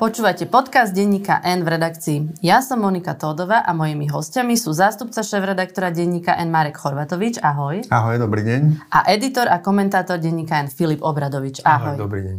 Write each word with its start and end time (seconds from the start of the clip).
Počúvate 0.00 0.48
podcast 0.48 0.96
denníka 0.96 1.44
N 1.44 1.60
v 1.60 1.76
redakcii. 1.76 2.40
Ja 2.40 2.64
som 2.64 2.80
Monika 2.80 3.12
Tódová 3.12 3.60
a 3.60 3.76
mojimi 3.76 4.08
hostiami 4.08 4.56
sú 4.56 4.72
zástupca 4.72 5.20
šéf-redaktora 5.20 5.92
denníka 5.92 6.40
N 6.40 6.48
Marek 6.48 6.80
Chorvatovič. 6.80 7.36
Ahoj. 7.44 7.84
Ahoj, 7.92 8.16
dobrý 8.16 8.40
deň. 8.48 8.88
A 8.88 9.04
editor 9.12 9.44
a 9.52 9.60
komentátor 9.60 10.16
denníka 10.16 10.56
N 10.56 10.72
Filip 10.72 11.04
Obradovič. 11.04 11.60
Ahoj. 11.68 12.00
Ahoj, 12.00 12.08
dobrý 12.08 12.20
deň. 12.32 12.36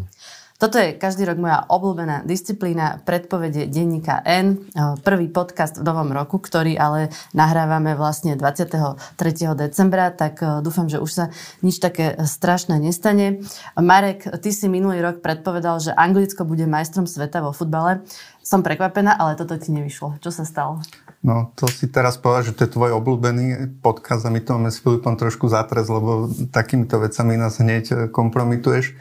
Toto 0.62 0.78
je 0.78 0.94
každý 0.94 1.26
rok 1.26 1.42
moja 1.42 1.66
obľúbená 1.74 2.22
disciplína 2.22 3.02
predpovede 3.02 3.66
denníka 3.66 4.22
N. 4.22 4.62
Prvý 5.02 5.26
podcast 5.26 5.82
v 5.82 5.90
novom 5.90 6.14
roku, 6.14 6.38
ktorý 6.38 6.78
ale 6.78 7.10
nahrávame 7.34 7.98
vlastne 7.98 8.38
23. 8.38 9.18
decembra, 9.58 10.14
tak 10.14 10.38
dúfam, 10.62 10.86
že 10.86 11.02
už 11.02 11.10
sa 11.10 11.26
nič 11.66 11.82
také 11.82 12.14
strašné 12.14 12.78
nestane. 12.78 13.42
Marek, 13.74 14.30
ty 14.38 14.54
si 14.54 14.70
minulý 14.70 15.02
rok 15.02 15.26
predpovedal, 15.26 15.82
že 15.82 15.98
Anglicko 15.98 16.46
bude 16.46 16.70
majstrom 16.70 17.10
sveta 17.10 17.42
vo 17.42 17.58
futbale. 17.58 18.06
Som 18.46 18.62
prekvapená, 18.62 19.18
ale 19.18 19.34
toto 19.34 19.58
ti 19.58 19.74
nevyšlo. 19.74 20.22
Čo 20.22 20.30
sa 20.30 20.46
stalo? 20.46 20.78
No, 21.26 21.58
to 21.58 21.66
si 21.74 21.90
teraz 21.90 22.22
povedal, 22.22 22.54
že 22.54 22.54
to 22.54 22.70
je 22.70 22.74
tvoj 22.78 23.02
obľúbený 23.02 23.82
podcast 23.82 24.30
a 24.30 24.34
my 24.34 24.38
to 24.46 24.62
máme 24.62 24.70
s 24.70 24.78
Filipom 24.78 25.18
trošku 25.18 25.50
zatres, 25.50 25.90
lebo 25.90 26.30
takýmito 26.54 27.02
vecami 27.02 27.34
nás 27.34 27.58
hneď 27.58 28.14
kompromituješ. 28.14 28.94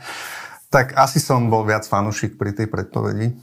Tak 0.71 0.95
asi 0.95 1.19
som 1.19 1.51
bol 1.51 1.67
viac 1.67 1.83
fanúšik 1.83 2.39
pri 2.39 2.55
tej 2.55 2.71
predpovedi. 2.71 3.35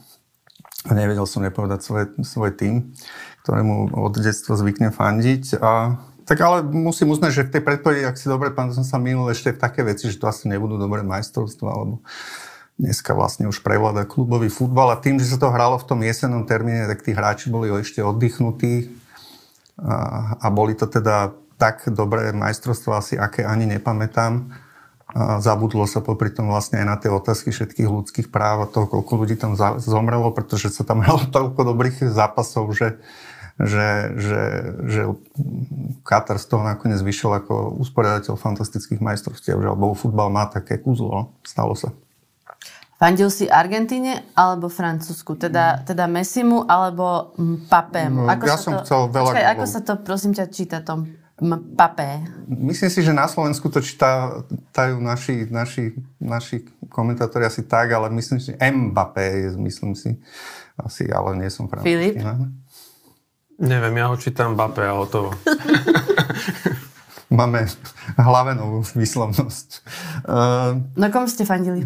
Nevedel 0.88 1.28
som 1.28 1.44
nepovedať 1.44 1.80
svoj, 1.84 2.04
svoj 2.24 2.56
tým, 2.56 2.96
ktorému 3.44 3.92
od 3.92 4.16
detstva 4.16 4.56
zvyknem 4.56 4.96
fandiť. 4.96 5.60
A, 5.60 6.00
tak 6.24 6.40
ale 6.40 6.64
musím 6.64 7.12
uznať, 7.12 7.32
že 7.36 7.46
v 7.48 7.54
tej 7.60 7.64
predpovedi, 7.68 8.08
ak 8.08 8.16
si 8.16 8.32
dobre 8.32 8.56
pamätám, 8.56 8.80
som 8.80 8.88
sa 8.88 8.96
minul 8.96 9.28
ešte 9.28 9.52
v 9.52 9.60
také 9.60 9.84
veci, 9.84 10.08
že 10.08 10.16
to 10.16 10.32
asi 10.32 10.48
nebudú 10.48 10.80
dobré 10.80 11.04
majstrovstvá, 11.04 11.68
alebo 11.68 12.00
dneska 12.80 13.12
vlastne 13.12 13.52
už 13.52 13.60
prevláda 13.60 14.08
klubový 14.08 14.48
futbal 14.48 14.96
a 14.96 15.02
tým, 15.02 15.20
že 15.20 15.28
sa 15.28 15.42
to 15.42 15.52
hralo 15.52 15.76
v 15.82 15.88
tom 15.90 16.00
jesennom 16.00 16.48
termíne, 16.48 16.88
tak 16.88 17.04
tí 17.04 17.12
hráči 17.12 17.52
boli 17.52 17.68
ešte 17.74 18.00
oddychnutí 18.00 18.96
a, 19.84 20.40
a 20.40 20.48
boli 20.48 20.80
to 20.80 20.88
teda 20.88 21.36
tak 21.58 21.90
dobré 21.90 22.32
majstrovstvá 22.32 23.02
asi, 23.02 23.18
aké 23.18 23.44
ani 23.44 23.66
nepamätám 23.66 24.54
a 25.08 25.40
zabudlo 25.40 25.88
sa 25.88 26.04
popri 26.04 26.28
tom 26.28 26.52
vlastne 26.52 26.84
aj 26.84 26.88
na 26.88 26.96
tie 27.00 27.08
otázky 27.08 27.56
všetkých 27.56 27.88
ľudských 27.88 28.28
práv 28.28 28.68
a 28.68 28.72
toho, 28.72 28.92
koľko 28.92 29.24
ľudí 29.24 29.40
tam 29.40 29.56
zomrelo, 29.80 30.36
pretože 30.36 30.68
sa 30.68 30.84
tam 30.84 31.00
hralo 31.04 31.24
toľko 31.32 31.64
dobrých 31.64 32.12
zápasov, 32.12 32.76
že, 32.76 33.00
že, 33.56 34.12
že, 34.20 34.42
že 34.84 35.02
Katar 36.04 36.36
z 36.36 36.46
toho 36.52 36.64
nakoniec 36.68 37.00
vyšiel 37.00 37.40
ako 37.40 37.80
usporiadateľ 37.80 38.36
fantastických 38.36 39.00
majstrovstiev, 39.00 39.56
že 39.64 39.68
alebo 39.72 39.96
futbal 39.96 40.28
má 40.28 40.52
také 40.52 40.76
kúzlo, 40.76 41.32
stalo 41.48 41.72
sa. 41.72 41.96
Fandil 42.98 43.30
si 43.30 43.46
Argentíne 43.46 44.26
alebo 44.34 44.74
Francúzsku? 44.74 45.38
Teda, 45.38 45.86
teda 45.86 46.10
Messimu 46.10 46.66
alebo 46.66 47.38
Papému? 47.70 48.26
No, 48.26 48.34
ako 48.34 48.46
ja 48.50 48.58
som 48.58 48.74
to, 48.74 48.82
chcel 48.82 49.00
veľa... 49.14 49.30
Počkaj, 49.30 49.46
ako 49.54 49.66
sa 49.70 49.80
to 49.86 49.94
prosím 50.02 50.34
ťa 50.34 50.46
číta 50.50 50.82
tom? 50.82 51.06
Papé. 51.78 52.26
Myslím 52.50 52.90
si, 52.90 53.06
že 53.06 53.14
na 53.14 53.30
Slovensku 53.30 53.70
to 53.70 53.78
čítajú 53.78 54.98
naši, 54.98 55.46
naši, 55.54 55.94
naši 56.18 56.66
komentátori 56.90 57.46
asi 57.46 57.62
tak, 57.62 57.94
ale 57.94 58.10
myslím 58.18 58.42
si, 58.42 58.52
že 58.52 58.58
Mbappé 58.58 59.46
je, 59.46 59.48
myslím 59.62 59.94
si, 59.94 60.18
asi, 60.82 61.06
ale 61.14 61.38
nie 61.38 61.50
som 61.54 61.70
francúzsky. 61.70 61.94
Filip? 61.94 62.18
Neviem, 63.62 64.02
ja 64.02 64.10
ho 64.10 64.18
čítam 64.18 64.58
Mbappé 64.58 64.90
a 64.90 64.98
hotovo. 64.98 65.30
Máme 67.30 67.70
hlavenovú 68.18 68.82
výslovnosť. 68.98 69.70
Uh, 70.26 70.82
Na 70.98 71.14
kom 71.14 71.30
ste 71.30 71.46
fandili? 71.46 71.86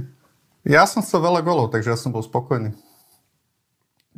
Ja 0.64 0.88
som 0.88 1.04
chcel 1.04 1.28
veľa 1.28 1.44
golov, 1.44 1.76
takže 1.76 1.92
ja 1.92 1.98
som 2.00 2.16
bol 2.16 2.24
spokojný. 2.24 2.72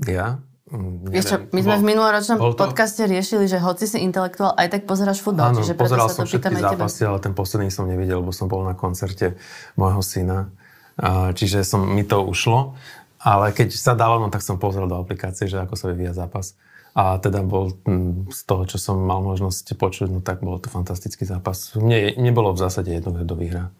Ja? 0.05 0.37
Mm, 0.71 1.11
Vieš 1.11 1.25
čo, 1.27 1.35
my 1.51 1.59
sme 1.59 1.75
v 1.75 1.85
minuloročnom 1.91 2.39
podcaste 2.55 3.03
riešili, 3.03 3.51
že 3.51 3.59
hoci 3.59 3.83
si 3.83 3.99
intelektuál, 3.99 4.55
aj 4.55 4.71
tak 4.71 4.81
pozeráš 4.87 5.19
futbal. 5.19 5.51
Áno, 5.51 5.59
čiže 5.59 5.75
pozeral 5.75 6.07
som 6.07 6.23
všetky 6.23 6.55
zápasy, 6.55 7.03
ale 7.03 7.19
ten 7.19 7.35
posledný 7.35 7.67
som 7.67 7.83
nevidel, 7.83 8.23
lebo 8.23 8.31
som 8.31 8.47
bol 8.47 8.63
na 8.63 8.71
koncerte 8.71 9.35
môjho 9.75 9.99
syna. 9.99 10.55
Čiže 11.35 11.67
som, 11.67 11.83
mi 11.83 12.07
to 12.07 12.23
ušlo. 12.23 12.79
Ale 13.23 13.51
keď 13.51 13.75
sa 13.75 13.95
dalo, 13.95 14.19
no 14.23 14.27
tak 14.31 14.43
som 14.43 14.59
pozrel 14.59 14.87
do 14.87 14.99
aplikácie, 14.99 15.51
že 15.51 15.59
ako 15.59 15.75
sa 15.75 15.91
vyvíja 15.91 16.15
zápas. 16.15 16.55
A 16.93 17.17
teda 17.17 17.41
bol 17.41 17.73
mm, 17.83 18.29
z 18.29 18.41
toho, 18.45 18.63
čo 18.69 18.77
som 18.77 18.99
mal 18.99 19.19
možnosť 19.19 19.75
počuť, 19.75 20.07
no 20.11 20.19
tak 20.21 20.45
bol 20.45 20.61
to 20.61 20.69
fantastický 20.69 21.25
zápas. 21.25 21.73
Mne 21.73 22.15
nebolo 22.19 22.53
v 22.53 22.61
zásade 22.61 22.93
jedno, 22.93 23.15
kto 23.15 23.35
vyhrá. 23.35 23.73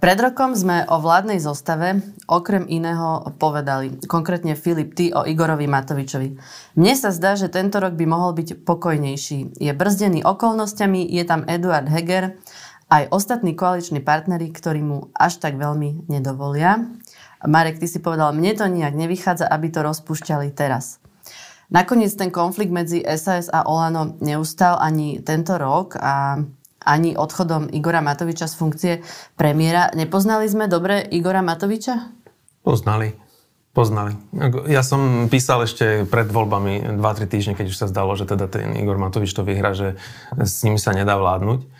Pred 0.00 0.16
rokom 0.16 0.56
sme 0.56 0.88
o 0.88 0.96
vládnej 0.96 1.44
zostave 1.44 2.00
okrem 2.24 2.64
iného 2.64 3.20
povedali, 3.36 4.00
konkrétne 4.08 4.56
Filip, 4.56 4.96
ty 4.96 5.12
o 5.12 5.28
Igorovi 5.28 5.68
Matovičovi. 5.68 6.40
Mne 6.80 6.94
sa 6.96 7.12
zdá, 7.12 7.36
že 7.36 7.52
tento 7.52 7.76
rok 7.76 8.00
by 8.00 8.08
mohol 8.08 8.32
byť 8.32 8.64
pokojnejší. 8.64 9.60
Je 9.60 9.72
brzdený 9.76 10.24
okolnostiami, 10.24 11.04
je 11.04 11.20
tam 11.28 11.44
Eduard 11.44 11.84
Heger, 11.84 12.40
aj 12.88 13.12
ostatní 13.12 13.52
koaliční 13.52 14.00
partnery, 14.00 14.48
ktorí 14.48 14.80
mu 14.80 15.12
až 15.12 15.36
tak 15.36 15.60
veľmi 15.60 16.08
nedovolia. 16.08 16.80
Marek, 17.44 17.76
ty 17.76 17.84
si 17.84 18.00
povedal, 18.00 18.32
mne 18.32 18.56
to 18.56 18.72
nejak 18.72 18.96
nevychádza, 18.96 19.52
aby 19.52 19.68
to 19.68 19.84
rozpúšťali 19.84 20.48
teraz. 20.56 20.96
Nakoniec 21.68 22.16
ten 22.16 22.32
konflikt 22.32 22.72
medzi 22.72 23.04
SAS 23.04 23.52
a 23.52 23.68
Olano 23.68 24.16
neustal 24.24 24.80
ani 24.80 25.20
tento 25.20 25.60
rok 25.60 26.00
a 26.00 26.40
ani 26.84 27.16
odchodom 27.16 27.68
Igora 27.70 28.00
Matoviča 28.00 28.48
z 28.48 28.54
funkcie 28.56 28.92
premiéra. 29.36 29.92
Nepoznali 29.92 30.48
sme 30.48 30.66
dobre 30.66 31.04
Igora 31.04 31.44
Matoviča? 31.44 32.12
Poznali. 32.64 33.12
Poznali. 33.70 34.18
Ja 34.66 34.82
som 34.82 35.30
písal 35.30 35.62
ešte 35.62 36.02
pred 36.10 36.26
voľbami 36.26 36.98
2-3 36.98 37.30
týždne, 37.30 37.54
keď 37.54 37.70
už 37.70 37.78
sa 37.78 37.86
zdalo, 37.86 38.18
že 38.18 38.26
teda 38.26 38.50
ten 38.50 38.74
Igor 38.74 38.98
Matovič 38.98 39.30
to 39.30 39.46
vyhra, 39.46 39.78
že 39.78 39.94
s 40.34 40.66
ním 40.66 40.74
sa 40.74 40.90
nedá 40.90 41.14
vládnuť. 41.14 41.70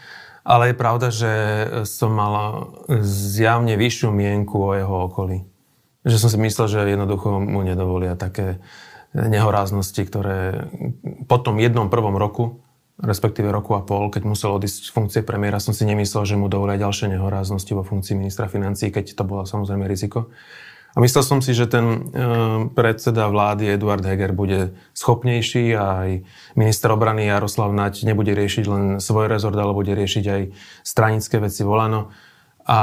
Ale 0.47 0.71
je 0.71 0.79
pravda, 0.79 1.11
že 1.11 1.33
som 1.91 2.15
mal 2.15 2.71
zjavne 3.03 3.75
vyššiu 3.75 4.09
mienku 4.15 4.57
o 4.57 4.73
jeho 4.79 4.97
okolí. 5.11 5.43
Že 6.07 6.17
som 6.17 6.31
si 6.31 6.39
myslel, 6.41 6.67
že 6.71 6.95
jednoducho 6.95 7.43
mu 7.43 7.61
nedovolia 7.67 8.15
také 8.15 8.63
nehoráznosti, 9.13 10.01
ktoré 10.07 10.71
po 11.27 11.43
tom 11.43 11.59
jednom 11.59 11.91
prvom 11.91 12.15
roku 12.15 12.63
respektíve 13.01 13.49
roku 13.49 13.75
a 13.77 13.83
pol, 13.83 14.13
keď 14.13 14.23
musel 14.29 14.57
odísť 14.57 14.89
z 14.89 14.91
funkcie 14.93 15.23
premiéra, 15.25 15.61
som 15.61 15.73
si 15.73 15.89
nemyslel, 15.89 16.25
že 16.29 16.37
mu 16.37 16.53
dovolia 16.53 16.81
ďalšie 16.81 17.13
nehoráznosti 17.17 17.73
vo 17.73 17.85
funkcii 17.85 18.15
ministra 18.17 18.47
financí, 18.47 18.93
keď 18.93 19.17
to 19.17 19.25
bolo 19.25 19.49
samozrejme 19.49 19.89
riziko. 19.89 20.29
A 20.91 20.99
myslel 20.99 21.23
som 21.23 21.39
si, 21.39 21.55
že 21.55 21.71
ten 21.71 21.87
e, 21.87 21.99
predseda 22.75 23.31
vlády 23.31 23.79
Eduard 23.79 24.03
Heger 24.03 24.35
bude 24.35 24.75
schopnejší 24.91 25.71
a 25.79 25.85
aj 26.03 26.11
minister 26.59 26.91
obrany 26.91 27.31
Jaroslav 27.31 27.71
Nať 27.71 28.03
nebude 28.03 28.35
riešiť 28.35 28.65
len 28.67 28.85
svoj 28.99 29.31
rezort, 29.31 29.55
ale 29.55 29.71
bude 29.71 29.95
riešiť 29.95 30.25
aj 30.27 30.43
stranické 30.83 31.39
veci 31.39 31.63
volano. 31.63 32.11
A 32.67 32.79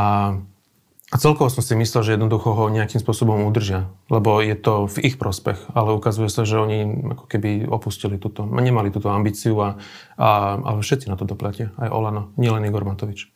a 1.07 1.16
celkovo 1.16 1.47
som 1.47 1.63
si 1.63 1.72
myslel, 1.72 2.03
že 2.03 2.13
jednoducho 2.19 2.51
ho 2.51 2.68
nejakým 2.68 3.00
spôsobom 3.00 3.47
udržia, 3.47 3.88
lebo 4.12 4.44
je 4.44 4.59
to 4.59 4.91
v 4.91 5.07
ich 5.07 5.16
prospech, 5.16 5.72
ale 5.72 5.95
ukazuje 5.95 6.28
sa, 6.28 6.44
že 6.44 6.59
oni 6.59 7.07
ako 7.16 7.31
keby 7.31 7.63
opustili 7.63 8.19
túto, 8.19 8.44
nemali 8.44 8.91
túto 8.91 9.07
ambíciu 9.07 9.56
a, 9.63 9.79
a, 10.19 10.59
a 10.59 10.69
všetci 10.75 11.07
na 11.07 11.16
to 11.16 11.23
doplatia, 11.23 11.72
aj 11.79 11.95
Olano, 11.95 12.35
nielen 12.35 12.68
Igor 12.68 12.84
Matovič. 12.84 13.31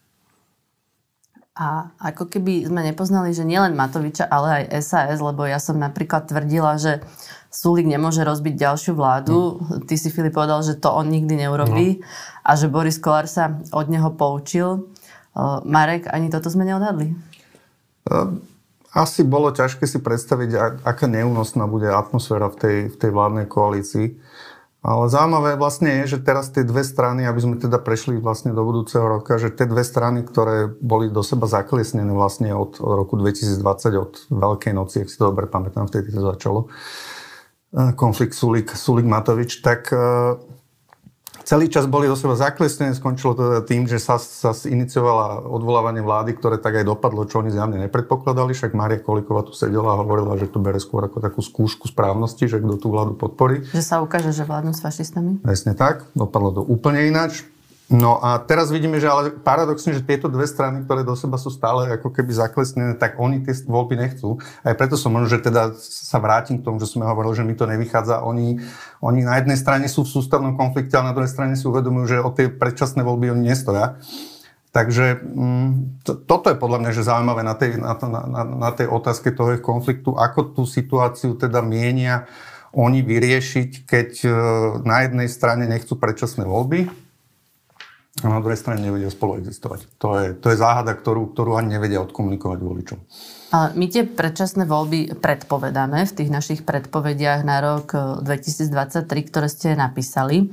A 1.55 1.95
ako 1.99 2.27
keby 2.27 2.67
sme 2.67 2.83
nepoznali, 2.83 3.31
že 3.31 3.47
nielen 3.47 3.75
Matoviča, 3.75 4.27
ale 4.27 4.67
aj 4.67 4.83
SAS, 4.83 5.19
lebo 5.23 5.47
ja 5.47 5.59
som 5.59 5.79
napríklad 5.79 6.27
tvrdila, 6.27 6.75
že 6.75 7.03
Sulik 7.51 7.87
nemôže 7.87 8.23
rozbiť 8.23 8.55
ďalšiu 8.55 8.95
vládu. 8.95 9.59
Mm. 9.59 9.83
Ty 9.83 9.95
si, 9.99 10.07
Filip, 10.07 10.31
povedal, 10.31 10.63
že 10.63 10.79
to 10.79 10.87
on 10.87 11.11
nikdy 11.11 11.35
neurobí 11.35 11.99
no. 11.99 12.03
a 12.47 12.55
že 12.55 12.71
Boris 12.71 12.95
Kolár 12.95 13.27
sa 13.27 13.59
od 13.75 13.91
neho 13.91 14.15
poučil. 14.15 14.87
Marek, 15.67 16.07
ani 16.11 16.31
toto 16.31 16.47
sme 16.51 16.63
neodhadli. 16.63 17.15
Ehm, 18.11 18.43
asi 18.91 19.23
bolo 19.23 19.55
ťažké 19.55 19.87
si 19.87 20.03
predstaviť, 20.03 20.83
aká 20.83 21.07
neúnosná 21.07 21.63
bude 21.63 21.87
atmosféra 21.87 22.51
v 22.51 22.55
tej, 22.59 22.77
v 22.91 22.95
tej 22.99 23.11
vládnej 23.15 23.47
koalícii. 23.47 24.19
Ale 24.81 25.07
zaujímavé 25.07 25.55
vlastne 25.61 26.03
je, 26.03 26.17
že 26.17 26.25
teraz 26.25 26.49
tie 26.51 26.65
dve 26.65 26.81
strany, 26.83 27.23
aby 27.23 27.39
sme 27.39 27.55
teda 27.55 27.79
prešli 27.79 28.17
vlastne 28.19 28.51
do 28.51 28.65
budúceho 28.65 29.05
roka, 29.05 29.37
že 29.39 29.53
tie 29.53 29.69
dve 29.69 29.85
strany, 29.85 30.25
ktoré 30.25 30.67
boli 30.67 31.07
do 31.07 31.23
seba 31.23 31.47
zaklesnené 31.47 32.11
vlastne 32.11 32.51
od, 32.51 32.81
od 32.83 32.93
roku 32.99 33.15
2020, 33.15 33.61
od 33.95 34.13
Veľkej 34.27 34.73
noci, 34.75 35.05
ak 35.05 35.07
si 35.07 35.15
to 35.21 35.31
dobre 35.31 35.47
pamätám, 35.47 35.87
vtedy 35.87 36.11
to 36.11 36.25
začalo, 36.35 36.67
ehm, 37.71 37.95
konflikt 37.95 38.35
Sulik, 38.35 38.75
Sulik 38.75 39.07
Matovič, 39.07 39.63
tak 39.63 39.87
ehm, 39.95 40.50
celý 41.51 41.67
čas 41.67 41.83
boli 41.83 42.07
do 42.07 42.15
seba 42.15 42.39
zaklesnené, 42.39 42.95
skončilo 42.95 43.35
to 43.35 43.43
teda 43.43 43.61
tým, 43.67 43.83
že 43.83 43.99
sa, 43.99 44.15
sa 44.15 44.55
iniciovala 44.63 45.43
odvolávanie 45.51 45.99
vlády, 45.99 46.39
ktoré 46.39 46.55
tak 46.55 46.79
aj 46.79 46.87
dopadlo, 46.87 47.27
čo 47.27 47.43
oni 47.43 47.51
zjavne 47.51 47.75
nepredpokladali, 47.83 48.55
však 48.55 48.71
Mária 48.71 49.03
Kolíková 49.03 49.43
tu 49.43 49.51
sedela 49.51 49.99
a 49.99 49.99
hovorila, 49.99 50.39
že 50.39 50.47
to 50.47 50.63
bere 50.63 50.79
skôr 50.79 51.11
ako 51.11 51.19
takú 51.19 51.43
skúšku 51.43 51.91
správnosti, 51.91 52.47
že 52.47 52.63
kto 52.63 52.79
tú 52.79 52.87
vládu 52.87 53.19
podporí. 53.19 53.67
Že 53.75 53.83
sa 53.83 53.99
ukáže, 53.99 54.31
že 54.31 54.47
vládnu 54.47 54.71
s 54.71 54.79
fašistami? 54.79 55.43
Presne 55.43 55.75
tak, 55.75 56.07
dopadlo 56.15 56.55
to 56.55 56.61
úplne 56.63 57.03
ináč. 57.03 57.43
No 57.91 58.23
a 58.23 58.39
teraz 58.39 58.71
vidíme, 58.71 59.03
že 59.03 59.11
ale 59.11 59.35
paradoxne, 59.35 59.91
že 59.91 60.07
tieto 60.07 60.31
dve 60.31 60.47
strany, 60.47 60.87
ktoré 60.87 61.03
do 61.03 61.11
seba 61.11 61.35
sú 61.35 61.51
stále 61.51 61.99
ako 61.99 62.15
keby 62.15 62.31
zaklesnené, 62.31 62.95
tak 62.95 63.19
oni 63.19 63.43
tie 63.43 63.51
voľby 63.67 63.99
nechcú. 63.99 64.39
Aj 64.63 64.71
preto 64.79 64.95
som 64.95 65.11
možno, 65.11 65.27
že 65.27 65.43
teda 65.43 65.75
sa 65.75 66.23
vrátim 66.23 66.63
k 66.63 66.65
tomu, 66.71 66.79
že 66.79 66.87
sme 66.87 67.03
hovorili, 67.03 67.35
že 67.35 67.43
mi 67.43 67.51
to 67.51 67.67
nevychádza. 67.67 68.23
Oni, 68.23 68.63
oni 69.03 69.27
na 69.27 69.35
jednej 69.43 69.59
strane 69.59 69.91
sú 69.91 70.07
v 70.07 70.13
sústavnom 70.15 70.55
konflikte, 70.55 70.95
ale 70.95 71.11
na 71.11 71.15
druhej 71.19 71.35
strane 71.35 71.59
si 71.59 71.67
uvedomujú, 71.67 72.05
že 72.07 72.23
o 72.23 72.31
tie 72.31 72.47
predčasné 72.47 73.03
voľby 73.03 73.35
oni 73.35 73.51
nestoja. 73.51 73.99
Takže 74.71 75.19
mm, 75.19 75.69
to, 76.07 76.11
toto 76.23 76.47
je 76.47 76.55
podľa 76.55 76.79
mňa 76.79 76.91
že 76.95 77.03
zaujímavé 77.03 77.43
na 77.43 77.59
tej, 77.59 77.75
na, 77.75 77.91
na, 77.99 78.41
na, 78.47 78.69
tej 78.71 78.87
otázke 78.87 79.35
toho 79.35 79.59
konfliktu, 79.59 80.15
ako 80.15 80.55
tú 80.55 80.63
situáciu 80.63 81.35
teda 81.35 81.59
mienia 81.59 82.23
oni 82.71 83.03
vyriešiť, 83.03 83.83
keď 83.83 84.09
e, 84.23 84.29
na 84.87 85.03
jednej 85.03 85.27
strane 85.27 85.67
nechcú 85.67 85.99
predčasné 85.99 86.47
voľby, 86.47 86.87
a 88.19 88.27
na 88.27 88.43
druhej 88.43 88.59
strane 88.59 88.83
nevedia 88.83 89.07
spolu 89.07 89.39
existovať. 89.39 89.87
To 90.03 90.19
je, 90.19 90.35
to 90.35 90.51
je 90.51 90.59
záhada, 90.59 90.91
ktorú, 90.91 91.31
ktorú 91.31 91.55
ani 91.55 91.79
nevedia 91.79 92.03
odkomunikovať 92.03 92.59
voličom. 92.59 92.99
Ale 93.55 93.71
my 93.79 93.85
tie 93.87 94.03
predčasné 94.03 94.67
voľby 94.67 95.15
predpovedáme 95.15 96.03
v 96.03 96.15
tých 96.19 96.27
našich 96.27 96.61
predpovediach 96.67 97.47
na 97.47 97.63
rok 97.63 97.95
2023, 98.19 99.07
e, 99.07 99.23
ktoré 99.31 99.47
ste 99.47 99.79
napísali. 99.79 100.51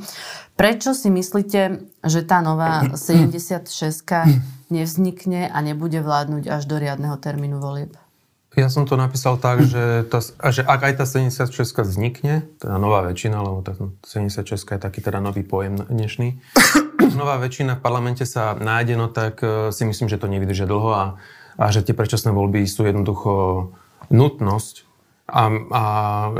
Prečo 0.55 0.95
si 0.95 1.11
myslíte, 1.11 1.83
že 2.07 2.21
tá 2.23 2.39
nová 2.47 2.87
76 2.95 3.67
nevznikne 4.71 5.51
a 5.51 5.59
nebude 5.59 5.99
vládnuť 5.99 6.47
až 6.47 6.63
do 6.63 6.79
riadneho 6.79 7.19
termínu 7.19 7.59
volieb? 7.59 7.99
Ja 8.59 8.67
som 8.67 8.91
to 8.91 8.99
napísal 8.99 9.39
tak, 9.39 9.63
že, 9.63 10.03
tá, 10.11 10.19
že 10.51 10.67
ak 10.67 10.81
aj 10.83 10.95
tá 10.99 11.07
76 11.07 11.47
vznikne, 11.79 12.43
teda 12.59 12.75
nová 12.83 13.07
väčšina, 13.07 13.39
lebo 13.39 13.63
tá 13.63 13.79
76 14.03 14.51
je 14.59 14.83
taký 14.83 14.99
teda 14.99 15.23
nový 15.23 15.47
pojem 15.47 15.79
dnešný, 15.79 16.43
nová 17.23 17.39
väčšina 17.39 17.79
v 17.79 17.85
parlamente 17.87 18.27
sa 18.27 18.59
nájde, 18.59 18.99
no 18.99 19.07
tak 19.07 19.47
e, 19.47 19.71
si 19.71 19.87
myslím, 19.87 20.11
že 20.11 20.19
to 20.19 20.27
nevydržia 20.27 20.67
dlho 20.67 20.91
a, 20.91 21.05
a 21.55 21.65
že 21.71 21.87
tie 21.87 21.95
predčasné 21.95 22.35
voľby 22.35 22.67
sú 22.67 22.83
jednoducho 22.83 23.33
nutnosť. 24.11 24.75
A, 25.31 25.43
a 25.71 25.83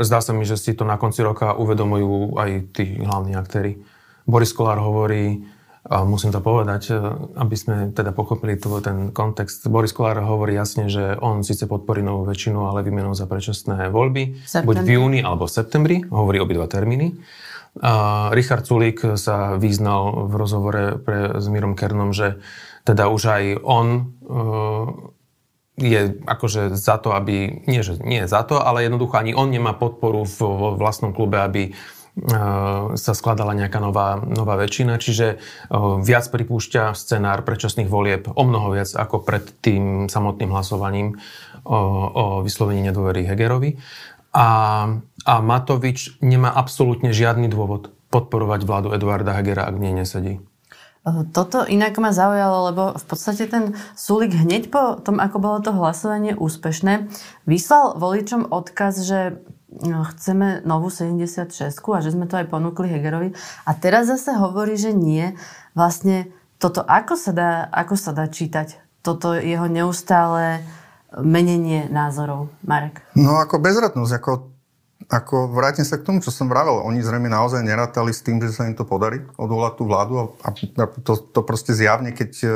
zdá 0.03 0.19
sa 0.19 0.35
mi, 0.35 0.43
že 0.43 0.59
si 0.59 0.75
to 0.75 0.83
na 0.83 0.99
konci 0.99 1.23
roka 1.23 1.55
uvedomujú 1.55 2.35
aj 2.35 2.51
tí 2.75 2.99
hlavní 2.99 3.39
aktéry. 3.39 3.79
Boris 4.27 4.51
Kolár 4.51 4.83
hovorí, 4.83 5.47
a 5.87 6.03
musím 6.03 6.35
to 6.35 6.43
povedať, 6.43 6.91
e, 6.91 6.95
aby 7.39 7.55
sme 7.55 7.75
teda 7.95 8.11
pochopili 8.11 8.59
tu, 8.59 8.67
ten 8.83 9.15
kontext. 9.15 9.63
Boris 9.71 9.95
Kolár 9.95 10.19
hovorí 10.19 10.51
jasne, 10.51 10.91
že 10.91 11.15
on 11.23 11.39
síce 11.47 11.63
podporí 11.71 12.03
novú 12.03 12.27
väčšinu, 12.27 12.67
ale 12.67 12.83
vymenou 12.83 13.15
za 13.15 13.23
predčasné 13.23 13.87
voľby, 13.87 14.43
Septembri. 14.43 14.67
buď 14.67 14.77
v 14.83 14.89
júni 14.91 15.19
alebo 15.23 15.47
v 15.47 15.55
septembri, 15.55 15.97
hovorí 16.11 16.43
obidva 16.43 16.67
termíny. 16.67 17.15
A 17.79 18.27
Richard 18.35 18.65
Sulík 18.65 19.15
sa 19.15 19.55
význal 19.55 20.27
v 20.27 20.33
rozhovore 20.35 20.83
pre, 20.99 21.37
s 21.39 21.45
Mírom 21.47 21.77
Kernom, 21.77 22.11
že 22.11 22.41
teda 22.83 23.07
už 23.07 23.21
aj 23.29 23.43
on 23.61 24.09
uh, 24.25 24.89
je 25.79 26.19
akože 26.27 26.75
za 26.75 26.99
to, 26.99 27.15
aby, 27.15 27.63
nie, 27.69 27.85
že 27.85 28.01
nie 28.03 28.27
za 28.27 28.43
to, 28.43 28.59
ale 28.59 28.83
jednoducho 28.83 29.15
ani 29.15 29.31
on 29.31 29.53
nemá 29.53 29.77
podporu 29.77 30.27
v, 30.27 30.37
vo 30.43 30.69
vlastnom 30.75 31.15
klube, 31.15 31.39
aby 31.39 31.71
sa 32.99 33.13
skladala 33.15 33.55
nejaká 33.55 33.79
nová, 33.79 34.19
nová 34.19 34.59
väčšina, 34.59 34.99
čiže 34.99 35.39
uh, 35.39 36.01
viac 36.03 36.27
pripúšťa 36.27 36.91
scenár 36.91 37.47
predčasných 37.47 37.87
volieb 37.87 38.27
o 38.27 38.43
mnoho 38.43 38.75
viac 38.75 38.91
ako 38.91 39.23
pred 39.23 39.47
tým 39.63 40.11
samotným 40.11 40.51
hlasovaním 40.51 41.15
o, 41.63 41.79
o 42.11 42.23
vyslovení 42.43 42.83
nedôvery 42.83 43.23
Hegerovi. 43.23 43.79
A, 44.35 44.47
a 45.25 45.33
Matovič 45.41 46.19
nemá 46.21 46.53
absolútne 46.53 47.15
žiadny 47.15 47.49
dôvod 47.49 47.89
podporovať 48.13 48.61
vládu 48.65 48.87
Eduarda 48.93 49.33
Hegera, 49.37 49.65
ak 49.65 49.77
nie 49.79 49.93
nesedí. 49.93 50.41
Toto 51.31 51.63
inak 51.63 51.95
ma 51.97 52.11
zaujalo, 52.11 52.57
lebo 52.69 52.83
v 52.93 53.05
podstate 53.07 53.47
ten 53.47 53.73
Sulik 53.95 54.35
hneď 54.35 54.67
po 54.67 54.99
tom, 54.99 55.17
ako 55.17 55.37
bolo 55.39 55.57
to 55.63 55.71
hlasovanie 55.71 56.35
úspešné, 56.35 57.07
vyslal 57.47 57.95
voličom 57.95 58.51
odkaz, 58.51 59.07
že 59.07 59.39
chceme 60.15 60.65
novú 60.65 60.89
76 60.89 61.77
a 61.77 61.99
že 62.01 62.13
sme 62.13 62.25
to 62.25 62.41
aj 62.41 62.49
ponúkli 62.49 62.89
Hegerovi. 62.89 63.37
A 63.65 63.71
teraz 63.77 64.09
zase 64.09 64.33
hovorí, 64.33 64.75
že 64.75 64.91
nie. 64.91 65.37
Vlastne 65.77 66.33
toto 66.57 66.83
ako 66.83 67.13
sa 67.15 67.31
dá, 67.31 67.51
ako 67.71 67.95
sa 67.95 68.11
dá 68.11 68.27
čítať? 68.27 68.81
Toto 68.99 69.37
jeho 69.37 69.69
neustále 69.71 70.65
menenie 71.15 71.87
názorov, 71.87 72.51
Marek? 72.65 73.01
No 73.15 73.39
ako 73.39 73.63
bezradnosť, 73.63 74.13
ako, 74.19 74.31
ako 75.07 75.35
vrátim 75.55 75.87
sa 75.87 75.97
k 75.97 76.05
tomu, 76.05 76.19
čo 76.19 76.29
som 76.29 76.51
vravel. 76.51 76.83
Oni 76.83 76.99
zrejme 76.99 77.31
naozaj 77.31 77.63
nerátali 77.63 78.11
s 78.11 78.21
tým, 78.21 78.43
že 78.43 78.51
sa 78.51 78.67
im 78.67 78.75
to 78.75 78.83
podarí 78.83 79.23
odvolať 79.39 79.73
tú 79.79 79.83
vládu 79.87 80.13
a, 80.19 80.25
a 80.45 80.49
to, 81.01 81.13
to 81.31 81.41
proste 81.41 81.71
zjavne, 81.71 82.11
keď 82.11 82.31
e, 82.43 82.49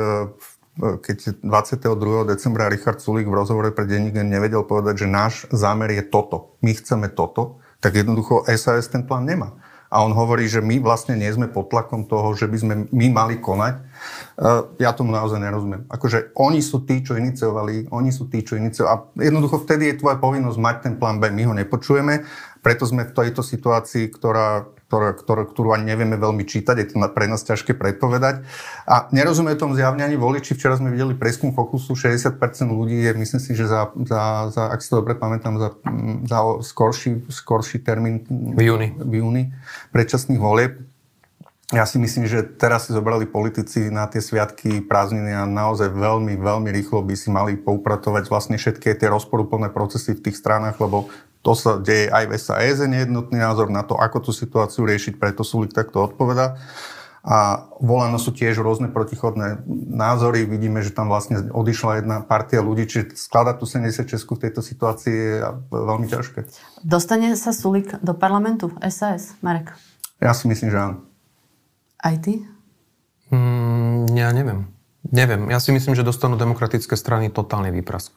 keď 0.78 1.44
22. 1.46 2.26
decembra 2.26 2.66
Richard 2.66 2.98
Sulík 2.98 3.30
v 3.30 3.38
rozhovore 3.38 3.70
pre 3.70 3.86
denník 3.86 4.18
nevedel 4.18 4.66
povedať, 4.66 5.06
že 5.06 5.08
náš 5.08 5.34
zámer 5.54 5.94
je 5.94 6.02
toto, 6.02 6.58
my 6.62 6.74
chceme 6.74 7.06
toto, 7.14 7.62
tak 7.78 7.94
jednoducho 7.94 8.42
SAS 8.50 8.90
ten 8.90 9.06
plán 9.06 9.28
nemá 9.28 9.54
a 9.94 10.02
on 10.02 10.10
hovorí, 10.10 10.50
že 10.50 10.58
my 10.58 10.82
vlastne 10.82 11.14
nie 11.14 11.30
sme 11.30 11.46
pod 11.46 11.70
tlakom 11.70 12.10
toho, 12.10 12.34
že 12.34 12.50
by 12.50 12.56
sme 12.58 12.74
my 12.90 13.06
mali 13.14 13.38
konať. 13.38 13.78
Uh, 14.34 14.66
ja 14.82 14.90
tomu 14.90 15.14
naozaj 15.14 15.38
nerozumiem. 15.38 15.86
Akože 15.86 16.34
oni 16.34 16.58
sú 16.58 16.82
tí, 16.82 16.98
čo 17.06 17.14
iniciovali, 17.14 17.94
oni 17.94 18.10
sú 18.10 18.26
tí, 18.26 18.42
čo 18.42 18.58
iniciovali. 18.58 18.90
A 18.90 18.96
jednoducho 19.22 19.62
vtedy 19.62 19.94
je 19.94 20.02
tvoja 20.02 20.18
povinnosť 20.18 20.58
mať 20.58 20.76
ten 20.82 20.94
plán 20.98 21.22
B. 21.22 21.30
My 21.30 21.46
ho 21.46 21.54
nepočujeme, 21.54 22.26
preto 22.58 22.90
sme 22.90 23.06
v 23.06 23.14
tejto 23.14 23.46
situácii, 23.46 24.10
ktorá 24.10 24.66
ktoré, 24.86 25.16
ktoré, 25.16 25.42
ktorú 25.48 25.68
ani 25.72 25.90
nevieme 25.90 26.14
veľmi 26.20 26.44
čítať, 26.44 26.76
je 26.78 26.86
to 26.92 27.00
pre 27.10 27.26
nás 27.26 27.42
ťažké 27.42 27.74
predpovedať. 27.74 28.44
A 28.84 29.08
nerozumie 29.10 29.56
tomu 29.56 29.74
zjavne 29.74 30.04
ani 30.04 30.14
voliči. 30.14 30.54
Včera 30.54 30.76
sme 30.76 30.92
videli 30.92 31.16
preskum 31.16 31.56
Fokusu, 31.56 31.96
60% 31.96 32.36
ľudí 32.68 33.02
je, 33.02 33.12
myslím 33.16 33.40
si, 33.40 33.52
že 33.56 33.66
za, 33.66 33.90
za, 34.04 34.52
za 34.52 34.62
ak 34.70 34.78
si 34.84 34.88
to 34.92 35.00
dobre 35.00 35.16
pamätám, 35.16 35.56
za, 35.56 35.70
za 36.28 36.38
skorší, 36.60 37.24
skorší 37.32 37.80
termín 37.80 38.22
v 38.28 38.70
júni, 38.70 38.88
v 39.00 39.12
júni 39.24 39.42
predčasných 39.90 40.40
volieb. 40.40 40.84
Ja 41.72 41.88
si 41.88 41.96
myslím, 41.96 42.28
že 42.28 42.44
teraz 42.44 42.86
si 42.86 42.94
zobrali 42.94 43.24
politici 43.24 43.88
na 43.88 44.04
tie 44.04 44.20
sviatky 44.20 44.84
prázdniny 44.84 45.32
a 45.32 45.48
naozaj 45.48 45.90
veľmi, 45.90 46.36
veľmi 46.36 46.68
rýchlo 46.68 47.00
by 47.00 47.16
si 47.16 47.32
mali 47.32 47.56
poupratovať 47.56 48.28
vlastne 48.28 48.60
všetky 48.60 48.92
tie 48.94 49.08
rozporúplné 49.08 49.72
procesy 49.72 50.12
v 50.12 50.28
tých 50.28 50.36
stranách, 50.36 50.76
lebo 50.76 51.08
to 51.44 51.52
sa 51.52 51.76
deje 51.76 52.08
aj 52.08 52.24
v 52.24 52.32
SAS, 52.40 52.80
je 52.80 52.88
nejednotný 52.88 53.36
názor 53.36 53.68
na 53.68 53.84
to, 53.84 54.00
ako 54.00 54.24
tú 54.24 54.30
situáciu 54.32 54.88
riešiť, 54.88 55.20
preto 55.20 55.44
Sulik 55.44 55.76
takto 55.76 56.00
odpoveda. 56.00 56.56
A 57.24 57.68
volano 57.80 58.20
sú 58.20 58.36
tiež 58.36 58.60
rôzne 58.60 58.92
protichodné 58.92 59.64
názory. 59.88 60.44
Vidíme, 60.44 60.84
že 60.84 60.92
tam 60.92 61.08
vlastne 61.08 61.48
odišla 61.48 62.04
jedna 62.04 62.20
partia 62.20 62.60
ľudí, 62.60 62.84
čiže 62.84 63.16
skladať 63.16 63.54
tú 63.60 63.64
76 63.64 64.12
v 64.28 64.42
tejto 64.44 64.60
situácii 64.60 65.16
je 65.16 65.40
veľmi 65.72 66.04
ťažké. 66.04 66.44
Dostane 66.84 67.32
sa 67.36 67.56
Sulik 67.56 67.96
do 68.04 68.12
parlamentu 68.12 68.72
SAS, 68.92 69.36
Marek? 69.40 69.72
Ja 70.20 70.36
si 70.36 70.52
myslím, 70.52 70.68
že 70.68 70.78
áno. 70.80 70.96
Aj 71.96 72.16
ty? 72.20 72.44
Mm, 73.32 74.12
ja 74.12 74.28
neviem. 74.36 74.68
Neviem. 75.08 75.48
Ja 75.48 75.60
si 75.60 75.72
myslím, 75.72 75.96
že 75.96 76.04
dostanú 76.04 76.36
demokratické 76.36 76.92
strany 76.92 77.32
totálny 77.32 77.72
výprask. 77.72 78.12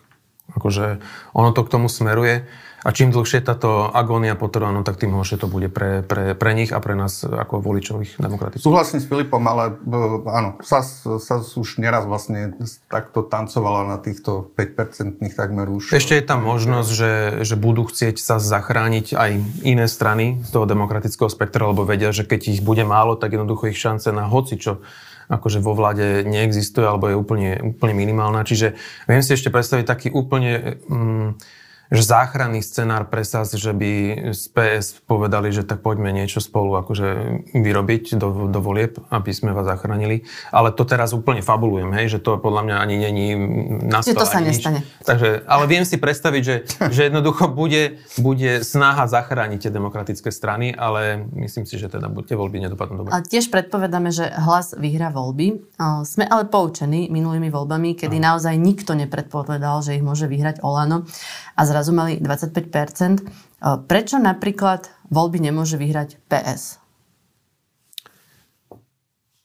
Akože 0.68 1.00
ono 1.32 1.56
to 1.56 1.64
k 1.64 1.72
tomu 1.72 1.88
smeruje. 1.88 2.44
A 2.84 2.92
čím 2.92 3.16
dlhšie 3.16 3.40
táto 3.40 3.88
agónia 3.88 4.36
potrvá, 4.36 4.70
no 4.70 4.84
tak 4.84 5.00
tým 5.00 5.16
horšie 5.16 5.40
to 5.40 5.48
bude 5.48 5.72
pre, 5.72 6.04
pre, 6.04 6.36
pre 6.36 6.52
nich 6.54 6.76
a 6.76 6.84
pre 6.84 6.94
nás 6.94 7.24
ako 7.24 7.64
voličových 7.64 8.20
demokratických. 8.20 8.64
Súhlasím 8.64 9.00
s 9.00 9.08
Filipom, 9.08 9.42
ale 9.48 9.80
uh, 9.80 10.24
áno, 10.28 10.60
SAS, 10.60 11.08
SAS 11.24 11.56
už 11.56 11.80
neraz 11.80 12.04
vlastne 12.04 12.54
takto 12.92 13.24
tancovala 13.24 13.88
na 13.88 13.98
týchto 13.98 14.54
5-percentných 14.60 15.34
takmer 15.34 15.68
už. 15.72 15.96
Ešte 15.96 16.20
je 16.20 16.24
tam 16.28 16.44
možnosť, 16.46 16.90
že, 16.92 17.14
že 17.48 17.56
budú 17.56 17.88
chcieť 17.88 18.20
sa 18.20 18.38
zachrániť 18.38 19.16
aj 19.16 19.32
iné 19.64 19.88
strany 19.88 20.44
z 20.44 20.50
toho 20.52 20.68
demokratického 20.68 21.32
spektra, 21.32 21.72
lebo 21.72 21.88
vedia, 21.88 22.12
že 22.12 22.28
keď 22.28 22.60
ich 22.60 22.62
bude 22.62 22.84
málo, 22.84 23.16
tak 23.18 23.36
jednoducho 23.36 23.72
ich 23.72 23.80
šance 23.80 24.12
na 24.14 24.30
hocičo 24.30 24.84
akože 25.28 25.60
vo 25.60 25.76
vláde 25.76 26.24
neexistuje 26.24 26.88
alebo 26.88 27.12
je 27.12 27.16
úplne, 27.16 27.52
úplne 27.76 27.94
minimálna. 27.96 28.48
Čiže 28.48 28.76
viem 29.08 29.24
si 29.24 29.36
ešte 29.36 29.52
predstaviť 29.52 29.86
taký 29.86 30.08
úplne... 30.12 30.82
Um, 30.88 31.40
že 31.88 32.04
záchranný 32.04 32.60
scenár 32.60 33.08
pre 33.08 33.24
SAS, 33.24 33.56
že 33.56 33.72
by 33.72 33.92
z 34.36 34.44
PS 34.52 35.00
povedali, 35.08 35.56
že 35.56 35.64
tak 35.64 35.80
poďme 35.80 36.12
niečo 36.12 36.44
spolu 36.44 36.76
akože 36.84 37.08
vyrobiť 37.56 38.20
do, 38.20 38.52
do 38.52 38.60
volieb, 38.60 39.00
aby 39.08 39.32
sme 39.32 39.56
vás 39.56 39.68
zachránili. 39.68 40.28
Ale 40.52 40.76
to 40.76 40.84
teraz 40.84 41.16
úplne 41.16 41.40
fabulujem, 41.40 41.92
hej, 41.96 42.18
že 42.18 42.20
to 42.20 42.36
podľa 42.40 42.62
mňa 42.68 42.76
ani 42.84 42.96
není 43.00 43.28
na 43.88 44.04
stole. 44.04 44.20
to 44.20 44.28
sa 44.28 44.44
nestane. 44.44 44.84
Takže, 45.08 45.48
ale 45.48 45.64
viem 45.72 45.88
si 45.88 45.96
predstaviť, 45.96 46.42
že, 46.44 46.56
že 46.92 47.02
jednoducho 47.08 47.48
bude, 47.48 48.04
bude 48.20 48.64
snaha 48.68 49.08
zachrániť 49.08 49.68
tie 49.68 49.72
demokratické 49.72 50.28
strany, 50.28 50.76
ale 50.76 51.24
myslím 51.40 51.64
si, 51.64 51.80
že 51.80 51.88
teda 51.88 52.12
tie 52.28 52.36
voľby 52.36 52.68
nedopadnú 52.68 53.04
dobre. 53.04 53.12
A 53.16 53.24
tiež 53.24 53.48
predpovedáme, 53.48 54.12
že 54.12 54.28
hlas 54.28 54.76
vyhrá 54.76 55.08
voľby. 55.12 55.64
Sme 56.04 56.28
ale 56.28 56.52
poučení 56.52 57.08
minulými 57.08 57.48
voľbami, 57.48 57.96
kedy 57.96 58.20
no. 58.20 58.36
naozaj 58.36 58.60
nikto 58.60 58.92
nepredpovedal, 58.92 59.80
že 59.80 59.96
ich 59.96 60.04
môže 60.04 60.28
vyhrať 60.28 60.60
Olano 60.60 61.08
a 61.58 61.62
zrazu 61.78 61.94
mali 61.94 62.18
25%. 62.18 63.22
Prečo 63.86 64.18
napríklad 64.18 64.90
voľby 65.14 65.38
nemôže 65.46 65.78
vyhrať 65.78 66.18
PS? 66.26 66.82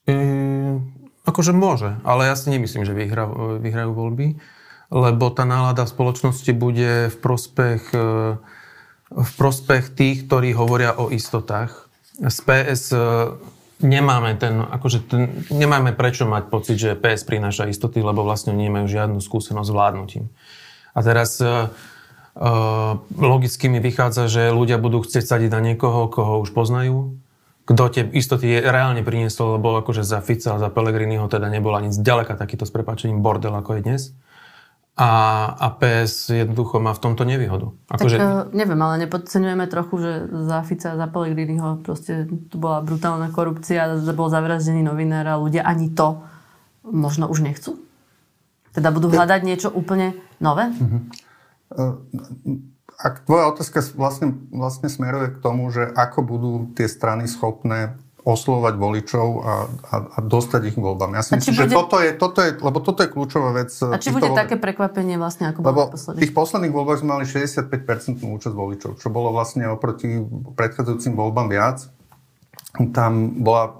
Mm, 0.09 0.93
Akože 1.23 1.55
môže, 1.55 1.95
ale 2.03 2.27
ja 2.27 2.35
si 2.35 2.51
nemyslím, 2.51 2.83
že 2.83 2.91
vyhra, 2.91 3.23
vyhrajú 3.63 3.95
voľby, 3.95 4.35
lebo 4.91 5.31
tá 5.31 5.47
nálada 5.47 5.87
v 5.87 5.93
spoločnosti 5.95 6.51
bude 6.51 7.07
v 7.07 7.17
prospech, 7.23 7.95
e, 7.95 8.35
v 9.07 9.31
prospech 9.39 9.95
tých, 9.95 10.27
ktorí 10.27 10.51
hovoria 10.51 10.91
o 10.99 11.07
istotách. 11.07 11.87
Z 12.19 12.37
PS 12.43 12.83
e, 12.91 12.99
nemáme 13.87 14.35
ten, 14.35 14.59
akože 14.67 14.99
ten, 15.07 15.47
nemáme 15.47 15.95
prečo 15.95 16.27
mať 16.27 16.43
pocit, 16.51 16.75
že 16.75 16.99
PS 16.99 17.23
prináša 17.23 17.71
istoty, 17.71 18.03
lebo 18.03 18.27
vlastne 18.27 18.51
nemajú 18.51 18.91
žiadnu 18.91 19.23
skúsenosť 19.23 19.69
s 19.71 19.75
vládnutím. 19.75 20.25
A 20.91 20.99
teraz 21.07 21.39
logicky 23.13 23.69
mi 23.69 23.77
vychádza, 23.77 24.25
že 24.25 24.49
ľudia 24.49 24.81
budú 24.81 25.05
chcieť 25.05 25.21
sadiť 25.21 25.49
na 25.53 25.61
niekoho, 25.61 26.09
koho 26.09 26.41
už 26.41 26.49
poznajú, 26.49 27.13
kto 27.63 27.83
tie 27.93 28.03
istoty 28.09 28.57
reálne 28.57 29.05
priniesol, 29.05 29.61
lebo 29.61 29.77
akože 29.79 30.01
za 30.01 30.19
Fica 30.19 30.57
a 30.57 30.61
za 30.61 30.69
Pellegriniho 30.73 31.29
teda 31.29 31.47
nebola 31.47 31.79
nic 31.79 31.93
ďaleka 31.93 32.35
takýto 32.35 32.65
s 32.65 32.73
prepačením 32.73 33.21
bordel, 33.21 33.53
ako 33.53 33.79
je 33.79 33.81
dnes. 33.85 34.01
A, 34.93 35.09
a 35.57 35.73
PS 35.73 36.29
jednoducho 36.29 36.77
má 36.77 36.93
v 36.93 37.01
tomto 37.01 37.25
nevýhodu. 37.25 37.73
Akože... 37.89 38.17
Tak 38.21 38.53
neviem, 38.53 38.77
ale 38.77 39.01
nepodceňujeme 39.05 39.65
trochu, 39.65 39.95
že 39.97 40.11
za 40.29 40.61
Fica 40.65 40.93
a 40.93 40.99
za 40.99 41.07
Pellegriniho 41.09 41.81
proste 41.81 42.29
tu 42.29 42.55
bola 42.61 42.81
brutálna 42.81 43.33
korupcia, 43.33 43.97
bol 44.13 44.29
zavraždený 44.29 44.85
novinár 44.85 45.25
a 45.25 45.41
ľudia 45.41 45.65
ani 45.65 45.89
to 45.93 46.21
možno 46.85 47.25
už 47.29 47.41
nechcú? 47.41 47.77
Teda 48.73 48.89
budú 48.89 49.09
hľadať 49.09 49.41
niečo 49.45 49.69
úplne 49.69 50.17
nové? 50.41 50.73
Uh-huh 50.73 51.05
ak 53.03 53.25
tvoja 53.25 53.51
otázka 53.51 53.83
vlastne, 53.97 54.37
vlastne 54.53 54.87
smeruje 54.87 55.35
k 55.35 55.41
tomu, 55.41 55.67
že 55.73 55.89
ako 55.91 56.19
budú 56.23 56.51
tie 56.77 56.85
strany 56.87 57.25
schopné 57.27 57.97
oslovať 58.23 58.73
voličov 58.79 59.27
a, 59.43 59.53
a, 59.67 59.95
a 60.15 60.17
dostať 60.23 60.71
ich 60.71 60.77
voľbám. 60.79 61.11
Ja 61.19 61.23
si 61.27 61.35
myslím, 61.35 61.59
bude... 61.59 61.63
že 61.67 61.75
toto 61.75 61.95
je, 61.99 62.11
toto 62.15 62.39
je, 62.39 62.51
lebo 62.55 62.79
toto 62.79 63.03
je 63.03 63.09
kľúčová 63.11 63.51
vec. 63.51 63.75
A 63.83 63.99
či 63.99 64.15
bude 64.15 64.31
také 64.31 64.55
prekvapenie 64.55 65.19
vlastne, 65.19 65.51
ako 65.51 65.59
lebo 65.59 65.91
bolo 65.91 65.99
v 65.99 66.23
tých 66.23 66.31
posledných 66.31 66.71
voľbách 66.71 67.03
sme 67.03 67.19
mali 67.19 67.25
65% 67.27 68.23
účasť 68.23 68.55
voličov, 68.55 68.91
čo 68.95 69.07
bolo 69.11 69.35
vlastne 69.35 69.67
oproti 69.67 70.23
predchádzajúcim 70.55 71.19
voľbám 71.19 71.51
viac. 71.51 71.83
Tam 72.95 73.43
bola 73.43 73.77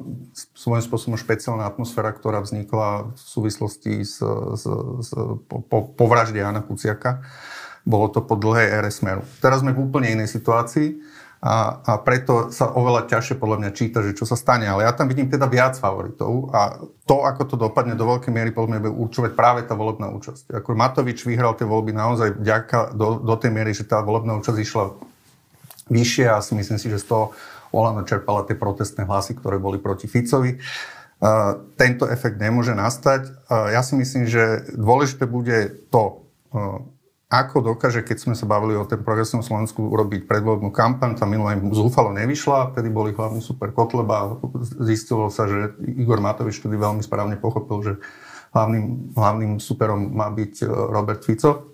svojím 0.53 0.83
spôsobom 0.85 1.17
špeciálna 1.17 1.65
atmosféra, 1.65 2.13
ktorá 2.13 2.43
vznikla 2.43 3.15
v 3.15 3.21
súvislosti 3.23 4.05
s, 4.05 4.19
s, 4.59 4.63
s 5.01 5.09
po, 5.47 5.87
po, 5.87 6.05
vražde 6.05 6.43
Jana 6.43 6.61
Kuciaka. 6.61 7.23
Bolo 7.83 8.07
to 8.07 8.23
po 8.23 8.39
dlhej 8.39 8.79
ére 8.79 8.91
smeru. 8.91 9.27
Teraz 9.43 9.59
sme 9.59 9.75
v 9.75 9.83
úplne 9.83 10.07
inej 10.15 10.31
situácii 10.31 11.03
a, 11.43 11.83
a 11.83 11.91
preto 11.99 12.47
sa 12.55 12.71
oveľa 12.71 13.11
ťažšie 13.11 13.35
podľa 13.35 13.59
mňa 13.59 13.71
číta, 13.75 13.99
že 13.99 14.15
čo 14.15 14.23
sa 14.23 14.39
stane. 14.39 14.63
Ale 14.63 14.87
ja 14.87 14.95
tam 14.95 15.11
vidím 15.11 15.27
teda 15.27 15.43
viac 15.51 15.75
favoritov 15.75 16.55
a 16.55 16.79
to, 17.03 17.27
ako 17.27 17.43
to 17.43 17.55
dopadne 17.59 17.99
do 17.99 18.07
veľkej 18.07 18.31
miery, 18.31 18.55
podľa 18.55 18.69
mňa 18.71 18.81
bude 18.87 18.95
určovať 18.95 19.31
práve 19.35 19.67
tá 19.67 19.75
volebná 19.75 20.07
účasť. 20.15 20.55
Ako 20.63 20.71
Matovič 20.71 21.27
vyhral 21.27 21.59
tie 21.59 21.67
voľby 21.67 21.91
naozaj 21.91 22.39
vďaka 22.39 22.95
do, 22.95 23.19
do 23.19 23.35
tej 23.35 23.51
miery, 23.51 23.75
že 23.75 23.83
tá 23.83 23.99
volebná 23.99 24.39
účasť 24.39 24.59
išla 24.63 24.85
vyššie 25.91 26.25
a 26.31 26.39
si 26.39 26.55
myslím 26.55 26.79
si, 26.79 26.87
že 26.87 27.03
z 27.03 27.11
toho 27.11 27.35
Olano 27.75 28.07
čerpala 28.07 28.47
tie 28.47 28.55
protestné 28.55 29.03
hlasy, 29.03 29.35
ktoré 29.35 29.59
boli 29.59 29.81
proti 29.81 30.07
Ficovi. 30.07 30.61
Uh, 31.19 31.59
tento 31.75 32.07
efekt 32.07 32.39
nemôže 32.39 32.71
nastať. 32.71 33.49
Uh, 33.49 33.73
ja 33.73 33.81
si 33.81 33.97
myslím, 33.99 34.29
že 34.29 34.69
dôležité 34.77 35.25
bude 35.27 35.73
to, 35.89 36.23
uh, 36.53 36.85
ako 37.33 37.73
dokáže, 37.73 38.05
keď 38.05 38.17
sme 38.29 38.35
sa 38.37 38.45
bavili 38.45 38.77
o 38.77 38.85
tom 38.85 39.01
progresívnom 39.01 39.41
Slovensku, 39.41 39.81
urobiť 39.89 40.29
predvoľbnú 40.29 40.69
kampaň, 40.69 41.17
tá 41.17 41.25
minulá 41.25 41.57
im 41.57 41.73
zúfalo 41.73 42.13
nevyšla, 42.13 42.77
vtedy 42.77 42.93
boli 42.93 43.09
hlavný 43.17 43.41
super 43.41 43.73
Kotleba 43.73 44.15
a 44.21 44.25
zistilo 44.85 45.33
sa, 45.33 45.49
že 45.49 45.73
Igor 45.81 46.21
Matovič 46.21 46.61
vtedy 46.61 46.77
veľmi 46.77 47.01
správne 47.01 47.41
pochopil, 47.41 47.77
že 47.81 47.93
hlavným, 48.53 49.17
hlavným 49.17 49.51
superom 49.57 50.13
má 50.13 50.29
byť 50.29 50.53
e, 50.61 50.65
Robert 50.69 51.25
Fico. 51.25 51.73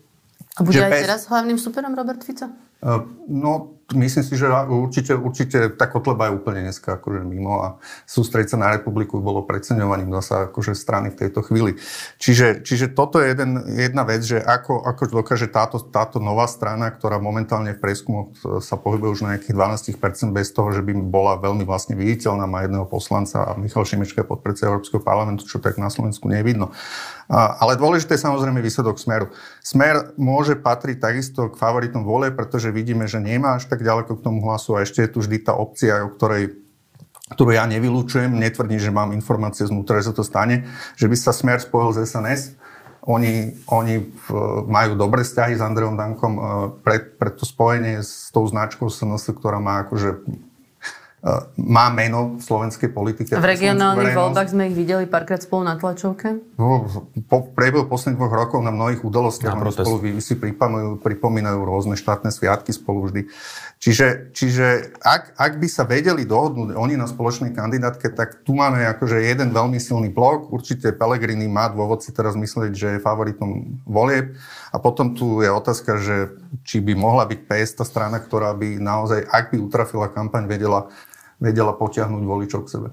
A 0.55 0.63
bude 0.63 0.79
aj 0.79 0.91
bez... 0.95 1.03
teraz 1.03 1.21
hlavným 1.27 1.59
superom 1.59 1.91
Robert 1.91 2.23
Fico? 2.23 2.47
Uh, 2.79 3.03
no, 3.27 3.78
myslím 3.93 4.24
si, 4.24 4.34
že 4.38 4.50
určite, 4.50 5.13
určite 5.17 5.58
tá 5.74 5.89
Kotleba 5.89 6.29
je 6.29 6.38
úplne 6.38 6.69
dneska 6.69 7.01
akože 7.01 7.25
mimo 7.25 7.62
a 7.62 7.67
sústrediť 8.05 8.53
sa 8.53 8.58
na 8.62 8.69
republiku 8.74 9.17
bolo 9.22 9.46
preceňovaním 9.46 10.13
zasa 10.22 10.51
akože 10.51 10.77
strany 10.77 11.13
v 11.13 11.19
tejto 11.25 11.41
chvíli. 11.46 11.77
Čiže, 12.22 12.62
čiže 12.62 12.91
toto 12.93 13.17
je 13.24 13.34
jeden, 13.34 13.62
jedna 13.74 14.03
vec, 14.05 14.22
že 14.22 14.38
ako, 14.38 14.86
ako 14.86 15.22
dokáže 15.24 15.50
táto, 15.50 15.81
táto 15.81 16.22
nová 16.22 16.46
strana, 16.46 16.93
ktorá 16.93 17.17
momentálne 17.17 17.74
v 17.74 17.81
prieskumoch 17.81 18.34
sa 18.62 18.75
pohybuje 18.77 19.10
už 19.10 19.22
na 19.25 19.29
nejakých 19.38 19.55
12% 19.55 20.36
bez 20.36 20.53
toho, 20.53 20.69
že 20.74 20.86
by 20.86 20.93
bola 21.10 21.39
veľmi 21.41 21.65
vlastne 21.65 21.98
viditeľná, 21.98 22.46
má 22.46 22.63
jedného 22.65 22.86
poslanca 22.86 23.46
a 23.46 23.58
Michal 23.58 23.88
Šimečka 23.88 24.22
je 24.22 24.27
podpredseda 24.27 24.74
Európskeho 24.74 25.01
parlamentu, 25.01 25.48
čo 25.48 25.58
tak 25.58 25.79
na 25.81 25.89
Slovensku 25.89 26.29
nevidno. 26.29 26.74
Ale 27.29 27.77
dôležité 27.77 28.17
je 28.17 28.25
samozrejme 28.25 28.58
výsledok 28.58 28.98
Smeru. 28.98 29.29
Smer 29.62 30.17
môže 30.17 30.58
patriť 30.58 30.98
takisto 30.98 31.53
k 31.53 31.62
favoritom 31.62 32.01
vole, 32.01 32.34
pretože 32.34 32.74
vidíme, 32.74 33.05
že 33.05 33.22
nemá 33.22 33.62
až 33.62 33.69
tak 33.69 33.78
tak 33.79 33.88
ďaleko 33.88 34.12
k 34.19 34.25
tomu 34.27 34.43
hlasu 34.43 34.75
a 34.75 34.83
ešte 34.83 35.07
je 35.07 35.12
tu 35.15 35.24
vždy 35.24 35.48
tá 35.48 35.55
opcia, 35.55 36.03
o 36.03 36.12
ktorej 36.12 36.59
ktorú 37.29 37.53
ja 37.53 37.69
nevylučujem, 37.69 38.41
netvrdím, 38.41 38.81
že 38.81 38.89
mám 38.89 39.13
informácie 39.13 39.69
znútra, 39.69 40.01
že 40.01 40.09
sa 40.09 40.17
to 40.17 40.25
stane, 40.25 40.65
že 40.98 41.05
by 41.05 41.13
sa 41.13 41.29
Smer 41.29 41.62
spojil 41.62 41.93
z 41.93 42.09
SNS. 42.09 42.57
Oni, 43.05 43.53
oni 43.69 44.01
majú 44.65 44.98
dobré 44.98 45.21
vzťahy 45.21 45.55
s 45.55 45.62
Andreom 45.62 45.93
Dankom 45.93 46.33
pre, 46.81 47.00
pre 47.00 47.29
to 47.29 47.45
spojenie 47.45 48.01
s 48.01 48.33
tou 48.33 48.50
značkou 48.50 48.89
SNS, 48.89 49.29
ktorá 49.38 49.62
má 49.62 49.86
akože 49.86 50.25
má 51.59 51.91
meno 51.91 52.39
v 52.39 52.41
slovenskej 52.41 52.95
politike. 52.95 53.35
V 53.35 53.43
regionálnych 53.43 54.15
voľbách 54.15 54.55
sme 54.55 54.71
ich 54.71 54.75
videli 54.75 55.03
párkrát 55.03 55.43
spolu 55.43 55.67
na 55.67 55.75
tlačovke? 55.75 56.39
No, 56.55 56.88
po 57.27 57.43
priebehu 57.51 57.91
posledných 57.91 58.15
dvoch 58.15 58.31
rokov 58.31 58.63
na 58.63 58.71
mnohých 58.71 59.03
udalostiach 59.03 59.59
spolu 59.75 59.99
si 60.23 60.39
pripomínajú, 60.39 61.03
pripomínajú 61.03 61.59
rôzne 61.59 61.99
štátne 61.99 62.31
sviatky 62.31 62.71
spolu 62.71 63.11
vždy. 63.11 63.21
Čiže, 63.79 64.35
čiže 64.35 64.95
ak, 64.99 65.39
ak 65.39 65.53
by 65.59 65.67
sa 65.71 65.88
vedeli 65.88 66.27
dohodnúť 66.27 66.75
oni 66.75 66.99
na 66.99 67.07
spoločnej 67.07 67.55
kandidátke, 67.55 68.11
tak 68.11 68.43
tu 68.43 68.55
máme 68.55 68.83
akože 68.83 69.23
jeden 69.23 69.55
veľmi 69.55 69.79
silný 69.79 70.11
blok. 70.11 70.51
Určite 70.51 70.91
Pelegrini 70.95 71.47
má 71.47 71.71
dôvod 71.71 72.03
si 72.03 72.11
teraz 72.11 72.35
myslieť, 72.35 72.71
že 72.75 72.88
je 72.95 73.03
favoritom 73.03 73.79
volieb. 73.88 74.35
A 74.71 74.83
potom 74.83 75.15
tu 75.15 75.39
je 75.39 75.47
otázka, 75.47 75.95
že 75.95 76.31
či 76.67 76.83
by 76.83 76.91
mohla 76.95 77.23
byť 77.23 77.39
PS 77.47 77.79
tá 77.79 77.85
strana, 77.88 78.19
ktorá 78.19 78.51
by 78.51 78.83
naozaj, 78.83 79.23
ak 79.23 79.55
by 79.55 79.63
utrafila 79.63 80.11
kampaň, 80.11 80.47
vedela, 80.51 80.91
vedela 81.39 81.74
potiahnuť 81.74 82.24
voličov 82.24 82.67
k 82.67 82.72
sebe. 82.77 82.89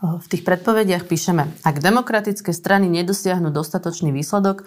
V 0.00 0.26
tých 0.30 0.46
predpovediach 0.46 1.10
píšeme, 1.10 1.66
ak 1.66 1.82
demokratické 1.82 2.54
strany 2.54 2.86
nedosiahnu 2.86 3.50
dostatočný 3.50 4.14
výsledok, 4.14 4.62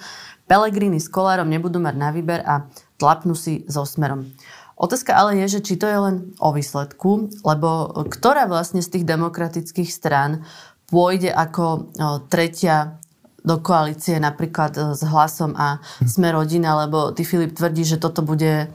Pelegrini 0.51 0.99
s 0.99 1.07
Kolárom 1.07 1.47
nebudú 1.47 1.79
mať 1.79 1.95
na 1.95 2.09
výber 2.11 2.43
a 2.43 2.67
tlapnú 2.99 3.31
si 3.31 3.63
so 3.71 3.87
smerom. 3.87 4.27
Otázka 4.75 5.15
ale 5.15 5.39
je, 5.41 5.57
že 5.57 5.63
či 5.63 5.73
to 5.79 5.87
je 5.87 5.97
len 5.97 6.15
o 6.37 6.51
výsledku, 6.51 7.31
lebo 7.41 7.97
ktorá 8.05 8.45
vlastne 8.51 8.83
z 8.83 8.99
tých 8.99 9.05
demokratických 9.07 9.89
strán 9.89 10.43
pôjde 10.91 11.31
ako 11.31 11.89
tretia 12.29 12.99
do 13.47 13.63
koalície 13.63 14.19
napríklad 14.19 14.75
e, 14.75 14.81
s 14.91 15.01
hlasom 15.07 15.55
a 15.55 15.79
sme 16.03 16.35
rodina, 16.35 16.75
lebo 16.83 17.15
ty 17.15 17.23
Filip 17.23 17.55
tvrdí, 17.55 17.87
že 17.87 17.95
toto 17.95 18.19
bude 18.19 18.67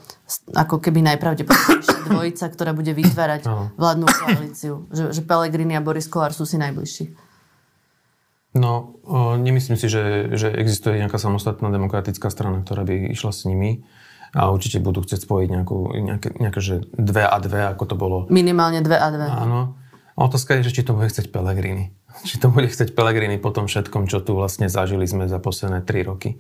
ako 0.57 0.81
keby 0.81 1.05
najpravdepodobnejšia 1.13 1.99
dvojica, 2.09 2.45
ktorá 2.49 2.73
bude 2.73 2.97
vytvárať 2.97 3.45
vládnu 3.77 4.07
koalíciu. 4.09 4.89
Že, 4.89 5.13
že 5.13 5.21
Pelegrini 5.21 5.77
a 5.77 5.85
Boris 5.85 6.09
Kolár 6.09 6.33
sú 6.33 6.49
si 6.49 6.57
najbližší. 6.57 7.13
No, 8.53 9.01
nemyslím 9.41 9.81
si, 9.81 9.89
že, 9.89 10.29
že 10.37 10.53
existuje 10.53 11.01
nejaká 11.01 11.17
samostatná 11.17 11.73
demokratická 11.73 12.29
strana, 12.29 12.61
ktorá 12.61 12.85
by 12.85 13.09
išla 13.17 13.33
s 13.33 13.49
nimi 13.49 13.81
a 14.37 14.53
určite 14.53 14.81
budú 14.81 15.01
chcieť 15.05 15.25
spojiť 15.25 15.49
nejakú, 15.49 15.79
nejaké, 15.97 16.29
nejaké 16.37 16.61
že 16.61 16.85
dve 16.93 17.25
a 17.25 17.37
dve, 17.41 17.69
ako 17.73 17.85
to 17.89 17.97
bolo. 17.97 18.19
Minimálne 18.29 18.85
dve 18.85 18.97
a 19.01 19.09
dve. 19.09 19.25
Áno. 19.29 19.81
A 20.13 20.29
otázka 20.29 20.61
je, 20.61 20.69
že 20.69 20.81
či 20.81 20.83
to 20.85 20.93
bude 20.93 21.09
chcieť 21.09 21.33
Pelegrini. 21.33 21.97
Či 22.23 22.37
to 22.37 22.53
bude 22.53 22.69
chcieť 22.69 22.93
Pelegrini 22.93 23.41
po 23.41 23.51
tom 23.51 23.67
všetkom, 23.67 24.07
čo 24.07 24.21
tu 24.21 24.37
vlastne 24.37 24.69
zažili 24.69 25.09
sme 25.09 25.27
za 25.27 25.41
posledné 25.41 25.81
tri 25.83 26.05
roky. 26.05 26.37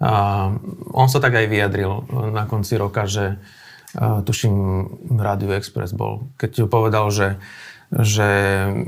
A 0.00 0.50
on 0.90 1.06
sa 1.12 1.20
tak 1.20 1.36
aj 1.36 1.46
vyjadril 1.46 2.08
na 2.34 2.48
konci 2.48 2.80
roka, 2.80 3.06
že 3.06 3.38
tuším 3.94 4.54
Radio 5.20 5.54
Express 5.54 5.94
bol, 5.94 6.32
keď 6.40 6.66
povedal, 6.66 7.12
že 7.14 7.38
že 7.94 8.26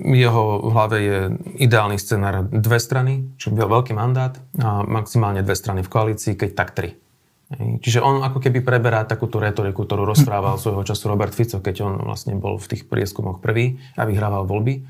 jeho 0.02 0.66
v 0.66 0.70
hlave 0.74 0.98
je 0.98 1.18
ideálny 1.62 1.94
scenár 2.00 2.48
dve 2.50 2.82
strany, 2.82 3.30
čo 3.38 3.54
by 3.54 3.62
veľký 3.62 3.92
mandát 3.94 4.34
a 4.58 4.82
maximálne 4.82 5.46
dve 5.46 5.54
strany 5.54 5.86
v 5.86 5.92
koalícii, 5.92 6.34
keď 6.34 6.50
tak 6.58 6.74
tri. 6.74 6.98
Čiže 7.54 8.02
on 8.02 8.26
ako 8.26 8.42
keby 8.42 8.66
preberá 8.66 9.06
takú 9.06 9.30
tú 9.30 9.38
retoriku, 9.38 9.86
ktorú 9.86 10.02
rozprával 10.02 10.58
svojho 10.58 10.82
času 10.82 11.06
Robert 11.06 11.30
Fico, 11.30 11.62
keď 11.62 11.86
on 11.86 11.94
vlastne 12.02 12.34
bol 12.34 12.58
v 12.58 12.66
tých 12.74 12.90
prieskumoch 12.90 13.38
prvý 13.38 13.78
a 13.94 14.02
vyhrával 14.02 14.42
voľby. 14.42 14.82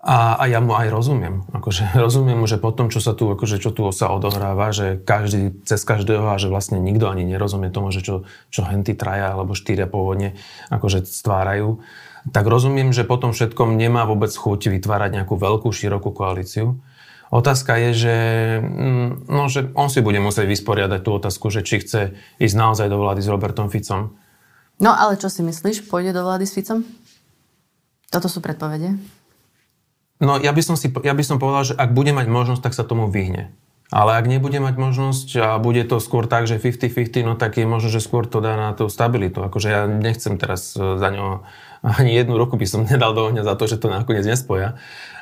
A, 0.00 0.40
a 0.40 0.48
ja 0.48 0.64
mu 0.64 0.72
aj 0.72 0.88
rozumiem. 0.88 1.44
Akože, 1.52 1.92
rozumiem 2.04 2.40
mu, 2.40 2.46
že 2.48 2.56
po 2.56 2.72
tom, 2.72 2.88
čo 2.88 3.04
sa 3.04 3.12
tu, 3.12 3.28
akože, 3.28 3.60
čo 3.60 3.70
tu 3.72 3.84
sa 3.92 4.08
odohráva, 4.12 4.72
že 4.72 4.96
každý 4.96 5.60
cez 5.68 5.84
každého 5.84 6.24
a 6.32 6.40
že 6.40 6.48
vlastne 6.48 6.80
nikto 6.80 7.08
ani 7.12 7.28
nerozumie 7.28 7.68
tomu, 7.68 7.92
že 7.92 8.00
čo, 8.00 8.24
čo 8.48 8.64
henty 8.64 8.96
traja 8.96 9.36
alebo 9.36 9.52
štyria 9.52 9.84
pôvodne 9.84 10.40
akože 10.72 11.04
stvárajú, 11.04 11.84
tak 12.32 12.48
rozumiem, 12.48 12.92
že 12.92 13.04
po 13.04 13.16
tom 13.20 13.32
všetkom 13.32 13.76
nemá 13.76 14.08
vôbec 14.08 14.32
chuť 14.32 14.72
vytvárať 14.72 15.20
nejakú 15.20 15.36
veľkú, 15.36 15.68
širokú 15.68 16.12
koalíciu 16.12 16.80
Otázka 17.30 17.78
je, 17.78 17.90
že, 17.94 18.16
mm, 18.58 19.30
no, 19.30 19.46
že 19.46 19.70
on 19.78 19.86
si 19.86 20.02
bude 20.02 20.18
musieť 20.18 20.50
vysporiadať 20.50 21.00
tú 21.06 21.14
otázku, 21.14 21.46
že 21.54 21.62
či 21.62 21.78
chce 21.78 22.18
ísť 22.42 22.56
naozaj 22.58 22.90
do 22.90 22.98
vlády 22.98 23.22
s 23.22 23.30
Robertom 23.30 23.70
Ficom. 23.70 24.18
No 24.82 24.90
ale 24.90 25.14
čo 25.14 25.30
si 25.30 25.46
myslíš? 25.46 25.86
Pôjde 25.86 26.10
do 26.10 26.26
vlády 26.26 26.42
s 26.42 26.58
Ficom? 26.58 26.82
Toto 28.10 28.26
sú 28.26 28.42
predpovede. 28.42 28.98
No 30.20 30.36
ja 30.36 30.52
by, 30.52 30.62
som 30.62 30.76
si, 30.76 30.92
ja 30.92 31.14
by 31.16 31.24
som 31.24 31.40
povedal, 31.40 31.72
že 31.72 31.74
ak 31.74 31.96
bude 31.96 32.12
mať 32.12 32.28
možnosť, 32.28 32.62
tak 32.62 32.76
sa 32.76 32.84
tomu 32.84 33.08
vyhne. 33.08 33.50
Ale 33.90 34.14
ak 34.14 34.30
nebude 34.30 34.62
mať 34.62 34.78
možnosť 34.78 35.28
a 35.42 35.48
bude 35.58 35.82
to 35.82 35.98
skôr 35.98 36.30
tak, 36.30 36.46
že 36.46 36.62
50-50, 36.62 37.26
no 37.26 37.34
tak 37.34 37.58
je 37.58 37.66
možno, 37.66 37.90
že 37.90 37.98
skôr 37.98 38.22
to 38.22 38.38
dá 38.38 38.54
na 38.54 38.70
tú 38.70 38.86
stabilitu. 38.86 39.42
Akože 39.42 39.66
ja 39.66 39.82
nechcem 39.90 40.38
teraz 40.38 40.78
e, 40.78 40.94
za 40.94 41.08
ňo 41.10 41.42
ani 41.82 42.14
jednu 42.14 42.38
roku 42.38 42.54
by 42.54 42.66
som 42.70 42.86
nedal 42.90 43.16
do 43.16 43.26
ohňa 43.26 43.42
za 43.42 43.58
to, 43.58 43.66
že 43.66 43.82
to 43.82 43.90
nakoniec 43.90 44.22
nespoja 44.22 44.78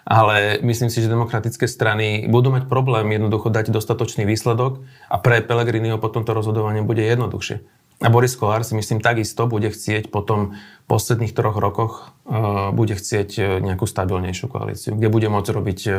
ale 0.08 0.56
myslím 0.64 0.88
si, 0.88 1.04
že 1.04 1.12
demokratické 1.12 1.68
strany 1.68 2.24
budú 2.32 2.48
mať 2.48 2.64
problém 2.64 3.12
jednoducho 3.12 3.52
dať 3.52 3.68
dostatočný 3.68 4.24
výsledok 4.24 4.80
a 5.12 5.20
pre 5.20 5.44
Pelegriniho 5.44 6.00
potom 6.00 6.24
to 6.24 6.32
rozhodovanie 6.32 6.80
bude 6.80 7.04
jednoduchšie. 7.04 7.60
A 7.98 8.14
Boris 8.14 8.38
Kolár 8.38 8.62
si 8.62 8.78
myslím 8.78 9.02
takisto 9.02 9.50
bude 9.50 9.74
chcieť 9.74 10.14
po 10.14 10.22
tom 10.22 10.54
posledných 10.86 11.34
troch 11.34 11.58
rokoch 11.58 12.14
uh, 12.30 12.70
bude 12.70 12.94
chcieť 12.94 13.30
e, 13.36 13.42
nejakú 13.58 13.84
stabilnejšiu 13.84 14.46
koalíciu, 14.46 14.94
kde 14.94 15.10
bude 15.10 15.26
môcť 15.26 15.50
robiť 15.50 15.80
e, 15.84 15.92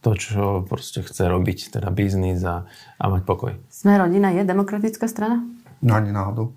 to, 0.00 0.10
čo 0.16 0.64
proste 0.64 1.04
chce 1.04 1.28
robiť, 1.28 1.78
teda 1.78 1.92
biznis 1.92 2.40
a, 2.42 2.64
a 2.96 3.04
mať 3.06 3.22
pokoj. 3.28 3.52
Sme 3.68 4.00
rodina 4.00 4.32
je 4.32 4.48
demokratická 4.48 5.04
strana? 5.06 5.44
No 5.84 5.94
ani 5.94 6.10
náhodou. 6.10 6.56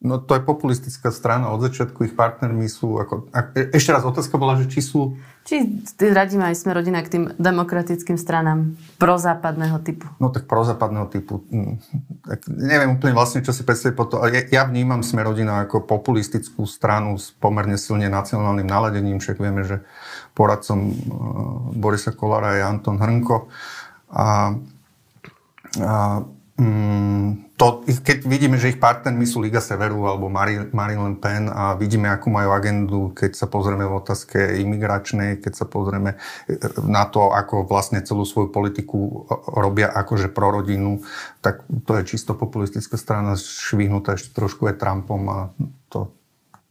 No 0.00 0.16
to 0.16 0.32
je 0.32 0.40
populistická 0.40 1.12
strana, 1.12 1.52
od 1.52 1.60
začiatku 1.60 2.08
ich 2.08 2.16
partnermi 2.16 2.64
sú, 2.72 2.96
ako, 2.96 3.28
a, 3.36 3.52
e, 3.52 3.68
ešte 3.76 3.92
raz 3.92 4.00
otázka 4.00 4.40
bola, 4.40 4.56
že 4.56 4.72
či 4.72 4.80
sú... 4.80 5.20
Či 5.44 5.84
radíme 6.00 6.48
aj 6.48 6.56
sme 6.56 6.72
rodina 6.72 7.04
k 7.04 7.12
tým 7.12 7.24
demokratickým 7.36 8.16
stranám 8.16 8.80
prozápadného 8.96 9.76
typu. 9.84 10.08
No 10.16 10.32
tak 10.32 10.48
prozápadného 10.48 11.04
typu, 11.12 11.44
hm, 11.52 11.84
tak 12.24 12.48
neviem 12.48 12.96
úplne 12.96 13.12
vlastne, 13.12 13.44
čo 13.44 13.52
si 13.52 13.60
predstaviť 13.60 13.92
po 13.92 14.08
to, 14.08 14.24
ale 14.24 14.40
ja, 14.40 14.42
ja 14.48 14.62
vnímam 14.64 15.04
sme 15.04 15.20
rodina 15.20 15.68
ako 15.68 15.84
populistickú 15.84 16.64
stranu 16.64 17.20
s 17.20 17.36
pomerne 17.36 17.76
silne 17.76 18.08
nacionálnym 18.08 18.64
naladením, 18.64 19.20
však 19.20 19.36
vieme, 19.36 19.68
že 19.68 19.84
poradcom 20.32 20.80
uh, 20.80 20.94
Borisa 21.76 22.16
Kolára 22.16 22.56
je 22.56 22.64
Anton 22.64 22.96
Hrnko. 22.96 23.52
A, 24.16 24.56
a 25.76 26.24
mm, 26.56 27.49
to, 27.60 27.84
keď 27.84 28.24
vidíme, 28.24 28.56
že 28.56 28.72
ich 28.72 28.80
partnermi 28.80 29.28
sú 29.28 29.44
Liga 29.44 29.60
Severu 29.60 30.08
alebo 30.08 30.32
Marine 30.32 30.72
Le 30.72 31.18
Pen 31.20 31.52
a 31.52 31.76
vidíme, 31.76 32.08
akú 32.08 32.32
majú 32.32 32.56
agendu, 32.56 33.12
keď 33.12 33.36
sa 33.36 33.44
pozrieme 33.52 33.84
v 33.84 34.00
otázke 34.00 34.56
imigračnej, 34.64 35.44
keď 35.44 35.52
sa 35.60 35.66
pozrieme 35.68 36.16
e, 36.48 36.56
na 36.88 37.04
to, 37.04 37.28
ako 37.28 37.68
vlastne 37.68 38.00
celú 38.00 38.24
svoju 38.24 38.48
politiku 38.48 39.28
robia 39.52 39.92
akože 39.92 40.32
pro 40.32 40.48
rodinu, 40.48 41.04
tak 41.44 41.68
to 41.84 42.00
je 42.00 42.16
čisto 42.16 42.32
populistická 42.32 42.96
strana 42.96 43.36
švihnutá 43.36 44.16
ešte 44.16 44.32
trošku 44.32 44.64
aj 44.64 44.80
Trumpom 44.80 45.22
a 45.28 45.38
to 45.92 46.16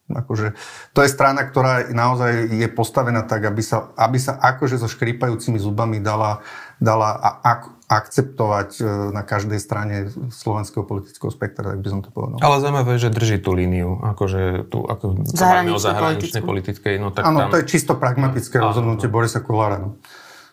Akože, 0.09 0.57
to 0.97 1.05
je 1.05 1.13
strana, 1.13 1.45
ktorá 1.45 1.93
naozaj 1.93 2.49
je 2.49 2.65
postavená 2.65 3.21
tak, 3.29 3.45
aby 3.45 3.61
sa, 3.61 3.93
aby 3.93 4.17
sa 4.17 4.41
akože 4.41 4.81
so 4.81 4.89
škrípajúcimi 4.89 5.61
zubami 5.61 6.01
dala, 6.01 6.41
dala 6.79 7.11
ak, 7.43 7.79
akceptovať 7.91 8.69
e, 8.79 8.83
na 9.11 9.21
každej 9.25 9.59
strane 9.59 9.95
slovenského 10.31 10.87
politického 10.87 11.27
spektra, 11.27 11.75
tak 11.75 11.79
by 11.83 11.89
som 11.91 11.99
to 11.99 12.09
povedal. 12.09 12.39
Ale 12.39 12.63
zaujímavé, 12.63 12.95
že 12.95 13.11
drží 13.11 13.43
tú 13.43 13.51
líniu, 13.51 13.99
akože 13.99 14.71
tú, 14.71 14.87
ako 14.87 15.27
Zahraničnej 15.27 15.75
o 15.75 15.79
zahraničnej 15.79 16.43
politickej. 16.43 16.93
No, 17.01 17.11
tak 17.11 17.27
Áno, 17.27 17.45
tam... 17.45 17.51
to 17.51 17.59
je 17.59 17.65
čisto 17.67 17.99
pragmatické 17.99 18.61
áno, 18.61 18.71
rozhodnutie 18.71 19.07
no. 19.09 19.13
Borisa 19.13 19.43
Kolára. 19.43 19.77
No. 19.83 19.99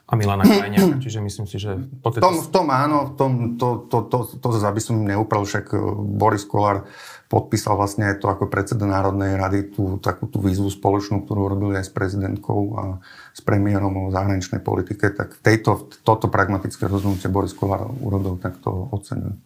A 0.06 0.14
Milana 0.14 0.47
Krajniaka, 0.47 1.02
čiže 1.02 1.18
myslím 1.18 1.47
si, 1.50 1.59
že... 1.59 1.83
V 1.83 2.23
tom, 2.23 2.38
v 2.38 2.49
tom 2.54 2.71
áno, 2.71 3.11
v 3.11 3.12
tom, 3.18 3.33
to, 3.59 3.90
to, 3.90 4.06
to, 4.06 4.18
to, 4.23 4.38
to, 4.38 4.47
to 4.54 4.66
aby 4.66 4.78
som 4.78 5.02
neupral, 5.02 5.42
však 5.42 5.75
e, 5.75 5.78
Boris 6.15 6.47
Kolár 6.47 6.86
podpísal 7.26 7.75
vlastne 7.75 8.06
aj 8.06 8.23
to 8.23 8.30
ako 8.30 8.47
predseda 8.47 8.86
Národnej 8.86 9.34
rady, 9.34 9.75
tú, 9.75 9.99
takú 9.99 10.30
tú 10.30 10.39
výzvu 10.39 10.71
spoločnú, 10.71 11.26
ktorú 11.26 11.50
robili 11.50 11.75
aj 11.78 11.91
s 11.91 11.93
prezidentkou 11.93 12.60
a 12.78 12.82
s 13.34 13.41
premiérom 13.43 14.08
o 14.08 14.12
zahraničnej 14.15 14.62
politike, 14.62 15.10
tak 15.10 15.43
tejto, 15.43 15.91
toto 16.06 16.30
pragmatické 16.30 16.86
rozhodnutie 16.86 17.26
Boris 17.26 17.54
Kolár 17.54 17.91
urobil, 17.99 18.39
tak 18.39 18.62
to 18.62 18.71
oceňujem. 18.95 19.43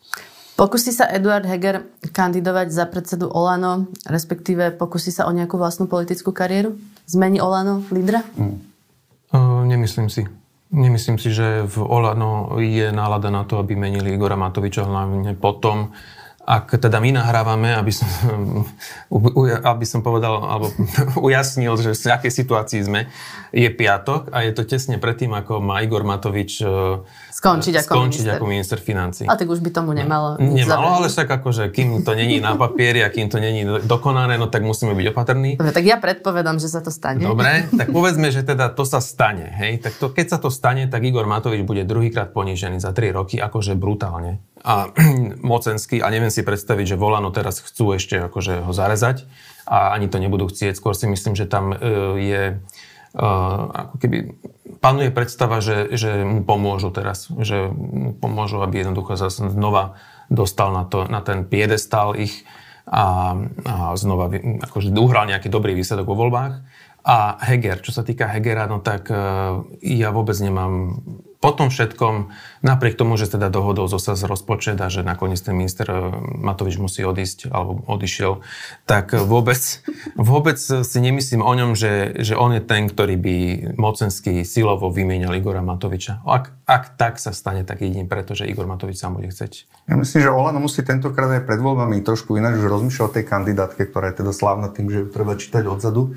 Pokusí 0.61 0.93
sa 0.93 1.09
Eduard 1.09 1.49
Heger 1.49 1.89
kandidovať 2.13 2.69
za 2.69 2.85
predsedu 2.85 3.33
Olano, 3.33 3.89
respektíve 4.05 4.77
pokusí 4.77 5.09
sa 5.09 5.25
o 5.25 5.33
nejakú 5.33 5.57
vlastnú 5.57 5.89
politickú 5.89 6.37
kariéru? 6.37 6.77
Zmení 7.09 7.41
Olano 7.41 7.81
lídra? 7.89 8.21
Mm. 8.37 8.61
Uh, 9.33 9.65
nemyslím 9.65 10.13
si. 10.13 10.29
Nemyslím 10.69 11.17
si, 11.17 11.33
že 11.33 11.65
v 11.65 11.81
Olano 11.81 12.61
je 12.61 12.93
nálada 12.93 13.33
na 13.33 13.49
to, 13.49 13.57
aby 13.57 13.73
menili 13.73 14.13
Igora 14.13 14.37
Matoviča 14.37 14.85
hlavne 14.85 15.33
potom, 15.33 15.97
ak 16.51 16.83
teda 16.83 16.99
my 16.99 17.15
nahrávame, 17.15 17.71
aby 17.79 17.95
som, 17.95 18.11
aby 19.71 19.85
som 19.87 20.03
povedal, 20.03 20.43
alebo 20.43 20.75
ujasnil, 21.27 21.79
že 21.79 21.95
v 21.95 22.11
akej 22.11 22.33
situácii 22.35 22.81
sme, 22.83 23.07
je 23.55 23.71
piatok 23.71 24.35
a 24.35 24.43
je 24.47 24.55
to 24.55 24.63
tesne 24.67 24.99
predtým, 24.99 25.31
ako 25.35 25.63
má 25.63 25.83
Igor 25.83 26.07
Matovič 26.07 26.63
e, 26.63 27.03
skončiť 27.35 27.83
ako, 27.83 27.93
skončiť 27.95 28.23
minister. 28.27 28.39
ako 28.39 28.45
minister 28.47 28.79
financí. 28.79 29.23
A 29.27 29.35
tak 29.35 29.51
už 29.51 29.63
by 29.63 29.71
tomu 29.71 29.91
nemalo 29.95 30.39
Nemalo, 30.39 31.03
ale 31.03 31.07
však 31.11 31.27
akože, 31.43 31.75
kým 31.75 32.03
to 32.03 32.15
není 32.15 32.39
na 32.39 32.55
papieri 32.55 33.03
a 33.03 33.11
kým 33.11 33.31
to 33.31 33.43
není 33.43 33.67
dokonané, 33.87 34.39
no 34.39 34.47
tak 34.47 34.63
musíme 34.63 34.95
byť 34.95 35.07
opatrní. 35.11 35.51
Dobre, 35.59 35.75
tak 35.75 35.87
ja 35.87 35.99
predpovedám, 35.99 36.63
že 36.63 36.71
sa 36.71 36.83
to 36.83 36.95
stane. 36.95 37.23
Dobre, 37.23 37.67
tak 37.81 37.91
povedzme, 37.91 38.31
že 38.31 38.43
teda 38.43 38.71
to 38.71 38.83
sa 38.87 38.99
stane. 39.03 39.51
Hej? 39.51 39.83
Tak 39.87 39.93
to, 39.99 40.07
keď 40.11 40.27
sa 40.35 40.39
to 40.39 40.51
stane, 40.51 40.87
tak 40.87 41.03
Igor 41.03 41.27
Matovič 41.27 41.63
bude 41.63 41.83
druhýkrát 41.87 42.31
ponížený 42.31 42.79
za 42.79 42.95
3 42.95 43.15
roky, 43.15 43.39
akože 43.39 43.75
brutálne 43.75 44.43
a 44.61 44.93
mocenský 45.41 46.05
a 46.05 46.13
neviem 46.13 46.29
si 46.29 46.40
predstaviť, 46.43 46.95
že 46.95 47.01
Volano 47.01 47.31
teraz 47.31 47.63
chcú 47.63 47.95
ešte 47.95 48.31
akože 48.31 48.67
ho 48.67 48.73
zarezať 48.73 49.25
a 49.71 49.95
ani 49.95 50.11
to 50.11 50.19
nebudú 50.19 50.51
chcieť. 50.51 50.75
Skôr 50.75 50.99
si 50.99 51.07
myslím, 51.07 51.39
že 51.39 51.47
tam 51.47 51.71
e, 51.71 51.77
je 52.19 52.43
uh, 53.15 53.61
ako 53.71 53.95
keby 54.03 54.17
panuje 54.83 55.11
predstava, 55.15 55.63
že, 55.63 55.95
že 55.95 56.27
mu 56.27 56.43
pomôžu 56.43 56.91
teraz, 56.91 57.31
že 57.43 57.71
mu 57.71 58.15
pomôžu, 58.15 58.63
aby 58.63 58.83
jednoducho 58.83 59.15
sa 59.15 59.31
znova 59.31 59.99
dostal 60.31 60.75
na, 60.75 60.87
to, 60.87 61.07
na 61.07 61.23
ten 61.23 61.47
piedestal 61.47 62.15
ich 62.15 62.47
a, 62.87 63.35
a 63.67 63.95
znova 63.95 64.31
akože 64.67 64.91
uhral 64.95 65.31
nejaký 65.31 65.47
dobrý 65.51 65.75
výsledok 65.75 66.07
vo 66.07 66.19
voľbách. 66.19 66.63
A 67.01 67.41
Heger, 67.49 67.81
čo 67.81 67.97
sa 67.97 68.05
týka 68.05 68.29
Hegera, 68.29 68.69
no 68.69 68.83
tak 68.83 69.09
uh, 69.09 69.65
ja 69.81 70.13
vôbec 70.13 70.37
nemám 70.39 71.01
po 71.41 71.57
tom 71.57 71.73
všetkom, 71.73 72.29
napriek 72.61 73.01
tomu, 73.01 73.17
že 73.17 73.33
teda 73.33 73.49
dohodol 73.49 73.89
zosa 73.89 74.13
z 74.13 74.29
rozpočet 74.29 74.77
a 74.77 74.93
že 74.93 75.01
nakoniec 75.01 75.41
ten 75.41 75.57
minister 75.57 75.89
eh, 75.89 75.97
Matovič 76.37 76.77
musí 76.77 77.01
odísť 77.01 77.49
alebo 77.49 77.81
odišiel, 77.89 78.45
tak 78.85 79.17
vôbec, 79.17 79.59
vôbec 80.31 80.61
si 80.61 80.99
nemyslím 81.01 81.41
o 81.41 81.53
ňom, 81.57 81.73
že, 81.73 82.21
že 82.21 82.37
on 82.37 82.53
je 82.53 82.61
ten, 82.61 82.93
ktorý 82.93 83.17
by 83.17 83.37
mocenský 83.81 84.45
silovo 84.45 84.93
vymienial 84.93 85.33
Igora 85.33 85.65
Matoviča. 85.65 86.21
Ak, 86.29 86.53
ak 86.69 87.01
tak 87.01 87.17
sa 87.17 87.33
stane, 87.33 87.65
tak 87.65 87.81
jedine 87.81 88.05
preto, 88.05 88.37
že 88.37 88.45
Igor 88.45 88.69
Matovič 88.69 89.01
sám 89.01 89.17
bude 89.17 89.33
chceť. 89.33 89.65
Ja 89.89 89.97
myslím, 89.97 90.21
že 90.21 90.29
Olano 90.29 90.61
musí 90.61 90.85
tentokrát 90.85 91.33
aj 91.41 91.49
pred 91.49 91.59
voľbami 91.59 92.05
trošku 92.05 92.37
ináč 92.37 92.61
už 92.61 92.69
rozmýšľať 92.69 93.05
o 93.09 93.15
tej 93.17 93.25
kandidátke, 93.25 93.89
ktorá 93.89 94.13
je 94.13 94.21
teda 94.21 94.33
slávna 94.37 94.69
tým, 94.69 94.93
že 94.93 95.03
ju 95.03 95.07
treba 95.09 95.41
čítať 95.41 95.65
odzadu. 95.65 96.13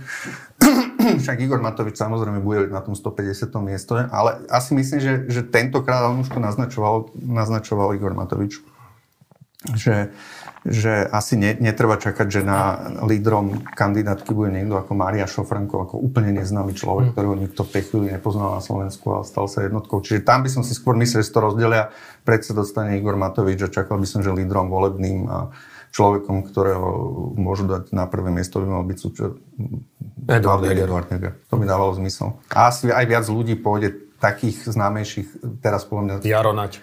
Však 1.23 1.37
Igor 1.39 1.59
Matovič 1.59 1.99
samozrejme 1.99 2.39
bude 2.39 2.71
na 2.71 2.79
tom 2.79 2.95
150. 2.95 3.51
miesto, 3.59 3.99
ale 3.99 4.43
asi 4.47 4.73
myslím, 4.75 4.99
že, 4.99 5.13
že 5.27 5.41
tentokrát, 5.43 6.07
on 6.07 6.23
už 6.23 6.31
to 6.31 6.39
naznačoval, 6.39 7.11
naznačoval 7.15 7.95
Igor 7.95 8.15
Matovič, 8.15 8.59
že, 9.71 10.11
že 10.67 11.07
asi 11.07 11.39
ne, 11.39 11.55
netreba 11.55 11.95
čakať, 11.95 12.27
že 12.27 12.41
na 12.43 12.91
lídrom 13.07 13.63
kandidátky 13.63 14.35
bude 14.35 14.51
niekto 14.51 14.75
ako 14.75 14.91
Mária 14.91 15.23
Šofranko, 15.23 15.87
ako 15.87 15.95
úplne 16.03 16.35
neznámy 16.35 16.75
človek, 16.75 17.11
mm. 17.11 17.13
ktorého 17.15 17.35
nikto 17.39 17.61
v 17.63 17.71
tej 17.71 17.83
chvíli 17.87 18.05
nepoznal 18.11 18.59
na 18.59 18.61
Slovensku 18.63 19.07
a 19.15 19.23
stal 19.23 19.47
sa 19.47 19.63
jednotkou. 19.63 20.03
Čiže 20.03 20.27
tam 20.27 20.43
by 20.43 20.49
som 20.51 20.63
si 20.67 20.75
skôr 20.75 20.99
myslel, 20.99 21.23
že 21.23 21.31
to 21.31 21.39
rozdelia, 21.39 21.95
predsa 22.27 22.51
dostane 22.51 22.99
Igor 22.99 23.15
Matovič 23.15 23.63
a 23.63 23.71
čakal 23.71 23.99
by 23.99 24.07
som, 24.07 24.19
že 24.19 24.35
lídrom 24.35 24.67
volebným 24.67 25.31
a 25.31 25.51
človekom, 25.93 26.49
ktorého 26.49 26.89
môžu 27.37 27.69
dať 27.69 27.93
na 27.93 28.09
prvé 28.09 28.33
miesto, 28.33 28.57
by 28.57 28.67
mal 28.67 28.83
byť 28.83 28.97
súčasť 28.97 29.35
Edward 30.25 30.65
Heger. 30.65 31.37
To 31.53 31.55
mi 31.61 31.69
dávalo 31.69 31.93
zmysel. 31.93 32.33
A 32.49 32.73
asi 32.73 32.89
aj 32.89 33.05
viac 33.05 33.25
ľudí 33.29 33.53
pôjde 33.53 33.93
takých 34.17 34.73
známejších, 34.73 35.61
teraz 35.61 35.85
podľa 35.85 36.03
mňa... 36.03 36.15
Jaronať. 36.25 36.81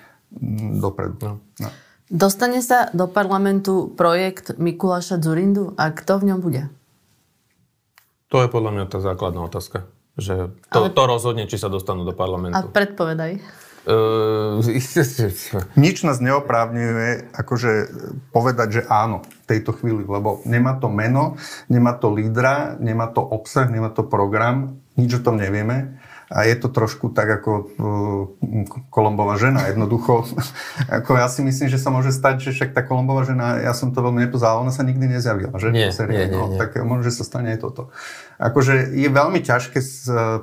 Dopredu. 0.79 1.19
No. 1.19 1.33
No. 1.59 1.69
Dostane 2.07 2.63
sa 2.63 2.87
do 2.95 3.11
parlamentu 3.11 3.91
projekt 3.91 4.55
Mikuláša 4.59 5.19
Zurindu 5.19 5.75
a 5.75 5.91
kto 5.91 6.23
v 6.23 6.25
ňom 6.31 6.39
bude? 6.39 6.71
To 8.31 8.47
je 8.47 8.49
podľa 8.51 8.71
mňa 8.79 8.85
tá 8.87 9.03
základná 9.03 9.43
otázka. 9.43 9.91
Že 10.15 10.55
to, 10.71 10.87
Ale... 10.87 10.95
to 10.95 11.03
rozhodne, 11.07 11.45
či 11.51 11.59
sa 11.59 11.67
dostanú 11.67 12.07
do 12.07 12.15
parlamentu. 12.15 12.55
A 12.55 12.63
predpovedaj. 12.63 13.43
Uh, 13.89 14.61
Nič 15.85 16.05
nás 16.05 16.21
neoprávňuje 16.21 17.33
akože 17.33 17.73
povedať, 18.29 18.69
že 18.81 18.83
áno 18.85 19.25
v 19.25 19.45
tejto 19.49 19.73
chvíli, 19.73 20.05
lebo 20.05 20.45
nemá 20.45 20.77
to 20.77 20.93
meno, 20.93 21.41
nemá 21.73 21.97
to 21.97 22.13
lídra, 22.13 22.77
nemá 22.77 23.09
to 23.09 23.25
obsah, 23.25 23.73
nemá 23.73 23.89
to 23.89 24.05
program, 24.05 24.77
nič 25.01 25.17
o 25.17 25.25
tom 25.25 25.41
nevieme. 25.41 25.97
a 26.29 26.45
je 26.45 26.61
to 26.61 26.69
trošku 26.69 27.11
tak 27.17 27.41
ako 27.41 27.51
uh, 27.51 28.87
Kolombová 28.93 29.41
žena, 29.41 29.67
jednoducho. 29.73 30.29
ako 31.01 31.17
ja 31.17 31.33
si 31.33 31.41
myslím, 31.41 31.73
že 31.73 31.81
sa 31.81 31.89
môže 31.89 32.13
stať, 32.13 32.47
že 32.47 32.51
však 32.53 32.77
tá 32.77 32.85
Kolombová 32.85 33.25
žena, 33.25 33.65
ja 33.65 33.73
som 33.73 33.97
to 33.97 34.05
veľmi 34.05 34.29
nepoznal, 34.29 34.61
ona 34.61 34.77
sa 34.77 34.85
nikdy 34.85 35.09
nezjavila, 35.09 35.57
že? 35.57 35.73
Nie, 35.73 35.89
nie, 35.89 36.29
nie, 36.29 36.37
nie. 36.37 36.61
Tak 36.61 36.77
možno, 36.85 37.03
že 37.09 37.17
sa 37.17 37.25
stane 37.25 37.57
aj 37.57 37.65
toto. 37.65 37.89
Akože 38.37 38.93
je 38.93 39.09
veľmi 39.09 39.41
ťažké 39.41 39.81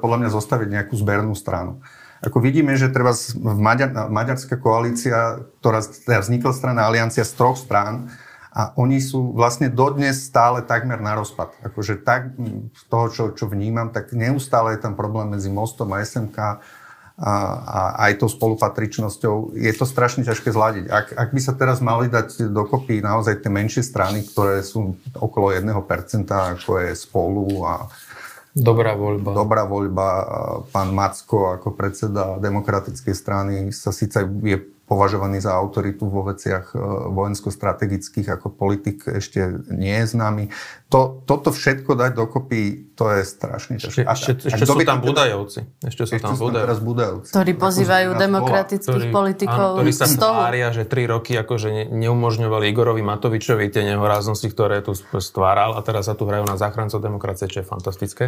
podľa 0.02 0.18
mňa 0.26 0.30
zostaviť 0.34 0.68
nejakú 0.74 0.98
zbernú 0.98 1.38
stranu. 1.38 1.86
Ako 2.26 2.42
vidíme, 2.42 2.74
že 2.74 2.90
treba 2.90 3.14
v 3.14 3.60
Maďar, 3.62 4.10
maďarská 4.10 4.58
koalícia, 4.58 5.46
ktorá 5.62 5.86
teda 5.86 6.26
vznikla 6.26 6.52
strana 6.54 6.90
Aliancia 6.90 7.22
z 7.22 7.34
troch 7.38 7.58
strán, 7.58 8.10
a 8.58 8.74
oni 8.74 8.98
sú 8.98 9.38
vlastne 9.38 9.70
dodnes 9.70 10.18
stále 10.26 10.66
takmer 10.66 10.98
na 10.98 11.14
rozpad. 11.14 11.54
Akože 11.62 12.02
tak 12.02 12.34
z 12.74 12.84
toho, 12.90 13.06
čo, 13.14 13.24
čo 13.38 13.46
vnímam, 13.46 13.94
tak 13.94 14.18
neustále 14.18 14.74
je 14.74 14.82
tam 14.82 14.98
problém 14.98 15.30
medzi 15.30 15.54
Mostom 15.54 15.94
a 15.94 16.02
SMK 16.02 16.38
a, 16.42 16.54
a 17.22 17.82
aj 18.10 18.18
tou 18.18 18.26
spolupatričnosťou. 18.26 19.54
Je 19.54 19.70
to 19.78 19.86
strašne 19.86 20.26
ťažké 20.26 20.50
zladiť. 20.50 20.86
Ak, 20.90 21.14
ak 21.14 21.30
by 21.38 21.42
sa 21.42 21.54
teraz 21.54 21.86
mali 21.86 22.10
dať 22.10 22.50
dokopy 22.50 22.98
naozaj 22.98 23.46
tie 23.46 23.54
menšie 23.54 23.86
strany, 23.86 24.26
ktoré 24.26 24.66
sú 24.66 24.98
okolo 25.14 25.54
1%, 25.54 25.70
ako 26.26 26.82
je 26.82 26.98
spolu 26.98 27.62
a 27.62 27.86
Dobrá 28.58 28.98
voľba. 28.98 29.38
Dobrá 29.38 29.64
voľba. 29.70 30.08
Pán 30.74 30.90
Macko 30.90 31.54
ako 31.54 31.78
predseda 31.78 32.42
demokratickej 32.42 33.14
strany 33.14 33.56
sa 33.70 33.94
síce 33.94 34.18
je 34.26 34.58
považovaný 34.88 35.44
za 35.44 35.52
autoritu 35.52 36.08
vo 36.08 36.24
veciach 36.24 36.72
e, 36.72 36.80
vojensko-strategických 37.12 38.40
ako 38.40 38.56
politik 38.56 39.04
ešte 39.04 39.68
nie 39.68 39.92
je 40.00 40.16
známy. 40.16 40.44
To, 40.88 41.22
toto 41.28 41.52
všetko 41.52 42.00
dať 42.00 42.16
dokopy, 42.16 42.87
to 42.98 43.06
je 43.14 43.22
strašne 43.30 43.76
ťažké. 43.78 44.10
Ešte, 44.10 44.30
ešte, 44.42 44.50
ešte 44.50 44.66
sú 44.66 44.82
tam 44.82 45.06
Budajovci. 45.06 45.70
Ešte 45.86 46.02
sú 46.10 46.18
tam 46.18 46.34
Budajovci. 46.34 46.82
Budajovci. 46.82 47.30
Ktorí 47.30 47.52
pozývajú 47.54 48.10
demokratických 48.18 49.06
ktorí, 49.06 49.14
politikov 49.14 49.78
áno, 49.78 49.86
ktorí 49.86 49.94
sa 49.94 50.10
z 50.10 50.18
toho. 50.18 50.34
tvária, 50.34 50.68
že 50.74 50.90
tri 50.90 51.06
roky 51.06 51.38
akože 51.38 51.70
ne, 51.70 51.86
neumožňovali 51.94 52.66
Igorovi 52.74 53.06
Matovičovi 53.06 53.70
tie 53.70 53.86
nehoráznosti, 53.86 54.50
ktoré 54.50 54.82
tu 54.82 54.98
stváral 54.98 55.78
a 55.78 55.86
teraz 55.86 56.10
sa 56.10 56.18
tu 56.18 56.26
hrajú 56.26 56.50
na 56.50 56.58
záchrancov 56.58 56.98
demokracie, 56.98 57.46
čo 57.46 57.62
je 57.62 57.70
fantastické. 57.70 58.26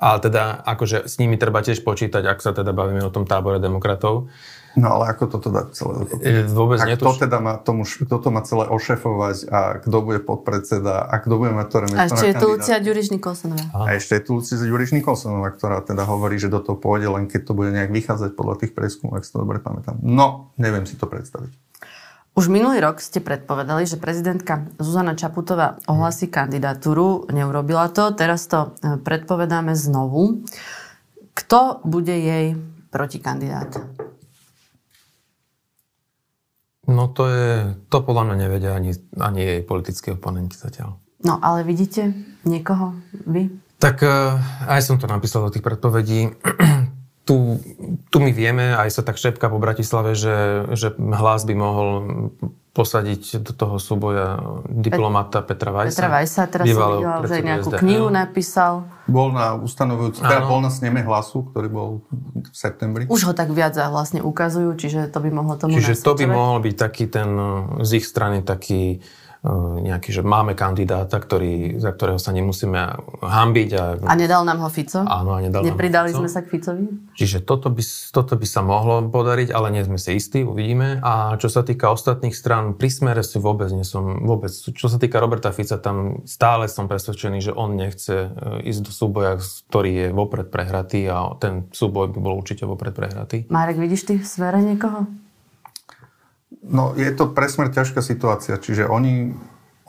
Ale 0.00 0.24
teda 0.24 0.64
akože 0.64 1.04
s 1.04 1.20
nimi 1.20 1.36
treba 1.36 1.60
tiež 1.60 1.84
počítať, 1.84 2.24
ak 2.24 2.40
sa 2.40 2.56
teda 2.56 2.72
bavíme 2.72 3.04
o 3.04 3.12
tom 3.12 3.28
tábore 3.28 3.60
demokratov. 3.60 4.32
No 4.78 5.00
ale 5.00 5.10
ako 5.10 5.24
toto 5.26 5.48
dať 5.50 5.74
celé 5.74 5.92
dokopy? 6.06 6.22
E, 6.22 6.32
vôbec 6.46 6.78
a 6.78 6.86
kto 6.86 7.10
netuž... 7.10 7.16
teda 7.26 7.38
má, 7.42 7.58
tomu, 7.58 7.82
kto 7.82 8.16
to 8.22 8.28
má 8.30 8.40
celé 8.46 8.64
ošefovať 8.70 9.36
a 9.50 9.60
kto 9.82 9.96
bude 10.06 10.20
podpredseda 10.22 11.02
a 11.02 11.14
kto 11.18 11.34
bude 11.34 11.50
mať 11.50 11.66
ktoré 11.66 11.84
miesto 11.90 11.98
A 11.98 12.06
ešte 12.06 12.26
je 12.30 12.34
tu 12.38 12.46
Lucia 12.54 12.76
Ďuriš 12.78 13.06
Nikolsonová. 13.10 13.64
A 13.74 13.97
ešte 13.98 14.18
je 14.18 14.22
tu 14.24 14.30
Lucia 14.38 14.56
Ďuriš 14.56 14.94
Nikolsonová, 14.94 15.52
ktorá 15.52 15.82
teda 15.82 16.06
hovorí, 16.06 16.38
že 16.38 16.48
do 16.48 16.62
toho 16.62 16.78
pôjde 16.78 17.10
len 17.10 17.26
keď 17.26 17.50
to 17.50 17.52
bude 17.52 17.74
nejak 17.74 17.90
vychádzať 17.90 18.38
podľa 18.38 18.54
tých 18.64 18.72
preskumov, 18.72 19.18
ak 19.18 19.26
si 19.26 19.34
to 19.34 19.42
dobre 19.42 19.58
pamätám. 19.58 19.98
No, 20.00 20.54
neviem 20.56 20.86
si 20.86 20.94
to 20.94 21.10
predstaviť. 21.10 21.52
Už 22.38 22.46
minulý 22.46 22.78
rok 22.78 23.02
ste 23.02 23.18
predpovedali, 23.18 23.82
že 23.82 23.98
prezidentka 23.98 24.70
Zuzana 24.78 25.18
Čaputová 25.18 25.82
ohlasí 25.90 26.30
kandidatúru. 26.30 27.26
Neurobila 27.34 27.90
to, 27.90 28.14
teraz 28.14 28.46
to 28.46 28.78
e, 28.78 28.94
predpovedáme 29.02 29.74
znovu. 29.74 30.46
Kto 31.34 31.82
bude 31.82 32.14
jej 32.14 32.54
protikandidát? 32.94 33.82
No 36.86 37.10
to 37.10 37.26
je, 37.26 37.74
to 37.90 38.06
podľa 38.06 38.30
mňa 38.30 38.36
nevedia 38.38 38.70
ani, 38.70 38.94
ani 39.18 39.40
jej 39.42 39.60
politickí 39.66 40.14
oponenti 40.14 40.54
zatiaľ. 40.54 40.94
No 41.26 41.42
ale 41.42 41.66
vidíte 41.66 42.14
niekoho 42.46 42.94
vy? 43.26 43.50
Tak 43.78 44.02
uh, 44.02 44.38
aj 44.66 44.82
som 44.82 44.98
to 44.98 45.06
napísal 45.06 45.46
do 45.46 45.54
tých 45.54 45.62
predpovedí. 45.62 46.34
tu, 47.28 47.60
tu 48.08 48.16
my 48.18 48.32
vieme, 48.32 48.72
aj 48.72 48.88
sa 48.88 49.02
tak 49.04 49.20
šepka 49.20 49.52
po 49.52 49.60
Bratislave, 49.60 50.16
že, 50.16 50.64
že 50.72 50.96
hlas 50.96 51.44
by 51.44 51.54
mohol 51.54 51.88
posadiť 52.72 53.42
do 53.42 53.52
toho 53.52 53.76
súboja 53.76 54.38
diplomata 54.70 55.42
Petra 55.42 55.74
Vajsa. 55.74 55.92
Petra 55.92 56.08
Vajsa, 56.08 56.42
teraz 56.46 56.64
som 56.64 56.78
videla, 56.78 57.26
že 57.26 57.42
nejakú 57.42 57.70
SDL. 57.74 57.80
knihu 57.84 58.06
napísal. 58.08 58.72
Bol 59.10 59.34
na 59.34 59.58
ustanovujúci, 59.58 60.22
teda 60.24 60.46
bol 60.46 60.62
na 60.62 60.70
sneme 60.70 61.02
hlasu, 61.02 61.42
ktorý 61.52 61.68
bol 61.68 61.88
v 62.38 62.54
septembri. 62.54 63.04
Už 63.10 63.28
ho 63.28 63.32
tak 63.34 63.50
viac 63.50 63.74
vlastne 63.76 64.22
ukazujú, 64.22 64.78
čiže 64.78 65.10
to 65.10 65.18
by 65.20 65.28
mohlo 65.28 65.58
tomu 65.58 65.76
Čiže 65.76 66.00
to 66.00 66.16
by 66.16 66.24
mohol 66.30 66.64
byť 66.64 66.74
taký 66.78 67.04
ten, 67.10 67.28
z 67.82 67.90
ich 67.98 68.06
strany 68.06 68.40
taký 68.40 69.02
E, 69.02 69.17
nejaký, 69.78 70.10
že 70.10 70.22
máme 70.26 70.58
kandidáta, 70.58 71.22
ktorý, 71.22 71.78
za 71.78 71.94
ktorého 71.94 72.18
sa 72.18 72.34
nemusíme 72.34 72.98
hambiť. 73.22 73.70
A, 73.78 73.84
a 74.02 74.14
nedal 74.18 74.42
nám 74.42 74.66
ho 74.66 74.70
Fico? 74.70 75.06
Áno, 75.06 75.38
a 75.38 75.38
nedal 75.38 75.62
Nepridali 75.62 76.10
nám 76.10 76.18
ho 76.18 76.18
Fico. 76.18 76.22
sme 76.26 76.30
sa 76.30 76.40
k 76.42 76.48
Ficovi? 76.50 76.84
Čiže 77.14 77.46
toto 77.46 77.70
by, 77.70 77.82
toto 78.10 78.34
by 78.34 78.46
sa 78.46 78.66
mohlo 78.66 79.06
podariť, 79.06 79.54
ale 79.54 79.70
nie 79.70 79.86
sme 79.86 79.94
si 79.94 80.18
istí, 80.18 80.42
uvidíme. 80.42 80.98
A 81.06 81.38
čo 81.38 81.46
sa 81.46 81.62
týka 81.62 81.94
ostatných 81.94 82.34
strán, 82.34 82.74
pri 82.74 82.90
smere 82.90 83.22
si 83.22 83.38
vôbec 83.38 83.70
nie 83.70 83.86
som, 83.86 84.26
vôbec. 84.26 84.50
Čo 84.50 84.90
sa 84.90 84.98
týka 84.98 85.22
Roberta 85.22 85.54
Fica, 85.54 85.78
tam 85.78 86.26
stále 86.26 86.66
som 86.66 86.90
presvedčený, 86.90 87.38
že 87.38 87.52
on 87.54 87.78
nechce 87.78 88.34
e, 88.34 88.66
ísť 88.66 88.80
do 88.82 88.90
súboja, 88.90 89.38
ktorý 89.70 89.90
je 89.94 90.06
vopred 90.10 90.50
prehratý 90.50 91.06
a 91.06 91.38
ten 91.38 91.70
súboj 91.70 92.10
by 92.10 92.18
bol 92.18 92.34
určite 92.34 92.66
vopred 92.66 92.90
prehratý. 92.90 93.46
Marek, 93.54 93.78
vidíš 93.78 94.02
ty 94.02 94.14
v 94.18 94.26
smere 94.26 94.58
niekoho? 94.58 95.27
No, 96.62 96.94
je 96.98 97.10
to 97.14 97.30
presmer 97.30 97.70
ťažká 97.70 98.02
situácia. 98.02 98.58
Čiže 98.58 98.90
oni, 98.90 99.34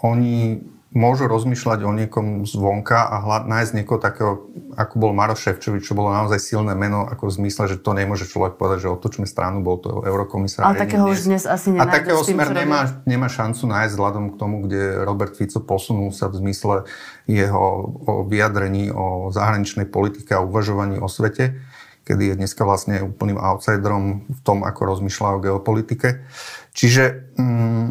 oni 0.05 0.61
môžu 0.89 1.29
rozmýšľať 1.29 1.85
o 1.85 1.91
niekom 1.93 2.49
zvonka 2.49 3.05
a 3.05 3.21
hľad, 3.21 3.43
nájsť 3.45 3.71
niekoho 3.77 4.01
takého, 4.01 4.49
ako 4.73 4.93
bol 4.97 5.11
Maroš 5.13 5.45
Ševčovič, 5.45 5.85
čo 5.85 5.93
bolo 5.93 6.09
naozaj 6.09 6.41
silné 6.41 6.73
meno, 6.73 7.05
ako 7.05 7.29
v 7.29 7.45
zmysle, 7.45 7.69
že 7.69 7.77
to 7.77 7.93
nemôže 7.93 8.25
človek 8.25 8.57
povedať, 8.57 8.89
že 8.89 8.93
otočme 8.97 9.29
stranu, 9.29 9.61
bol 9.61 9.77
to 9.77 10.01
eurokomisár. 10.01 10.65
Ale 10.65 10.81
takého 10.81 11.05
už 11.05 11.29
dnes 11.29 11.45
asi 11.45 11.77
nenájdeš. 11.77 11.85
A 11.85 11.93
takého 11.93 12.21
tým, 12.25 12.41
smer 12.41 12.49
nemá, 12.57 12.81
nemá 13.05 13.29
šancu 13.29 13.69
nájsť 13.69 13.93
vzhľadom 13.93 14.25
k 14.33 14.35
tomu, 14.41 14.55
kde 14.65 15.05
Robert 15.05 15.37
Fico 15.37 15.61
posunul 15.61 16.09
sa 16.09 16.25
v 16.25 16.41
zmysle 16.41 16.89
jeho 17.29 17.61
o 18.09 18.25
vyjadrení 18.25 18.89
o 18.89 19.29
zahraničnej 19.29 19.85
politike 19.85 20.33
a 20.33 20.41
uvažovaní 20.41 20.97
o 20.97 21.05
svete 21.05 21.53
kedy 22.09 22.33
je 22.33 22.39
dneska 22.41 22.65
vlastne 22.65 23.05
úplným 23.05 23.37
outsiderom 23.37 24.25
v 24.25 24.39
tom, 24.41 24.65
ako 24.65 24.97
rozmýšľa 24.97 25.37
o 25.37 25.43
geopolitike. 25.45 26.25
Čiže, 26.73 27.37
mm, 27.37 27.87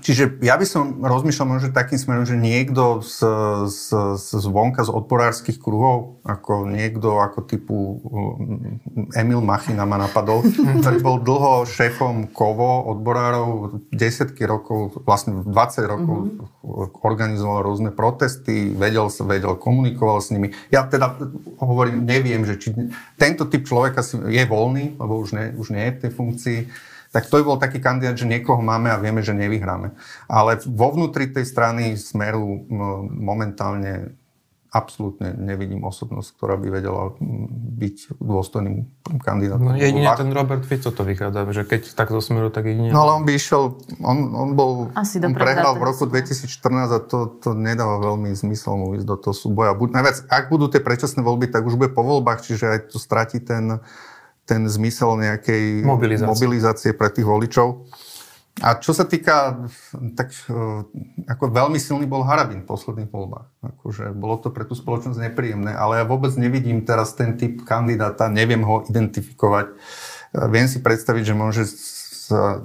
čiže 0.00 0.40
ja 0.40 0.56
by 0.56 0.64
som 0.64 1.04
rozmýšľal 1.04 1.46
možno 1.46 1.68
takým 1.74 2.00
smerom, 2.00 2.24
že 2.24 2.38
niekto 2.38 3.04
z, 3.04 3.18
z, 3.68 3.86
z 4.16 4.28
zvonka, 4.40 4.86
z 4.86 4.90
odporárskych 4.94 5.60
kruhov, 5.60 6.22
ako 6.24 6.70
niekto 6.70 7.20
ako 7.20 7.44
typu 7.44 8.00
mm, 8.00 9.12
Emil 9.12 9.44
Machina 9.44 9.84
ma 9.84 10.00
napadol, 10.00 10.46
ktorý 10.80 10.98
bol 11.02 11.16
dlho 11.20 11.68
šéfom 11.68 12.32
KOVO, 12.32 12.88
odborárov, 12.96 13.82
desiatky 13.92 14.48
rokov, 14.48 15.02
vlastne 15.04 15.44
20 15.44 15.52
rokov 15.84 16.16
mm-hmm. 16.30 17.02
organizoval 17.04 17.66
rôzne 17.66 17.90
protesty, 17.92 18.72
vedel 18.72 19.12
sa, 19.12 19.28
vedel, 19.28 19.58
komunikoval 19.58 20.22
s 20.22 20.32
nimi. 20.32 20.54
Ja 20.72 20.88
teda 20.88 21.20
hovorím, 21.60 22.08
neviem, 22.08 22.46
že 22.48 22.56
či 22.56 22.72
tento 23.20 23.50
typ 23.50 23.68
človeka 23.68 24.00
je 24.30 24.44
voľný, 24.48 24.96
lebo 24.96 25.20
už 25.20 25.36
nie, 25.36 25.46
už 25.58 25.74
nie 25.74 25.84
je 25.90 25.94
v 25.98 26.00
tej 26.00 26.12
funkcii 26.14 26.58
tak 27.12 27.28
to 27.28 27.38
by 27.38 27.44
bol 27.44 27.58
taký 27.60 27.78
kandidát, 27.78 28.16
že 28.16 28.24
niekoho 28.24 28.64
máme 28.64 28.88
a 28.88 28.96
vieme, 28.96 29.20
že 29.20 29.36
nevyhráme. 29.36 29.92
Ale 30.32 30.56
vo 30.64 30.88
vnútri 30.96 31.28
tej 31.28 31.44
strany 31.44 31.92
Smeru 32.00 32.64
momentálne 33.12 34.16
absolútne 34.72 35.36
nevidím 35.36 35.84
osobnosť, 35.84 36.32
ktorá 36.32 36.56
by 36.56 36.68
vedela 36.72 37.12
byť 37.76 38.16
dôstojným 38.16 38.88
kandidátom. 39.20 39.68
No 39.68 39.76
jedine 39.76 40.08
ten 40.16 40.32
Robert 40.32 40.64
Fico 40.64 40.88
to 40.88 41.04
vychádza, 41.04 41.44
že 41.52 41.68
keď 41.68 41.92
tak 41.92 42.08
zo 42.08 42.24
smeru, 42.24 42.48
tak 42.48 42.64
jedine... 42.72 42.88
No 42.88 43.04
ale 43.04 43.20
on 43.20 43.28
by 43.28 43.36
išiel, 43.36 43.76
on, 44.00 44.32
on 44.32 44.56
bol, 44.56 44.88
Asi 44.96 45.20
on 45.20 45.36
prehral 45.36 45.76
v 45.76 45.84
roku 45.84 46.08
2014 46.08 46.48
a 46.88 46.98
to, 47.04 47.36
to 47.44 47.52
nedáva 47.52 48.00
veľmi 48.00 48.32
zmysel 48.32 48.80
mu 48.80 48.96
ísť 48.96 49.04
do 49.04 49.16
toho 49.20 49.36
súboja. 49.36 49.76
Buď, 49.76 49.92
najviac, 49.92 50.16
ak 50.32 50.48
budú 50.48 50.72
tie 50.72 50.80
predčasné 50.80 51.20
voľby, 51.20 51.52
tak 51.52 51.68
už 51.68 51.76
bude 51.76 51.92
po 51.92 52.00
voľbách, 52.00 52.40
čiže 52.40 52.64
aj 52.64 52.78
to 52.88 52.96
stratí 52.96 53.44
ten, 53.44 53.84
ten 54.44 54.66
zmysel 54.66 55.18
nejakej 55.18 55.86
mobilizácie, 55.86 56.30
mobilizácie 56.30 56.90
pre 56.94 57.08
tých 57.10 57.26
voličov. 57.26 57.86
A 58.60 58.76
čo 58.76 58.92
sa 58.92 59.08
týka, 59.08 59.64
tak 60.12 60.28
e, 60.44 60.52
ako 61.24 61.44
veľmi 61.48 61.80
silný 61.80 62.04
bol 62.04 62.20
Harabin 62.20 62.60
v 62.60 62.68
posledných 62.68 63.08
voľbách. 63.08 63.48
Akože 63.64 64.12
bolo 64.12 64.36
to 64.44 64.52
pre 64.52 64.68
tú 64.68 64.76
spoločnosť 64.76 65.24
nepríjemné, 65.32 65.72
ale 65.72 65.98
ja 65.98 66.04
vôbec 66.04 66.36
nevidím 66.36 66.84
teraz 66.84 67.16
ten 67.16 67.40
typ 67.40 67.64
kandidáta, 67.64 68.28
neviem 68.28 68.60
ho 68.60 68.84
identifikovať. 68.84 69.72
E, 69.72 69.74
viem 70.52 70.68
si 70.68 70.84
predstaviť, 70.84 71.32
že 71.32 71.34
môže 71.34 71.64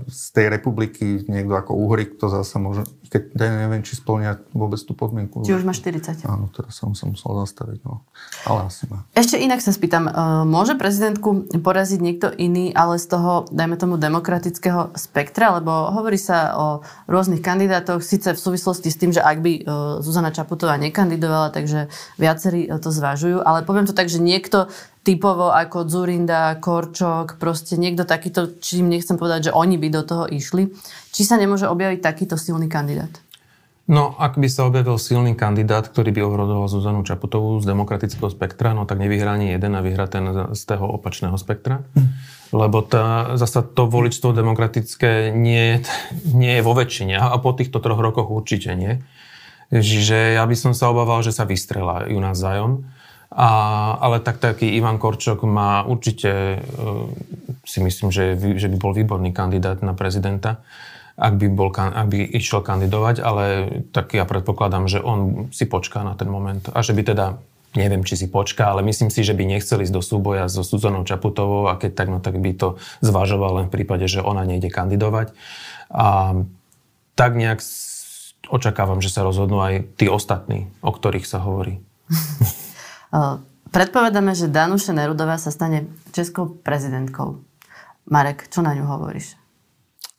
z 0.08 0.24
tej 0.34 0.48
republiky 0.50 1.24
niekto 1.28 1.54
ako 1.54 1.76
Uhrik, 1.76 2.16
to 2.18 2.32
zase 2.32 2.56
môže, 2.58 2.88
keď 3.08 3.36
neviem, 3.38 3.84
či 3.84 4.00
splňa 4.00 4.52
vôbec 4.56 4.80
tú 4.82 4.98
podmienku. 4.98 5.44
Či 5.44 5.56
už 5.56 5.68
má 5.68 5.76
40. 5.76 6.26
Áno, 6.26 6.50
teraz 6.52 6.80
som 6.80 6.92
sa 6.98 7.06
musel 7.06 7.32
zastaviť, 7.46 7.80
no. 7.84 8.04
Ale 8.48 8.68
asi 8.72 8.90
má. 8.90 9.06
Ešte 9.14 9.38
inak 9.38 9.64
sa 9.64 9.72
spýtam, 9.76 10.08
e, 10.08 10.12
môže 10.48 10.76
prezidentku 10.80 11.48
poraziť 11.62 12.00
niekto 12.00 12.28
iný, 12.34 12.74
ale 12.74 12.98
z 12.98 13.08
toho, 13.12 13.46
dajme 13.54 13.76
tomu, 13.78 13.96
demokratického 14.00 14.96
spektra, 14.98 15.60
lebo 15.60 15.92
hovorí 15.94 16.18
sa 16.18 16.58
o 16.58 16.68
rôznych 17.08 17.44
kandidátoch, 17.44 18.02
síce 18.02 18.34
v 18.34 18.40
súvislosti 18.40 18.90
s 18.92 18.98
tým, 19.00 19.12
že 19.14 19.22
ak 19.22 19.38
by 19.40 19.52
e, 19.58 19.62
Zuzana 20.02 20.34
Čaputová 20.34 20.76
nekandidovala, 20.82 21.54
takže 21.54 21.88
viacerí 22.18 22.68
to 22.82 22.90
zvažujú, 22.92 23.44
ale 23.44 23.64
poviem 23.64 23.88
to 23.88 23.96
tak, 23.96 24.12
že 24.12 24.20
niekto 24.20 24.68
typovo 25.08 25.56
ako 25.56 25.88
Zurinda, 25.88 26.60
Korčok, 26.60 27.40
proste 27.40 27.80
niekto 27.80 28.04
takýto, 28.04 28.60
čím 28.60 28.92
nechcem 28.92 29.16
povedať, 29.16 29.48
že 29.48 29.56
oni 29.56 29.80
by 29.80 29.88
do 29.88 30.04
toho 30.04 30.28
išli. 30.28 30.68
Či 31.16 31.24
sa 31.24 31.40
nemôže 31.40 31.72
objaviť 31.72 32.04
takýto 32.04 32.36
silný 32.36 32.68
kandidát? 32.68 33.24
No, 33.88 34.20
ak 34.20 34.36
by 34.36 34.52
sa 34.52 34.68
objavil 34.68 35.00
silný 35.00 35.32
kandidát, 35.32 35.88
ktorý 35.88 36.12
by 36.12 36.20
ohrodoval 36.28 36.68
Zuzanu 36.68 37.08
Čaputovú 37.08 37.64
z 37.64 37.72
demokratického 37.72 38.28
spektra, 38.28 38.76
no 38.76 38.84
tak 38.84 39.00
nevyhrá 39.00 39.40
ani 39.40 39.56
jeden 39.56 39.80
a 39.80 39.82
vyhrá 39.82 40.12
ten 40.12 40.28
z 40.52 40.62
toho 40.68 40.92
opačného 41.00 41.40
spektra. 41.40 41.88
Hm. 41.96 42.08
Lebo 42.52 42.84
tá, 42.84 43.40
zasa 43.40 43.64
to 43.64 43.88
voličstvo 43.88 44.36
demokratické 44.36 45.32
nie, 45.32 45.80
nie 46.36 46.60
je 46.60 46.66
vo 46.68 46.76
väčšine 46.76 47.16
a 47.16 47.32
po 47.40 47.56
týchto 47.56 47.80
troch 47.80 48.04
rokoch 48.04 48.28
určite 48.28 48.76
nie. 48.76 49.00
Čiže 49.72 50.36
ja 50.36 50.44
by 50.44 50.56
som 50.56 50.72
sa 50.76 50.92
obával, 50.92 51.24
že 51.24 51.32
sa 51.32 51.48
vystrelajú 51.48 52.16
navzájom. 52.16 52.88
A, 53.28 53.50
ale 54.00 54.24
tak 54.24 54.40
taký 54.40 54.72
Ivan 54.80 54.96
Korčok 54.96 55.44
má 55.44 55.84
určite, 55.84 56.32
e, 56.32 56.86
si 57.68 57.84
myslím, 57.84 58.08
že, 58.08 58.40
že 58.56 58.72
by 58.72 58.78
bol 58.80 58.96
výborný 58.96 59.36
kandidát 59.36 59.84
na 59.84 59.92
prezidenta, 59.92 60.64
ak 61.18 61.34
by, 61.36 61.48
bol, 61.50 61.74
ak 61.74 62.08
by 62.08 62.24
išiel 62.38 62.62
kandidovať, 62.62 63.26
ale 63.26 63.46
tak 63.90 64.14
ja 64.14 64.24
predpokladám, 64.24 64.86
že 64.86 65.02
on 65.02 65.50
si 65.50 65.66
počká 65.66 66.06
na 66.06 66.14
ten 66.14 66.30
moment. 66.30 66.62
A 66.72 66.86
že 66.86 66.94
by 66.94 67.04
teda, 67.04 67.42
neviem, 67.74 68.06
či 68.06 68.16
si 68.16 68.30
počká, 68.30 68.70
ale 68.70 68.86
myslím 68.86 69.10
si, 69.10 69.26
že 69.26 69.34
by 69.34 69.44
nechceli 69.50 69.84
ísť 69.84 69.98
do 69.98 70.06
súboja 70.06 70.46
so 70.46 70.62
Suzanou 70.62 71.02
Čaputovou 71.04 71.74
a 71.74 71.76
keď 71.76 71.92
tak, 71.98 72.08
no 72.14 72.22
tak 72.22 72.38
by 72.38 72.54
to 72.54 72.78
zvažoval 73.02 73.60
len 73.60 73.66
v 73.68 73.82
prípade, 73.82 74.06
že 74.06 74.22
ona 74.22 74.46
nejde 74.46 74.70
kandidovať. 74.70 75.34
A 75.90 76.38
tak 77.18 77.34
nejak 77.34 77.66
očakávam, 78.54 79.02
že 79.02 79.10
sa 79.10 79.26
rozhodnú 79.26 79.58
aj 79.58 79.90
tí 79.98 80.06
ostatní, 80.06 80.70
o 80.86 80.94
ktorých 80.94 81.26
sa 81.26 81.42
hovorí. 81.42 81.82
Predpovedáme, 83.68 84.32
že 84.36 84.52
Danuša 84.52 84.96
Nerudová 84.96 85.36
sa 85.40 85.52
stane 85.52 85.92
českou 86.16 86.48
prezidentkou. 86.48 87.44
Marek, 88.08 88.48
čo 88.48 88.64
na 88.64 88.72
ňu 88.72 88.88
hovoríš? 88.88 89.36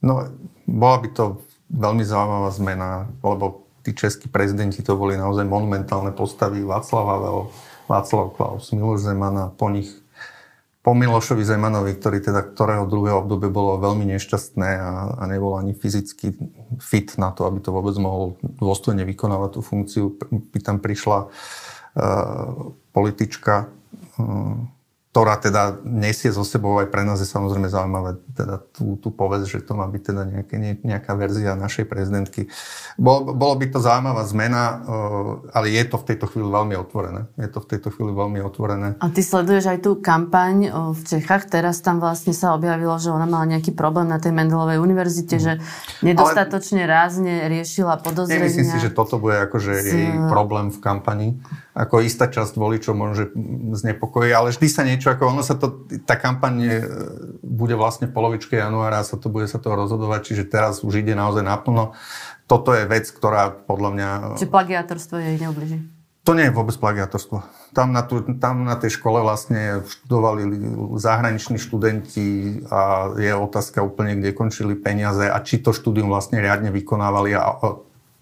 No, 0.04 0.28
bola 0.68 0.96
by 1.00 1.08
to 1.10 1.24
veľmi 1.72 2.04
zaujímavá 2.04 2.50
zmena, 2.52 2.88
lebo 3.24 3.68
tí 3.82 3.96
českí 3.96 4.28
prezidenti 4.28 4.84
to 4.84 4.94
boli 4.94 5.16
naozaj 5.16 5.48
monumentálne 5.48 6.12
postavy. 6.12 6.60
Václav 6.60 7.04
Havel, 7.08 7.38
Václav 7.88 8.36
Klaus, 8.36 8.70
Miloš 8.76 9.08
Zeman 9.08 9.36
a 9.36 9.46
po 9.48 9.72
nich 9.72 9.88
po 10.78 10.96
Milošovi 10.96 11.44
Zemanovi, 11.44 12.00
ktorý 12.00 12.24
teda, 12.24 12.40
ktorého 12.40 12.88
druhé 12.88 13.12
obdobie 13.12 13.52
bolo 13.52 13.76
veľmi 13.76 14.08
nešťastné 14.08 14.70
a, 14.80 15.20
a 15.20 15.22
nebol 15.28 15.60
ani 15.60 15.76
fyzicky 15.76 16.32
fit 16.80 17.12
na 17.20 17.28
to, 17.34 17.44
aby 17.44 17.60
to 17.60 17.74
vôbec 17.74 17.92
mohol 18.00 18.40
dôstojne 18.40 19.04
vykonávať 19.04 19.58
tú 19.58 19.60
funkciu, 19.60 20.16
by 20.32 20.58
tam 20.64 20.80
prišla 20.80 21.28
uh, 21.28 21.77
politička, 22.92 23.70
uh, 24.18 24.58
ktorá 25.08 25.40
teda 25.40 25.82
nesie 25.82 26.30
zo 26.30 26.46
sebou 26.46 26.78
aj 26.78 26.94
pre 26.94 27.02
nás 27.02 27.18
je 27.18 27.26
samozrejme 27.26 27.66
zaujímavé 27.66 28.22
teda 28.38 28.62
tú, 28.70 28.94
tú 29.02 29.10
povedz, 29.10 29.50
že 29.50 29.64
to 29.66 29.74
má 29.74 29.88
byť 29.90 30.02
teda 30.04 30.22
nejaké, 30.22 30.54
ne, 30.62 30.78
nejaká 30.78 31.16
verzia 31.18 31.58
našej 31.58 31.90
prezidentky. 31.90 32.46
Bolo, 32.94 33.34
bolo 33.34 33.58
by 33.58 33.66
to 33.66 33.82
zaujímavá 33.82 34.22
zmena, 34.28 34.62
uh, 34.62 34.78
ale 35.50 35.74
je 35.74 35.82
to 35.90 35.96
v 35.98 36.06
tejto 36.12 36.30
chvíli 36.30 36.46
veľmi 36.46 36.76
otvorené. 36.78 37.26
Je 37.34 37.50
to 37.50 37.58
v 37.58 37.66
tejto 37.66 37.88
chvíli 37.90 38.14
veľmi 38.14 38.38
otvorené. 38.46 38.94
A 39.02 39.10
ty 39.10 39.24
sleduješ 39.26 39.64
aj 39.74 39.78
tú 39.82 39.98
kampaň 39.98 40.70
v 40.94 41.00
Čechách. 41.02 41.50
Teraz 41.50 41.82
tam 41.82 41.98
vlastne 41.98 42.36
sa 42.36 42.54
objavilo, 42.54 42.94
že 43.02 43.10
ona 43.10 43.26
mala 43.26 43.58
nejaký 43.58 43.74
problém 43.74 44.06
na 44.06 44.22
tej 44.22 44.30
Mendelovej 44.30 44.78
univerzite, 44.78 45.40
mm. 45.40 45.42
že 45.42 45.52
nedostatočne 46.04 46.86
ale... 46.86 46.94
rázne 46.94 47.32
riešila 47.50 47.98
podozrenia. 48.04 48.44
Nemyslím 48.44 48.70
si, 48.70 48.78
že 48.78 48.94
toto 48.94 49.18
bude 49.18 49.50
akože 49.50 49.72
z... 49.82 49.86
jej 49.88 50.08
problém 50.30 50.70
v 50.70 50.78
kampani 50.78 51.28
ako 51.78 52.02
istá 52.02 52.26
časť 52.26 52.58
voličov 52.58 52.94
môže 52.98 53.30
znepokojiť, 53.78 54.32
ale 54.34 54.50
vždy 54.50 54.66
sa 54.66 54.82
niečo, 54.82 55.14
ako 55.14 55.30
ono 55.30 55.42
sa 55.46 55.54
to, 55.54 55.86
tá 56.02 56.18
kampaň 56.18 56.54
e, 56.58 56.70
bude 57.46 57.78
vlastne 57.78 58.10
v 58.10 58.16
polovičke 58.18 58.58
januára 58.58 58.98
a 58.98 59.06
sa 59.06 59.14
to 59.14 59.30
bude 59.30 59.46
sa 59.46 59.62
to 59.62 59.70
rozhodovať, 59.70 60.34
čiže 60.34 60.50
teraz 60.50 60.82
už 60.82 61.06
ide 61.06 61.14
naozaj 61.14 61.46
naplno. 61.46 61.94
Toto 62.50 62.74
je 62.74 62.82
vec, 62.82 63.06
ktorá 63.06 63.54
podľa 63.54 63.90
mňa... 63.94 64.08
Čiže 64.42 64.50
plagiátorstvo 64.50 65.22
jej 65.22 65.38
neubliží? 65.38 65.78
To 66.26 66.36
nie 66.36 66.50
je 66.50 66.52
vôbec 66.52 66.76
plagiátorstvo. 66.76 67.40
Tam 67.72 67.94
na, 67.94 68.04
tu, 68.04 68.20
tam 68.36 68.66
na 68.66 68.76
tej 68.76 69.00
škole 69.00 69.24
vlastne 69.24 69.80
študovali 69.86 70.44
zahraniční 71.00 71.56
študenti 71.56 72.60
a 72.68 73.12
je 73.16 73.32
otázka 73.32 73.80
úplne, 73.80 74.18
kde 74.18 74.36
končili 74.36 74.76
peniaze 74.76 75.24
a 75.24 75.40
či 75.40 75.62
to 75.62 75.72
štúdium 75.72 76.12
vlastne 76.12 76.42
riadne 76.42 76.68
vykonávali 76.68 77.32
a 77.32 77.56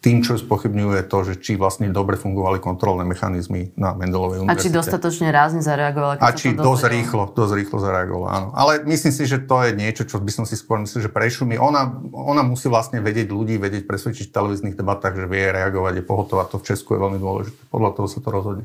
tým, 0.07 0.23
čo 0.23 0.39
spochybňuje 0.39 1.11
to, 1.11 1.19
že 1.27 1.35
či 1.43 1.59
vlastne 1.59 1.91
dobre 1.91 2.15
fungovali 2.15 2.63
kontrolné 2.63 3.03
mechanizmy 3.03 3.75
na 3.75 3.91
Mendelovej 3.91 4.47
univerzite. 4.47 4.55
A 4.55 4.63
či 4.63 4.71
dostatočne 4.71 5.35
rázne 5.35 5.67
zareagovala? 5.67 6.23
A 6.23 6.31
či 6.31 6.55
dosť 6.55 6.87
rýchlo, 6.87 7.35
dosť 7.35 7.53
rýchlo 7.59 7.83
zareagovala, 7.83 8.29
áno. 8.31 8.49
Ale 8.55 8.87
myslím 8.87 9.11
si, 9.11 9.27
že 9.27 9.43
to 9.43 9.67
je 9.67 9.75
niečo, 9.75 10.07
čo 10.07 10.23
by 10.23 10.31
som 10.31 10.47
si 10.47 10.55
skôr 10.55 10.79
myslel, 10.79 11.03
že 11.03 11.11
prešumí. 11.11 11.59
Ona, 11.59 11.91
ona 12.15 12.47
musí 12.47 12.71
vlastne 12.71 13.03
vedieť 13.03 13.35
ľudí, 13.35 13.59
vedieť 13.59 13.91
presvedčiť 13.91 14.31
v 14.31 14.35
televíznych 14.39 14.79
debatách, 14.79 15.19
že 15.19 15.27
vie 15.27 15.51
reagovať, 15.51 15.99
je 15.99 16.05
pohotová. 16.07 16.47
To 16.55 16.63
v 16.63 16.71
Česku 16.71 16.95
je 16.95 17.03
veľmi 17.03 17.19
dôležité. 17.19 17.59
Podľa 17.75 17.91
toho 17.99 18.07
sa 18.07 18.19
to 18.23 18.31
rozhodne. 18.31 18.65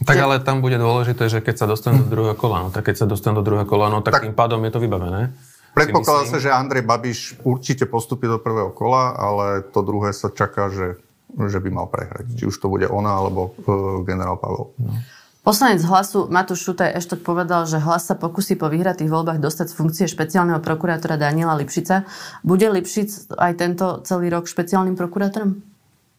Tak 0.00 0.16
ale 0.16 0.40
tam 0.40 0.64
bude 0.64 0.80
dôležité, 0.80 1.28
že 1.28 1.44
keď 1.44 1.60
sa 1.60 1.66
dostanú 1.68 2.08
do 2.08 2.08
druhého 2.08 2.32
kola, 2.32 2.64
no, 2.64 2.68
tak 2.72 2.88
keď 2.88 3.04
sa 3.04 3.06
dostanú 3.06 3.44
do 3.44 3.52
druhého 3.52 3.68
kola, 3.68 3.92
no, 3.92 4.00
tak, 4.00 4.16
tak 4.16 4.24
tým 4.24 4.32
pádom 4.32 4.64
je 4.64 4.72
to 4.72 4.80
vybavené. 4.80 5.36
Predpokladá 5.80 6.22
sa, 6.28 6.36
že 6.36 6.52
Andrej 6.52 6.84
Babiš 6.84 7.40
určite 7.40 7.88
postupí 7.88 8.28
do 8.28 8.36
prvého 8.36 8.68
kola, 8.70 9.16
ale 9.16 9.64
to 9.64 9.80
druhé 9.80 10.12
sa 10.12 10.28
čaká, 10.28 10.68
že, 10.68 11.00
že 11.32 11.58
by 11.58 11.68
mal 11.72 11.88
prehrať. 11.88 12.36
Či 12.36 12.44
už 12.52 12.56
to 12.60 12.68
bude 12.68 12.84
ona, 12.84 13.16
alebo 13.16 13.56
uh, 13.64 14.04
generál 14.04 14.36
Pavel. 14.36 14.76
No. 14.76 14.92
Poslanec 15.40 15.80
hlasu 15.88 16.28
Matúš 16.28 16.68
Šutaj 16.68 17.00
Eštok 17.00 17.24
povedal, 17.24 17.64
že 17.64 17.80
hlas 17.80 18.04
sa 18.04 18.12
pokusí 18.12 18.60
po 18.60 18.68
vyhratých 18.68 19.08
voľbách 19.08 19.40
dostať 19.40 19.72
z 19.72 19.74
funkcie 19.74 20.04
špeciálneho 20.04 20.60
prokurátora 20.60 21.16
Daniela 21.16 21.56
Lipšica. 21.56 22.04
Bude 22.44 22.68
Lipšic 22.68 23.32
aj 23.40 23.52
tento 23.56 24.04
celý 24.04 24.28
rok 24.28 24.44
špeciálnym 24.44 25.00
prokurátorom? 25.00 25.64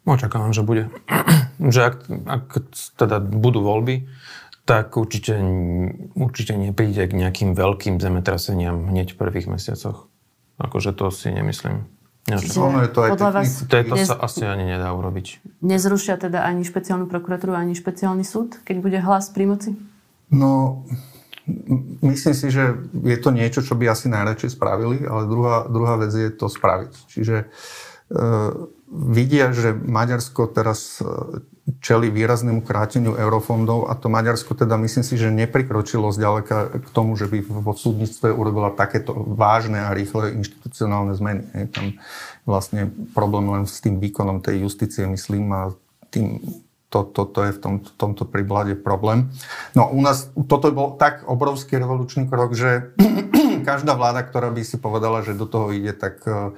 Očakávam, 0.10 0.50
že 0.50 0.66
bude. 0.66 0.90
že 1.74 1.94
ak, 1.94 2.10
ak 2.26 2.44
teda 2.98 3.22
budú 3.22 3.62
voľby, 3.62 4.10
tak 4.66 4.94
určite, 4.96 5.42
určite 6.14 6.54
nepríde 6.54 7.10
k 7.10 7.14
nejakým 7.18 7.58
veľkým 7.58 7.98
zemetraseniam 7.98 8.88
hneď 8.94 9.14
v 9.14 9.20
prvých 9.20 9.48
mesiacoch. 9.50 10.08
Akože 10.62 10.94
to 10.94 11.10
si 11.10 11.34
nemyslím. 11.34 11.90
Čiže 12.30 12.62
ono 12.62 12.86
je 12.86 12.92
to 12.94 13.00
aj 13.02 13.10
podľa 13.18 13.32
vás 13.34 13.66
nez... 13.66 14.06
sa 14.06 14.16
asi 14.22 14.46
ani 14.46 14.70
nedá 14.70 14.94
urobiť. 14.94 15.42
Nezrušia 15.66 16.22
teda 16.22 16.46
ani 16.46 16.62
špeciálnu 16.62 17.10
prokuratúru, 17.10 17.58
ani 17.58 17.74
špeciálny 17.74 18.22
súd, 18.22 18.62
keď 18.62 18.76
bude 18.78 19.00
hlas 19.02 19.34
pri 19.34 19.50
moci? 19.50 19.74
No, 20.30 20.86
myslím 22.06 22.36
si, 22.38 22.54
že 22.54 22.78
je 22.94 23.18
to 23.18 23.34
niečo, 23.34 23.66
čo 23.66 23.74
by 23.74 23.90
asi 23.90 24.06
najradšej 24.14 24.54
spravili, 24.54 25.02
ale 25.02 25.26
druhá, 25.26 25.66
druhá 25.66 25.98
vec 25.98 26.14
je 26.14 26.30
to 26.30 26.46
spraviť. 26.46 26.94
Čiže 27.10 27.36
e, 27.42 27.46
vidia, 28.92 29.50
že 29.50 29.74
Maďarsko 29.74 30.46
teraz 30.54 31.02
e, 31.02 31.42
čeli 31.82 32.10
výraznému 32.10 32.66
kráteniu 32.66 33.14
eurofondov 33.14 33.86
a 33.86 33.94
to 33.94 34.10
Maďarsko 34.10 34.58
teda 34.58 34.82
myslím 34.82 35.06
si, 35.06 35.14
že 35.14 35.30
neprikročilo 35.30 36.10
zďaleka 36.10 36.82
k 36.82 36.88
tomu, 36.90 37.14
že 37.14 37.30
by 37.30 37.46
vo 37.46 37.74
súdnictve 37.78 38.34
urobila 38.34 38.74
takéto 38.74 39.14
vážne 39.14 39.86
a 39.86 39.94
rýchle 39.94 40.34
inštitucionálne 40.42 41.14
zmeny. 41.14 41.46
Je 41.54 41.68
tam 41.70 41.86
vlastne 42.50 42.90
problém 43.14 43.46
len 43.46 43.64
s 43.70 43.78
tým 43.78 44.02
výkonom 44.02 44.42
tej 44.42 44.66
justície, 44.66 45.06
myslím, 45.06 45.54
a 45.54 45.62
tým, 46.10 46.42
to, 46.90 47.06
to, 47.06 47.30
to 47.30 47.40
je 47.46 47.52
v 47.56 47.60
tom, 47.62 47.76
tomto 47.96 48.26
príblade 48.26 48.74
problém. 48.76 49.30
No 49.78 49.88
u 49.94 50.02
nás 50.02 50.34
toto 50.50 50.74
bol 50.74 50.98
tak 50.98 51.24
obrovský 51.30 51.78
revolučný 51.78 52.26
krok, 52.26 52.58
že 52.58 52.98
každá 53.70 53.94
vláda, 53.94 54.26
ktorá 54.26 54.50
by 54.50 54.66
si 54.66 54.82
povedala, 54.82 55.22
že 55.22 55.38
do 55.38 55.46
toho 55.46 55.70
ide, 55.70 55.94
tak 55.94 56.26
uh, 56.26 56.58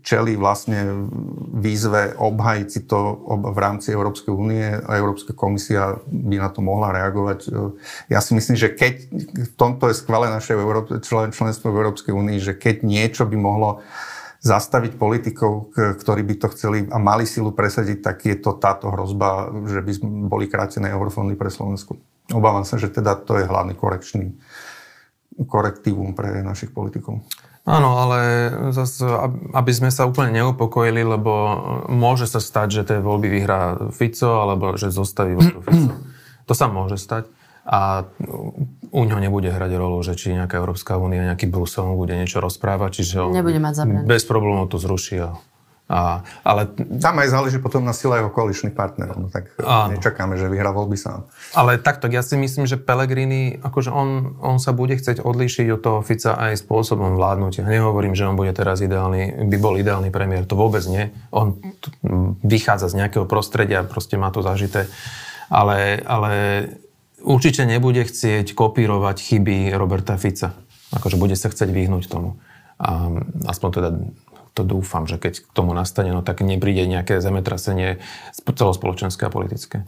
čeli 0.00 0.32
vlastne 0.40 1.08
výzve 1.52 2.16
obhajiť 2.16 2.68
si 2.72 2.80
to 2.88 3.20
v 3.52 3.58
rámci 3.60 3.92
Európskej 3.92 4.32
únie 4.32 4.64
a 4.64 4.90
Európska 4.96 5.36
komisia 5.36 6.00
by 6.08 6.40
na 6.40 6.48
to 6.48 6.64
mohla 6.64 6.88
reagovať. 6.96 7.52
Ja 8.08 8.24
si 8.24 8.32
myslím, 8.32 8.56
že 8.56 8.72
keď, 8.72 9.12
v 9.36 9.52
tomto 9.60 9.92
je 9.92 10.00
skvelé 10.00 10.32
naše 10.32 10.56
členstvo 11.36 11.68
v 11.68 11.78
Európskej 11.84 12.16
únii, 12.16 12.40
že 12.40 12.56
keď 12.56 12.80
niečo 12.80 13.28
by 13.28 13.36
mohlo 13.36 13.84
zastaviť 14.44 15.00
politikov, 15.00 15.72
ktorí 15.72 16.20
by 16.20 16.34
to 16.36 16.52
chceli 16.52 16.84
a 16.88 17.00
mali 17.00 17.24
silu 17.24 17.52
presadiť, 17.52 17.98
tak 18.04 18.24
je 18.28 18.36
to 18.36 18.56
táto 18.60 18.92
hrozba, 18.92 19.48
že 19.64 19.80
by 19.80 19.92
boli 20.28 20.48
krátené 20.48 20.92
eurofondy 20.92 21.32
pre 21.32 21.48
Slovensku. 21.48 21.96
Obávam 22.32 22.64
sa, 22.64 22.80
že 22.80 22.92
teda 22.92 23.20
to 23.20 23.40
je 23.40 23.48
hlavný 23.48 23.76
korekčný 23.76 24.36
korektívum 25.48 26.12
pre 26.12 26.44
našich 26.44 26.72
politikov. 26.72 27.24
Áno, 27.64 27.96
ale 27.96 28.20
zase, 28.76 29.08
aby 29.56 29.72
sme 29.72 29.88
sa 29.88 30.04
úplne 30.04 30.36
neupokojili, 30.36 31.00
lebo 31.00 31.32
môže 31.88 32.28
sa 32.28 32.36
stať, 32.36 32.68
že 32.68 32.82
tie 32.92 32.98
voľby 33.00 33.28
vyhrá 33.40 33.88
Fico, 33.88 34.44
alebo 34.44 34.76
že 34.76 34.92
zostaví 34.92 35.32
voľbu 35.32 35.60
Fico. 35.64 35.96
To 36.44 36.52
sa 36.52 36.68
môže 36.68 37.00
stať. 37.00 37.24
A 37.64 38.04
u 38.92 39.02
ňoho 39.08 39.20
nebude 39.24 39.48
hrať 39.48 39.72
rolu, 39.80 39.96
že 40.04 40.12
či 40.12 40.36
nejaká 40.36 40.60
Európska 40.60 41.00
únia, 41.00 41.24
nejaký 41.32 41.48
Brusel 41.48 41.96
bude 41.96 42.12
niečo 42.12 42.44
rozprávať, 42.44 43.00
čiže 43.00 43.24
on 43.24 43.32
nebude 43.32 43.56
mať 43.56 43.74
zabrané. 43.80 44.04
bez 44.04 44.28
problémov 44.28 44.68
to 44.68 44.76
zruší 44.76 45.24
a 45.24 45.40
A, 45.84 46.24
ale... 46.40 46.72
Tam 46.96 47.20
aj 47.20 47.28
záleží 47.28 47.60
potom 47.60 47.84
na 47.84 47.92
sile 47.92 48.16
jeho 48.16 48.32
koaličných 48.32 48.72
partnerov. 48.72 49.20
No, 49.20 49.28
tak 49.28 49.52
áno. 49.60 49.92
nečakáme, 49.92 50.40
že 50.40 50.48
vyhrá 50.48 50.72
voľby 50.72 50.96
sám. 50.96 51.28
Ale 51.52 51.76
takto, 51.76 52.08
ja 52.08 52.24
si 52.24 52.40
myslím, 52.40 52.64
že 52.64 52.80
Pellegrini, 52.80 53.60
akože 53.60 53.92
on, 53.92 54.40
on 54.40 54.56
sa 54.56 54.72
bude 54.72 54.96
chcieť 54.96 55.20
odlíšiť 55.20 55.66
od 55.76 55.80
toho 55.84 55.98
Fica 56.00 56.40
aj 56.40 56.64
spôsobom 56.64 57.20
vládnutia. 57.20 57.68
Nehovorím, 57.68 58.16
že 58.16 58.24
on 58.24 58.32
bude 58.32 58.56
teraz 58.56 58.80
ideálny, 58.80 59.44
by 59.44 59.56
bol 59.60 59.76
ideálny 59.76 60.08
premiér. 60.08 60.48
To 60.48 60.56
vôbec 60.56 60.80
nie. 60.88 61.12
On 61.28 61.60
t- 61.60 61.92
vychádza 62.40 62.88
z 62.88 63.04
nejakého 63.04 63.28
prostredia, 63.28 63.84
proste 63.84 64.16
má 64.16 64.32
to 64.32 64.40
zažité. 64.40 64.88
Ale, 65.52 66.00
ale 66.08 66.32
určite 67.20 67.68
nebude 67.68 68.08
chcieť 68.08 68.56
kopírovať 68.56 69.20
chyby 69.20 69.76
Roberta 69.76 70.16
Fica. 70.16 70.56
Akože 70.96 71.20
bude 71.20 71.36
sa 71.36 71.52
chcieť 71.52 71.68
vyhnúť 71.68 72.08
tomu. 72.08 72.40
A 72.80 73.12
aspoň 73.52 73.68
teda 73.68 73.90
to 74.54 74.62
dúfam, 74.62 75.04
že 75.10 75.18
keď 75.18 75.42
k 75.42 75.46
tomu 75.50 75.74
nastane, 75.74 76.14
no 76.14 76.22
tak 76.22 76.40
nepríde 76.46 76.86
nejaké 76.86 77.18
zemetrasenie 77.18 77.98
celospoločenské 78.46 79.26
a 79.26 79.34
politické. 79.34 79.82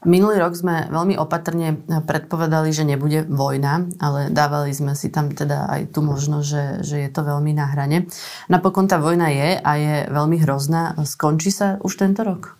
Minulý 0.00 0.40
rok 0.40 0.56
sme 0.56 0.88
veľmi 0.88 1.20
opatrne 1.20 1.76
predpovedali, 1.84 2.72
že 2.72 2.88
nebude 2.88 3.28
vojna, 3.28 3.84
ale 4.00 4.32
dávali 4.32 4.72
sme 4.72 4.96
si 4.96 5.12
tam 5.12 5.28
teda 5.28 5.68
aj 5.68 5.92
tú 5.92 6.00
možnosť, 6.00 6.46
že, 6.48 6.64
že 6.80 6.96
je 7.04 7.10
to 7.12 7.20
veľmi 7.20 7.52
na 7.52 7.68
hrane. 7.68 8.08
Napokon 8.48 8.88
tá 8.88 8.96
vojna 8.96 9.28
je 9.28 9.60
a 9.60 9.70
je 9.76 9.96
veľmi 10.08 10.40
hrozná. 10.40 10.96
Skončí 11.04 11.52
sa 11.52 11.76
už 11.84 12.00
tento 12.00 12.24
rok? 12.24 12.56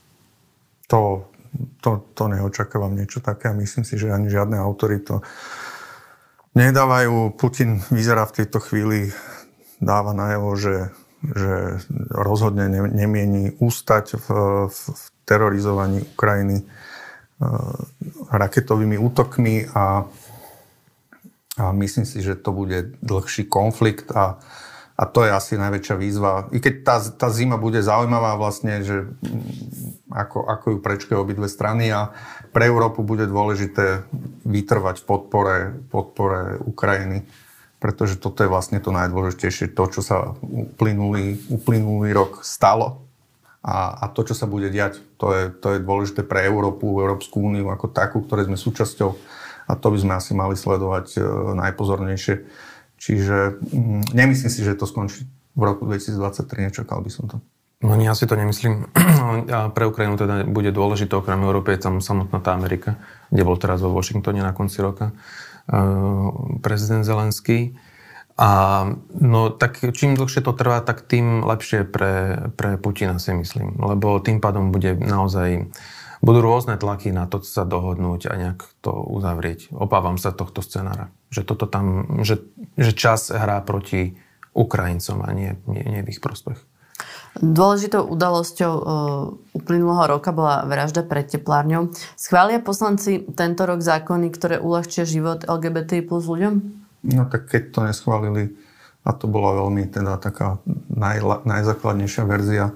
To, 0.92 1.32
to, 1.80 2.12
to 2.12 2.28
neočakávam 2.28 2.92
niečo 2.92 3.24
také 3.24 3.48
a 3.48 3.56
myslím 3.56 3.88
si, 3.88 3.96
že 3.96 4.12
ani 4.12 4.28
žiadne 4.28 4.60
autory 4.60 5.00
to 5.00 5.24
nedávajú. 6.52 7.40
Putin 7.40 7.80
vyzerá 7.88 8.28
v 8.28 8.36
tejto 8.44 8.60
chvíli, 8.60 9.16
dáva 9.80 10.12
najavo, 10.12 10.52
že 10.60 10.92
že 11.20 11.84
rozhodne 12.10 12.72
nemieni 12.72 13.52
ústať 13.60 14.16
v, 14.16 14.26
v, 14.72 14.76
v 14.76 15.04
terorizovaní 15.28 16.00
Ukrajiny 16.16 16.58
e, 16.60 16.64
raketovými 18.32 18.96
útokmi 18.96 19.68
a, 19.76 20.08
a 21.60 21.64
myslím 21.76 22.08
si, 22.08 22.24
že 22.24 22.40
to 22.40 22.56
bude 22.56 22.96
dlhší 23.04 23.52
konflikt 23.52 24.08
a, 24.16 24.40
a 24.96 25.02
to 25.04 25.28
je 25.28 25.30
asi 25.32 25.60
najväčšia 25.60 25.96
výzva. 26.00 26.48
I 26.56 26.58
keď 26.60 26.74
tá, 26.88 26.96
tá 27.12 27.28
zima 27.28 27.60
bude 27.60 27.84
zaujímavá 27.84 28.40
vlastne, 28.40 28.80
že 28.80 29.04
mm, 29.04 30.08
ako, 30.08 30.48
ako 30.48 30.66
ju 30.72 30.78
prečkajú 30.80 31.18
obidve 31.20 31.52
strany 31.52 31.92
a 31.92 32.16
pre 32.50 32.64
Európu 32.64 33.04
bude 33.04 33.28
dôležité 33.28 34.08
vytrvať 34.48 35.04
v 35.04 35.06
podpore, 35.06 35.56
podpore 35.92 36.56
Ukrajiny 36.64 37.28
pretože 37.80 38.20
toto 38.20 38.44
je 38.44 38.52
vlastne 38.52 38.76
to 38.78 38.92
najdôležitejšie, 38.92 39.72
to, 39.72 39.84
čo 39.88 40.00
sa 40.04 40.36
uplynulý, 40.44 41.40
uplynulý 41.48 42.12
rok 42.12 42.44
stalo 42.44 43.08
a, 43.64 44.04
a 44.04 44.12
to, 44.12 44.24
čo 44.28 44.36
sa 44.36 44.44
bude 44.44 44.68
diať, 44.68 45.00
to 45.16 45.32
je, 45.32 45.42
to 45.48 45.76
je 45.76 45.78
dôležité 45.80 46.20
pre 46.24 46.44
Európu, 46.44 47.00
Európsku 47.00 47.40
úniu 47.40 47.72
ako 47.72 47.88
takú, 47.88 48.20
ktoré 48.20 48.44
sme 48.44 48.60
súčasťou 48.60 49.10
a 49.68 49.72
to 49.76 49.86
by 49.88 49.98
sme 49.98 50.12
asi 50.12 50.32
mali 50.36 50.54
sledovať 50.60 51.06
e, 51.16 51.20
najpozornejšie. 51.56 52.34
Čiže 53.00 53.36
mm, 53.64 54.12
nemyslím 54.12 54.50
si, 54.52 54.60
že 54.60 54.76
to 54.76 54.84
skončí 54.84 55.24
v 55.56 55.62
roku 55.62 55.88
2023, 55.88 56.68
nečakal 56.68 57.00
by 57.00 57.10
som 57.10 57.24
to. 57.30 57.36
No 57.80 57.96
ja 57.96 58.12
si 58.12 58.28
to 58.28 58.36
nemyslím. 58.36 58.92
A 59.56 59.72
pre 59.72 59.88
Ukrajinu 59.88 60.20
teda 60.20 60.44
bude 60.44 60.68
dôležité, 60.68 61.16
okrem 61.16 61.40
Európy 61.40 61.76
je 61.76 61.88
tam 61.88 62.04
samotná 62.04 62.44
tá 62.44 62.52
Amerika, 62.52 63.00
kde 63.32 63.42
bol 63.46 63.56
teraz 63.56 63.80
vo 63.80 63.88
Washingtone 63.94 64.44
na 64.44 64.52
konci 64.52 64.84
roka. 64.84 65.16
Prezident 66.60 67.06
Zelenský. 67.06 67.78
A 68.40 68.50
no 69.20 69.52
tak 69.52 69.84
čím 69.92 70.16
dlhšie 70.16 70.40
to 70.40 70.56
trvá, 70.56 70.80
tak 70.80 71.04
tým 71.04 71.44
lepšie 71.44 71.84
pre, 71.84 72.48
pre 72.56 72.80
Putina 72.80 73.20
si 73.20 73.36
myslím. 73.36 73.76
Lebo 73.76 74.16
tým 74.18 74.40
pádom 74.40 74.72
bude 74.72 74.96
naozaj 74.96 75.68
budú 76.20 76.40
rôzne 76.44 76.76
tlaky 76.76 77.16
na 77.16 77.24
to 77.24 77.40
sa 77.40 77.64
dohodnúť 77.64 78.28
a 78.28 78.32
nejak 78.36 78.60
to 78.84 78.92
uzavrieť. 78.92 79.72
Opávam 79.72 80.20
sa 80.20 80.36
tohto 80.36 80.60
scenára. 80.60 81.08
Že, 81.32 81.42
toto 81.48 81.64
tam, 81.64 82.20
že, 82.20 82.44
že 82.76 82.92
čas 82.92 83.32
hrá 83.32 83.64
proti 83.64 84.20
Ukrajincom 84.52 85.24
a 85.24 85.30
nie, 85.32 85.56
nie, 85.64 85.80
nie 85.80 86.04
v 86.04 86.12
ich 86.12 86.20
prospech. 86.20 86.60
Dôležitou 87.38 88.10
udalosťou 88.10 88.72
uh, 88.74 88.82
uplynulého 89.54 90.18
roka 90.18 90.34
bola 90.34 90.66
vražda 90.66 91.06
pred 91.06 91.30
teplárňou. 91.30 91.94
Schvália 92.18 92.58
poslanci 92.58 93.22
tento 93.38 93.62
rok 93.70 93.78
zákony, 93.78 94.34
ktoré 94.34 94.56
uľahčia 94.58 95.06
život 95.06 95.46
LGBT 95.46 96.02
plus 96.02 96.26
ľuďom? 96.26 96.54
No 97.06 97.22
tak 97.30 97.46
keď 97.46 97.62
to 97.70 97.80
neschválili, 97.86 98.58
a 99.06 99.14
to 99.14 99.30
bola 99.30 99.62
veľmi 99.62 99.86
teda 99.88 100.18
taká 100.18 100.58
najla, 100.90 101.46
najzákladnejšia 101.46 102.24
verzia, 102.26 102.74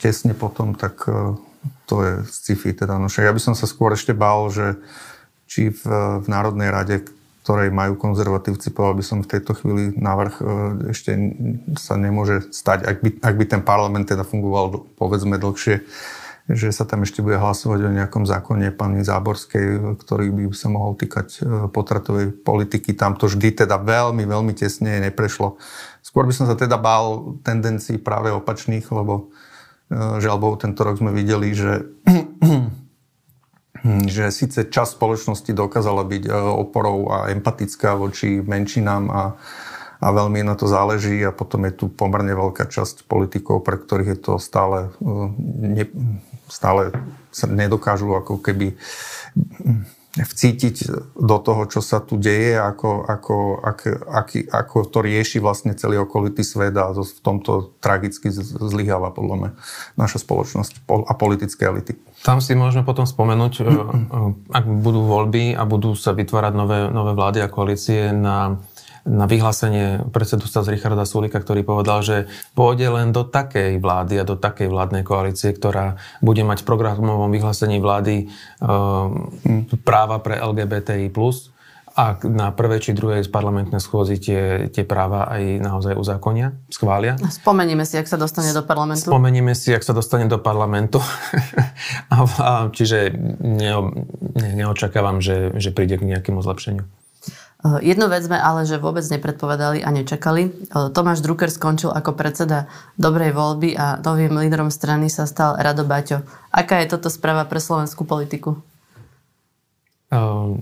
tesne 0.00 0.32
potom, 0.32 0.72
tak 0.72 1.04
uh, 1.04 1.36
to 1.84 2.00
je 2.00 2.12
sci-fi 2.24 2.72
teda. 2.72 2.96
No 2.96 3.12
ja 3.12 3.32
by 3.32 3.40
som 3.40 3.52
sa 3.52 3.68
skôr 3.68 3.92
ešte 3.92 4.16
bál, 4.16 4.48
že 4.48 4.80
či 5.44 5.68
v, 5.68 5.82
v 6.24 6.26
Národnej 6.26 6.72
rade, 6.72 7.04
ktorej 7.44 7.68
majú 7.68 8.00
konzervatívci, 8.00 8.72
povedal 8.72 8.96
by 8.96 9.04
som 9.04 9.18
v 9.20 9.28
tejto 9.36 9.52
chvíli 9.52 9.92
návrh 10.00 10.34
e, 10.40 10.44
ešte 10.96 11.12
sa 11.76 12.00
nemôže 12.00 12.48
stať, 12.48 12.88
ak 12.88 12.96
by, 13.04 13.10
ak 13.20 13.34
by 13.36 13.44
ten 13.44 13.60
parlament 13.60 14.08
teda 14.08 14.24
fungoval 14.24 14.88
povedzme 14.96 15.36
dlhšie, 15.36 15.84
že 16.48 16.72
sa 16.72 16.88
tam 16.88 17.04
ešte 17.04 17.20
bude 17.20 17.36
hlasovať 17.36 17.84
o 17.84 17.94
nejakom 18.00 18.24
zákone 18.24 18.72
pani 18.72 19.04
Záborskej, 19.04 19.96
ktorý 20.00 20.32
by 20.32 20.56
sa 20.56 20.72
mohol 20.72 20.96
týkať 20.96 21.28
e, 21.36 21.68
potratovej 21.68 22.32
politiky. 22.32 22.96
Tam 22.96 23.12
to 23.12 23.28
vždy 23.28 23.52
teda 23.52 23.76
veľmi, 23.76 24.24
veľmi 24.24 24.56
tesne 24.56 25.04
neprešlo. 25.04 25.60
Skôr 26.00 26.24
by 26.24 26.32
som 26.32 26.48
sa 26.48 26.56
teda 26.56 26.80
bál 26.80 27.36
tendencií 27.44 28.00
práve 28.00 28.32
opačných, 28.32 28.88
lebo 28.88 29.28
e, 29.92 30.16
že 30.16 30.32
alebo 30.32 30.56
tento 30.56 30.80
rok 30.80 30.96
sme 30.96 31.12
videli, 31.12 31.52
že 31.52 31.92
že 33.84 34.32
síce 34.32 34.64
časť 34.64 34.96
spoločnosti 34.96 35.52
dokázala 35.52 36.08
byť 36.08 36.24
e, 36.24 36.32
oporou 36.32 37.12
a 37.12 37.28
empatická 37.28 37.92
voči 37.92 38.40
menšinám 38.40 39.04
a, 39.12 39.22
a 40.00 40.06
veľmi 40.08 40.40
na 40.40 40.56
to 40.56 40.64
záleží 40.64 41.20
a 41.20 41.36
potom 41.36 41.68
je 41.68 41.84
tu 41.84 41.84
pomerne 41.92 42.32
veľká 42.32 42.64
časť 42.64 43.04
politikov, 43.04 43.60
pre 43.60 43.76
ktorých 43.76 44.10
je 44.16 44.18
to 44.24 44.32
stále, 44.40 44.88
e, 45.04 45.10
ne, 45.60 45.84
stále 46.48 46.96
sa 47.28 47.44
nedokážu 47.44 48.16
ako 48.16 48.40
keby 48.40 48.72
vcítiť 50.14 50.76
do 51.18 51.36
toho, 51.42 51.66
čo 51.66 51.82
sa 51.82 51.98
tu 51.98 52.14
deje, 52.14 52.54
ako, 52.54 53.02
ako, 53.02 53.36
ak, 53.66 53.78
aký, 54.06 54.46
ako 54.46 54.86
to 54.86 55.02
rieši 55.02 55.42
vlastne 55.42 55.74
celý 55.74 55.98
okolitý 56.06 56.46
svet 56.46 56.78
a 56.78 56.94
v 56.94 57.02
tomto 57.18 57.74
tragicky 57.82 58.30
zlyháva 58.30 59.10
podľa 59.10 59.36
mňa 59.42 59.50
naša 59.98 60.22
spoločnosť 60.22 60.86
a 60.86 61.12
politické 61.18 61.66
elity. 61.66 61.98
Tam 62.22 62.38
si 62.38 62.54
môžeme 62.54 62.86
potom 62.86 63.10
spomenúť, 63.10 63.52
e, 63.58 63.62
e, 63.66 63.70
ak 64.54 64.64
budú 64.64 65.02
voľby 65.02 65.58
a 65.58 65.66
budú 65.66 65.98
sa 65.98 66.14
vytvárať 66.14 66.52
nové, 66.54 66.78
nové 66.94 67.12
vlády 67.18 67.42
a 67.42 67.50
koalície 67.50 68.14
na 68.14 68.62
na 69.04 69.28
vyhlásenie 69.28 70.08
predsedu 70.10 70.48
z 70.48 70.64
Richarda 70.64 71.04
Sulika, 71.04 71.36
ktorý 71.36 71.60
povedal, 71.60 72.00
že 72.00 72.16
pôjde 72.56 72.88
len 72.88 73.12
do 73.12 73.24
takej 73.24 73.76
vlády 73.76 74.20
a 74.20 74.24
do 74.24 74.34
takej 74.40 74.72
vládnej 74.72 75.04
koalície, 75.04 75.52
ktorá 75.52 76.00
bude 76.24 76.40
mať 76.40 76.64
v 76.64 76.68
programovom 76.68 77.28
vyhlásení 77.28 77.78
vlády 77.84 78.24
e, 78.24 78.26
práva 79.84 80.16
pre 80.24 80.40
LGBTI+, 80.40 81.12
a 81.94 82.18
na 82.26 82.50
prvej 82.50 82.90
či 82.90 82.90
druhej 82.90 83.22
z 83.22 83.30
parlamentnej 83.30 83.78
schôzy 83.78 84.18
tie, 84.18 84.66
tie 84.66 84.82
práva 84.82 85.30
aj 85.30 85.62
naozaj 85.62 85.94
uzákonia, 85.94 86.58
schvália. 86.66 87.14
Spomenieme 87.30 87.86
si, 87.86 87.94
ak 87.94 88.10
sa 88.10 88.18
dostane 88.18 88.50
do 88.50 88.66
parlamentu. 88.66 89.14
Spomenieme 89.14 89.54
si, 89.54 89.70
ak 89.70 89.86
sa 89.86 89.94
dostane 89.94 90.26
do 90.26 90.42
parlamentu. 90.42 90.98
a, 92.12 92.16
a, 92.26 92.50
čiže 92.74 93.14
ne, 93.38 93.94
ne, 94.34 94.50
neočakávam, 94.58 95.22
že, 95.22 95.54
že 95.54 95.70
príde 95.70 95.94
k 95.94 96.02
nejakému 96.02 96.42
zlepšeniu. 96.42 96.82
Eh, 97.64 97.80
jednu 97.80 98.12
vec 98.12 98.28
sme 98.28 98.36
ale 98.36 98.68
že 98.68 98.76
vôbec 98.76 99.00
nepredpovedali 99.08 99.80
a 99.80 99.88
nečakali. 99.88 100.52
Eh, 100.52 100.92
Tomáš 100.92 101.24
Drucker 101.24 101.48
skončil 101.48 101.88
ako 101.88 102.12
predseda 102.12 102.68
dobrej 103.00 103.32
voľby 103.32 103.72
a 103.72 103.96
novým 104.04 104.36
lídrom 104.36 104.68
strany 104.68 105.08
sa 105.08 105.24
stal 105.24 105.56
Rado 105.56 105.88
Baťo. 105.88 106.28
Aká 106.52 106.84
je 106.84 106.92
toto 106.92 107.08
správa 107.08 107.48
pre 107.48 107.64
slovenskú 107.64 108.04
politiku? 108.04 108.60
Uh, 110.12 110.60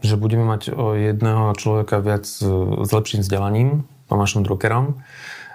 že 0.00 0.14
budeme 0.14 0.46
mať 0.46 0.70
o 0.70 0.94
jedného 0.94 1.52
človeka 1.58 1.98
viac 1.98 2.24
s 2.24 2.90
lepším 2.94 3.26
vzdelaním, 3.26 3.84
Tomášom 4.06 4.46
Druckerom. 4.46 5.02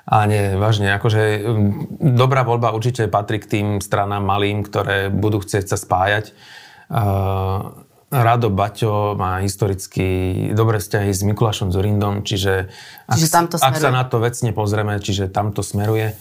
A 0.06 0.28
nie, 0.30 0.54
vážne, 0.60 0.94
akože 0.94 1.42
hm, 1.42 2.14
dobrá 2.14 2.46
voľba 2.46 2.76
určite 2.76 3.10
patrí 3.10 3.42
k 3.42 3.50
tým 3.50 3.68
stranám 3.82 4.22
malým, 4.22 4.62
ktoré 4.62 5.10
budú 5.10 5.42
chcieť 5.42 5.66
sa 5.72 5.80
spájať. 5.80 6.36
Uh, 6.92 7.85
Rado 8.14 8.54
Baťo 8.54 9.18
má 9.18 9.42
historicky 9.42 10.06
dobré 10.54 10.78
vzťahy 10.78 11.10
s 11.10 11.26
Mikulášom 11.26 11.74
Zurindom, 11.74 12.22
čiže, 12.22 12.70
čiže 13.10 13.28
ak, 13.34 13.58
ak 13.58 13.76
sa 13.82 13.90
na 13.90 14.06
to 14.06 14.22
vecne 14.22 14.54
pozrieme, 14.54 15.02
čiže 15.02 15.34
tam 15.34 15.50
to 15.50 15.66
smeruje. 15.66 16.14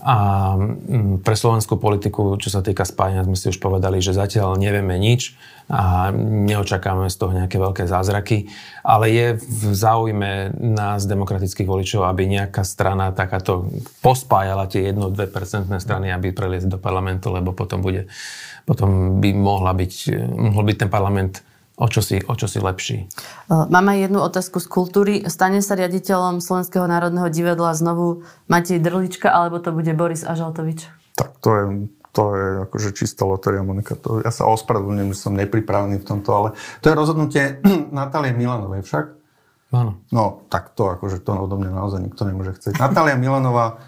A 0.00 0.16
mm, 0.56 1.20
pre 1.20 1.36
slovenskú 1.36 1.76
politiku, 1.76 2.40
čo 2.40 2.48
sa 2.48 2.64
týka 2.64 2.88
spájania, 2.88 3.28
sme 3.28 3.36
si 3.36 3.52
už 3.52 3.60
povedali, 3.60 4.00
že 4.00 4.16
zatiaľ 4.16 4.56
nevieme 4.56 4.96
nič 4.96 5.36
a 5.72 6.12
neočakávame 6.20 7.08
z 7.08 7.16
toho 7.16 7.32
nejaké 7.32 7.56
veľké 7.56 7.88
zázraky, 7.88 8.52
ale 8.84 9.08
je 9.08 9.26
v 9.40 9.72
záujme 9.72 10.52
nás, 10.60 11.08
demokratických 11.08 11.64
voličov, 11.64 12.04
aby 12.04 12.28
nejaká 12.28 12.60
strana 12.60 13.08
takáto 13.16 13.72
pospájala 14.04 14.68
tie 14.68 14.92
1-2% 14.92 15.72
strany, 15.80 16.12
aby 16.12 16.36
preliezli 16.36 16.68
do 16.68 16.76
parlamentu, 16.76 17.32
lebo 17.32 17.56
potom 17.56 17.80
bude, 17.80 18.04
potom 18.68 19.16
by 19.16 19.32
mohla 19.32 19.72
byť, 19.72 19.94
mohol 20.28 20.68
byť 20.68 20.76
ten 20.76 20.90
parlament 20.92 21.40
o 21.80 21.88
čosi, 21.88 22.20
o 22.20 22.36
čosi 22.36 22.60
lepší. 22.60 22.96
E, 23.00 23.06
mám 23.48 23.88
aj 23.88 23.98
jednu 24.12 24.20
otázku 24.20 24.60
z 24.60 24.68
kultúry. 24.68 25.14
Stane 25.24 25.64
sa 25.64 25.72
riaditeľom 25.72 26.44
Slovenského 26.44 26.84
národného 26.84 27.32
divadla 27.32 27.72
znovu 27.72 28.28
Matej 28.52 28.76
Drlička, 28.76 29.32
alebo 29.32 29.56
to 29.56 29.72
bude 29.72 29.88
Boris 29.96 30.20
Ažaltovič? 30.20 30.84
Tak 31.16 31.40
to 31.40 31.48
je, 31.56 31.64
to 32.12 32.22
je 32.36 32.46
akože 32.68 32.88
čistá 32.92 33.24
loteria, 33.24 33.64
Monika. 33.64 33.96
To, 33.96 34.20
ja 34.20 34.28
sa 34.28 34.44
ospravedlňujem, 34.52 35.16
že 35.16 35.18
som 35.18 35.32
nepripravený 35.32 35.96
v 36.00 36.06
tomto, 36.06 36.30
ale 36.32 36.48
to 36.84 36.92
je 36.92 36.94
rozhodnutie 36.94 37.42
Natálie 37.92 38.36
Milanovej 38.36 38.84
však. 38.84 39.04
Áno. 39.72 39.96
No, 40.12 40.44
tak 40.52 40.76
to 40.76 40.92
akože 40.92 41.24
to 41.24 41.32
odo 41.32 41.56
mňa 41.56 41.72
naozaj 41.72 42.04
nikto 42.04 42.28
nemôže 42.28 42.52
chcieť. 42.60 42.76
Natália 42.76 43.16
Milanová 43.16 43.80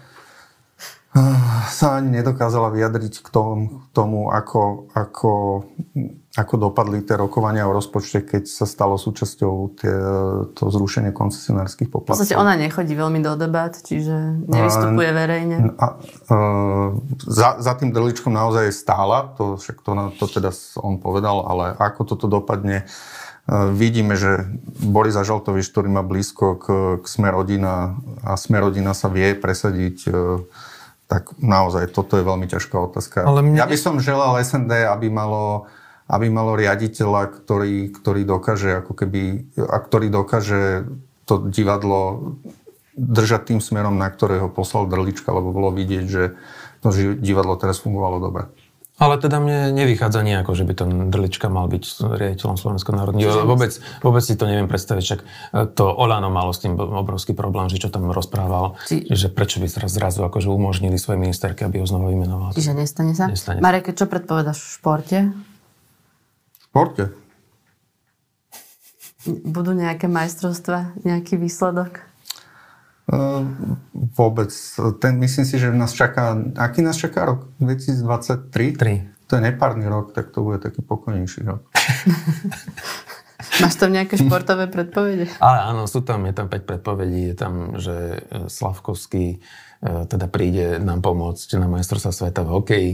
sa 1.71 1.95
ani 1.95 2.19
nedokázala 2.19 2.75
vyjadriť 2.75 3.23
k 3.23 3.27
tomu, 3.31 3.87
tomu 3.95 4.27
ako, 4.27 4.91
ako, 4.91 5.31
ako 6.35 6.53
dopadli 6.59 7.07
tie 7.07 7.15
rokovania 7.15 7.63
o 7.63 7.71
rozpočte, 7.71 8.19
keď 8.27 8.43
sa 8.43 8.67
stalo 8.67 8.99
súčasťou 8.99 9.53
tie, 9.79 9.95
to 10.51 10.63
zrušenie 10.67 11.15
koncesionárskych 11.15 11.87
poplatkov. 11.87 12.19
V 12.19 12.27
podstate 12.27 12.35
ona 12.35 12.59
nechodí 12.59 12.99
veľmi 12.99 13.23
do 13.23 13.39
debat, 13.39 13.71
čiže 13.71 14.43
nevystupuje 14.43 15.09
verejne. 15.15 15.57
A, 15.79 15.85
a, 15.87 15.87
za, 17.23 17.63
za 17.63 17.73
tým 17.79 17.95
drličkom 17.95 18.35
naozaj 18.35 18.75
stála, 18.75 19.31
to, 19.39 19.55
však 19.55 19.87
to, 19.87 19.91
to 20.19 20.25
teda 20.27 20.51
on 20.83 20.99
povedal, 20.99 21.47
ale 21.47 21.79
ako 21.79 22.01
toto 22.03 22.27
dopadne, 22.27 22.83
Vidíme, 23.77 24.17
že 24.17 24.41
Boris 24.81 25.13
Ažaltovič, 25.13 25.69
ktorý 25.69 25.85
má 25.85 26.01
blízko 26.01 26.57
k, 26.57 26.65
k 26.97 27.05
Smerodina 27.05 27.93
a 28.25 28.41
Smerodina 28.41 28.97
sa 28.97 29.05
vie 29.05 29.37
presadiť 29.37 30.09
tak 31.05 31.37
naozaj 31.37 31.93
toto 31.93 32.17
je 32.17 32.25
veľmi 32.25 32.49
ťažká 32.49 32.75
otázka. 32.75 33.25
Ale 33.25 33.45
mne... 33.45 33.61
Ja 33.61 33.69
by 33.69 33.77
som 33.77 34.01
želal 34.01 34.41
SND, 34.41 34.89
aby 34.89 35.13
malo, 35.13 35.69
aby 36.09 36.33
malo 36.33 36.57
riaditeľa, 36.57 37.29
ktorý, 37.41 37.93
ktorý 37.93 38.21
dokáže 38.25 38.81
ako 38.81 38.93
keby, 38.97 39.21
a 39.61 39.77
ktorý 39.77 40.09
dokáže 40.09 40.89
to 41.29 41.45
divadlo 41.49 42.33
držať 42.95 43.53
tým 43.53 43.59
smerom, 43.61 43.99
na 43.99 44.09
ktorého 44.09 44.49
poslal 44.49 44.87
Drlička, 44.87 45.29
lebo 45.29 45.51
bolo 45.53 45.69
vidieť, 45.75 46.05
že 46.07 46.23
to 46.81 46.89
divadlo 47.19 47.57
teraz 47.59 47.81
fungovalo 47.83 48.17
dobre. 48.21 48.49
Ale 48.95 49.19
teda 49.19 49.43
mne 49.43 49.75
nevychádza 49.75 50.23
nejako, 50.23 50.55
že 50.55 50.63
by 50.63 50.73
ten 50.73 50.89
Drlička 51.11 51.51
mal 51.51 51.67
byť 51.67 52.15
riaditeľom 52.15 52.55
Slovenského 52.55 52.95
národného 52.95 53.27
divadla. 53.27 53.43
Vôbec, 53.43 53.71
vôbec 53.99 54.23
si 54.23 54.39
to 54.39 54.47
neviem 54.47 54.71
predstaviť, 54.71 55.03
však 55.03 55.19
e, 55.19 55.25
to 55.75 55.83
Olano 55.83 56.31
malo 56.31 56.55
s 56.55 56.63
tým 56.63 56.79
obrovský 56.79 57.35
problém, 57.35 57.67
že 57.67 57.75
čo 57.75 57.91
tam 57.91 58.07
rozprával, 58.07 58.79
Či... 58.87 59.03
že 59.11 59.27
prečo 59.27 59.59
by 59.59 59.67
teraz 59.67 59.91
zrazu 59.91 60.23
akože 60.23 60.47
umožnili 60.47 60.95
svoje 60.95 61.19
ministerke, 61.19 61.67
aby 61.67 61.83
ho 61.83 61.87
znova 61.87 62.07
vymenoval. 62.07 62.55
Čiže 62.55 62.71
nestane 62.71 63.11
sa? 63.11 63.27
Nestane 63.27 63.59
Marek, 63.59 63.91
čo 63.91 64.07
predpovedaš 64.07 64.63
v 64.63 64.69
športe? 64.79 65.17
V 66.55 66.63
športe? 66.71 67.03
Budú 69.27 69.75
nejaké 69.75 70.07
majstrovstva, 70.07 70.95
nejaký 71.03 71.35
výsledok? 71.35 72.14
Ehm, 73.05 73.77
vôbec. 73.93 74.49
Ten, 74.97 75.21
myslím 75.21 75.45
si, 75.45 75.61
že 75.61 75.69
nás 75.69 75.93
čaká... 75.93 76.33
Aký 76.57 76.81
nás 76.81 76.97
čaká 76.97 77.25
rok? 77.25 77.53
2023? 77.61 78.49
3. 78.49 79.29
To 79.29 79.37
je 79.37 79.41
nepárny 79.41 79.85
rok, 79.85 80.13
tak 80.13 80.29
to 80.33 80.41
bude 80.41 80.61
taký 80.61 80.81
pokojnejší 80.81 81.45
rok. 81.45 81.61
Máš 83.61 83.77
tam 83.77 83.93
nejaké 83.93 84.17
športové 84.17 84.65
predpovede? 84.65 85.29
Ale 85.37 85.57
áno, 85.69 85.85
sú 85.85 86.01
tam, 86.01 86.25
je 86.25 86.33
tam 86.33 86.49
5 86.49 86.65
predpovedí. 86.65 87.33
Je 87.33 87.35
tam, 87.37 87.77
že 87.77 88.25
e, 88.25 88.49
Slavkovský 88.49 89.37
e, 89.37 89.37
teda 90.09 90.25
príde 90.25 90.81
nám 90.81 91.05
pomôcť 91.05 91.61
na 91.61 91.69
majstrovstva 91.69 92.09
sveta 92.09 92.41
v 92.41 92.53
hokeji, 92.57 92.91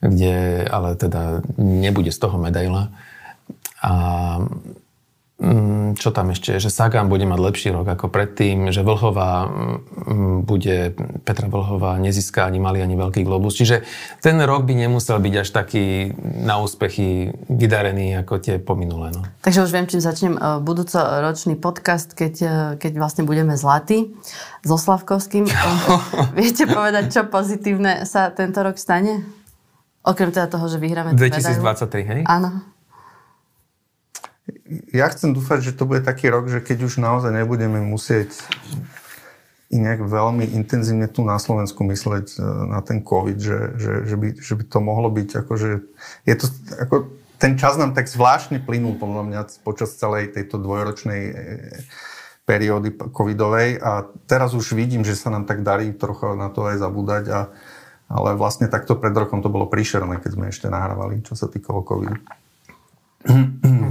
kde 0.00 0.64
ale 0.64 0.96
teda 0.96 1.44
nebude 1.60 2.08
z 2.08 2.18
toho 2.18 2.40
medaila. 2.40 2.88
A 3.84 3.92
čo 5.98 6.14
tam 6.14 6.30
ešte, 6.30 6.62
že 6.62 6.70
Sagan 6.70 7.10
bude 7.10 7.26
mať 7.26 7.40
lepší 7.42 7.68
rok 7.74 7.90
ako 7.90 8.06
predtým, 8.06 8.70
že 8.70 8.86
Vlhová 8.86 9.50
mm, 9.50 10.46
bude, 10.46 10.94
Petra 11.26 11.50
Vlhová 11.50 11.98
nezíska 11.98 12.46
ani 12.46 12.62
malý, 12.62 12.78
ani 12.78 12.94
veľký 12.94 13.26
globus. 13.26 13.58
Čiže 13.58 13.82
ten 14.22 14.38
rok 14.38 14.62
by 14.70 14.86
nemusel 14.86 15.18
byť 15.18 15.34
až 15.42 15.48
taký 15.50 16.14
na 16.46 16.62
úspechy 16.62 17.34
vydarený 17.50 18.22
ako 18.22 18.38
tie 18.38 18.62
pominulé. 18.62 19.10
No. 19.10 19.26
Takže 19.42 19.66
už 19.66 19.70
viem, 19.74 19.90
čím 19.90 19.98
začnem 19.98 20.38
e, 20.38 20.62
budúcoročný 20.62 21.58
podcast, 21.58 22.14
keď, 22.14 22.34
e, 22.38 22.56
keď 22.78 22.92
vlastne 23.02 23.26
budeme 23.26 23.58
zlatí 23.58 24.14
so 24.62 24.78
Slavkovským. 24.78 25.50
Viete 26.38 26.70
povedať, 26.70 27.10
čo 27.10 27.22
pozitívne 27.26 28.06
sa 28.06 28.30
tento 28.30 28.62
rok 28.62 28.78
stane? 28.78 29.26
Okrem 30.06 30.30
teda 30.30 30.46
toho, 30.46 30.70
že 30.70 30.78
vyhráme 30.78 31.18
2023, 31.18 32.10
hej? 32.14 32.20
Áno 32.30 32.72
ja 34.94 35.06
chcem 35.10 35.34
dúfať, 35.36 35.72
že 35.72 35.76
to 35.76 35.84
bude 35.84 36.04
taký 36.06 36.30
rok, 36.32 36.48
že 36.48 36.62
keď 36.62 36.88
už 36.88 37.02
naozaj 37.02 37.32
nebudeme 37.34 37.82
musieť 37.82 38.32
nejak 39.72 40.04
veľmi 40.04 40.52
intenzívne 40.52 41.08
tu 41.08 41.24
na 41.24 41.40
Slovensku 41.40 41.80
mysleť 41.88 42.36
e, 42.36 42.44
na 42.68 42.84
ten 42.84 43.00
COVID, 43.00 43.38
že, 43.40 43.58
že, 43.80 43.92
že, 44.04 44.16
by, 44.20 44.28
že 44.36 44.52
by 44.60 44.64
to 44.68 44.78
mohlo 44.84 45.08
byť 45.08 45.28
akože... 45.48 45.70
Je 46.28 46.34
to, 46.36 46.46
ako, 46.76 47.08
ten 47.40 47.56
čas 47.56 47.80
nám 47.80 47.96
tak 47.96 48.04
zvláštne 48.06 48.60
plynul 48.60 49.00
podľa 49.00 49.22
mňa 49.24 49.40
počas 49.64 49.96
celej 49.96 50.36
tejto 50.36 50.60
dvojročnej 50.60 51.22
e, 51.24 51.32
periódy 52.44 52.92
covidovej 52.92 53.80
a 53.80 54.04
teraz 54.28 54.52
už 54.52 54.76
vidím, 54.76 55.08
že 55.08 55.16
sa 55.16 55.32
nám 55.32 55.48
tak 55.48 55.64
darí 55.64 55.94
trocha 55.96 56.36
na 56.36 56.52
to 56.52 56.68
aj 56.68 56.76
zabúdať 56.76 57.24
a, 57.32 57.40
ale 58.12 58.36
vlastne 58.36 58.68
takto 58.68 58.92
pred 59.00 59.16
rokom 59.16 59.40
to 59.40 59.48
bolo 59.48 59.70
príšerné, 59.72 60.20
keď 60.20 60.30
sme 60.36 60.46
ešte 60.52 60.68
nahrávali, 60.68 61.24
čo 61.24 61.32
sa 61.32 61.48
týkalo 61.48 61.80
covidu. 61.80 62.20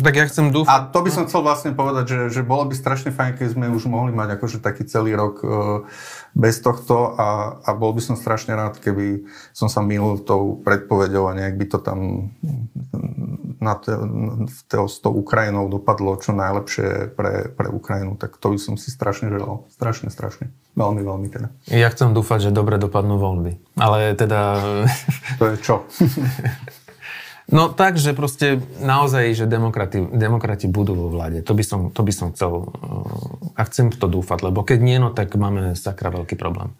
Tak 0.02 0.14
ja 0.18 0.26
chcem 0.26 0.50
dúfať. 0.50 0.70
A 0.74 0.90
to 0.90 1.00
by 1.06 1.10
som 1.14 1.24
chcel 1.30 1.46
vlastne 1.46 1.72
povedať, 1.78 2.06
že, 2.10 2.20
že 2.34 2.42
bolo 2.42 2.66
by 2.66 2.74
strašne 2.74 3.14
fajn, 3.14 3.38
keď 3.38 3.48
sme 3.54 3.70
už 3.70 3.86
mohli 3.86 4.10
mať 4.10 4.36
akože 4.38 4.58
taký 4.58 4.84
celý 4.90 5.14
rok 5.14 5.46
e, 5.46 5.86
bez 6.34 6.58
tohto 6.60 7.14
a, 7.16 7.62
a 7.62 7.70
bol 7.78 7.94
by 7.94 8.02
som 8.02 8.18
strašne 8.18 8.58
rád, 8.58 8.82
keby 8.82 9.30
som 9.54 9.70
sa 9.70 9.86
milil 9.86 10.18
tou 10.26 10.58
predpovedou 10.66 11.30
a 11.30 11.38
nejak 11.38 11.54
by 11.54 11.66
to 11.70 11.78
tam 11.78 12.30
na 13.62 13.78
te, 13.78 13.94
te, 14.66 14.78
s 14.82 14.98
tou 15.06 15.14
Ukrajinou 15.14 15.70
dopadlo 15.70 16.18
čo 16.18 16.34
najlepšie 16.34 17.14
pre, 17.14 17.54
pre 17.54 17.68
Ukrajinu. 17.70 18.18
Tak 18.18 18.42
to 18.42 18.58
by 18.58 18.58
som 18.58 18.74
si 18.82 18.90
strašne 18.90 19.30
želal. 19.30 19.70
Strašne, 19.70 20.10
strašne. 20.10 20.50
Veľmi, 20.74 21.06
veľmi 21.06 21.28
teda. 21.30 21.48
Ja 21.70 21.94
chcem 21.94 22.18
dúfať, 22.18 22.50
že 22.50 22.52
dobre 22.52 22.82
dopadnú 22.82 23.22
voľby. 23.22 23.62
Ale 23.78 24.18
teda... 24.18 24.58
To 25.38 25.46
je 25.54 25.56
čo? 25.62 25.86
No 27.52 27.68
tak, 27.68 28.00
že 28.00 28.16
proste 28.16 28.64
naozaj, 28.80 29.36
že 29.36 29.46
demokrati, 29.46 30.00
demokrati 30.00 30.72
budú 30.72 30.96
vo 30.96 31.08
vláde. 31.12 31.44
To 31.44 31.52
by 31.52 31.64
som, 31.68 31.80
to 31.92 32.00
by 32.00 32.14
som 32.16 32.32
chcel 32.32 32.72
uh, 32.72 33.60
a 33.60 33.62
chcem 33.68 33.92
to 33.92 34.08
dúfať, 34.08 34.48
lebo 34.48 34.64
keď 34.64 34.80
nie, 34.80 34.98
no 35.04 35.12
tak 35.12 35.36
máme 35.36 35.76
sakra 35.76 36.16
veľký 36.16 36.40
problém. 36.40 36.72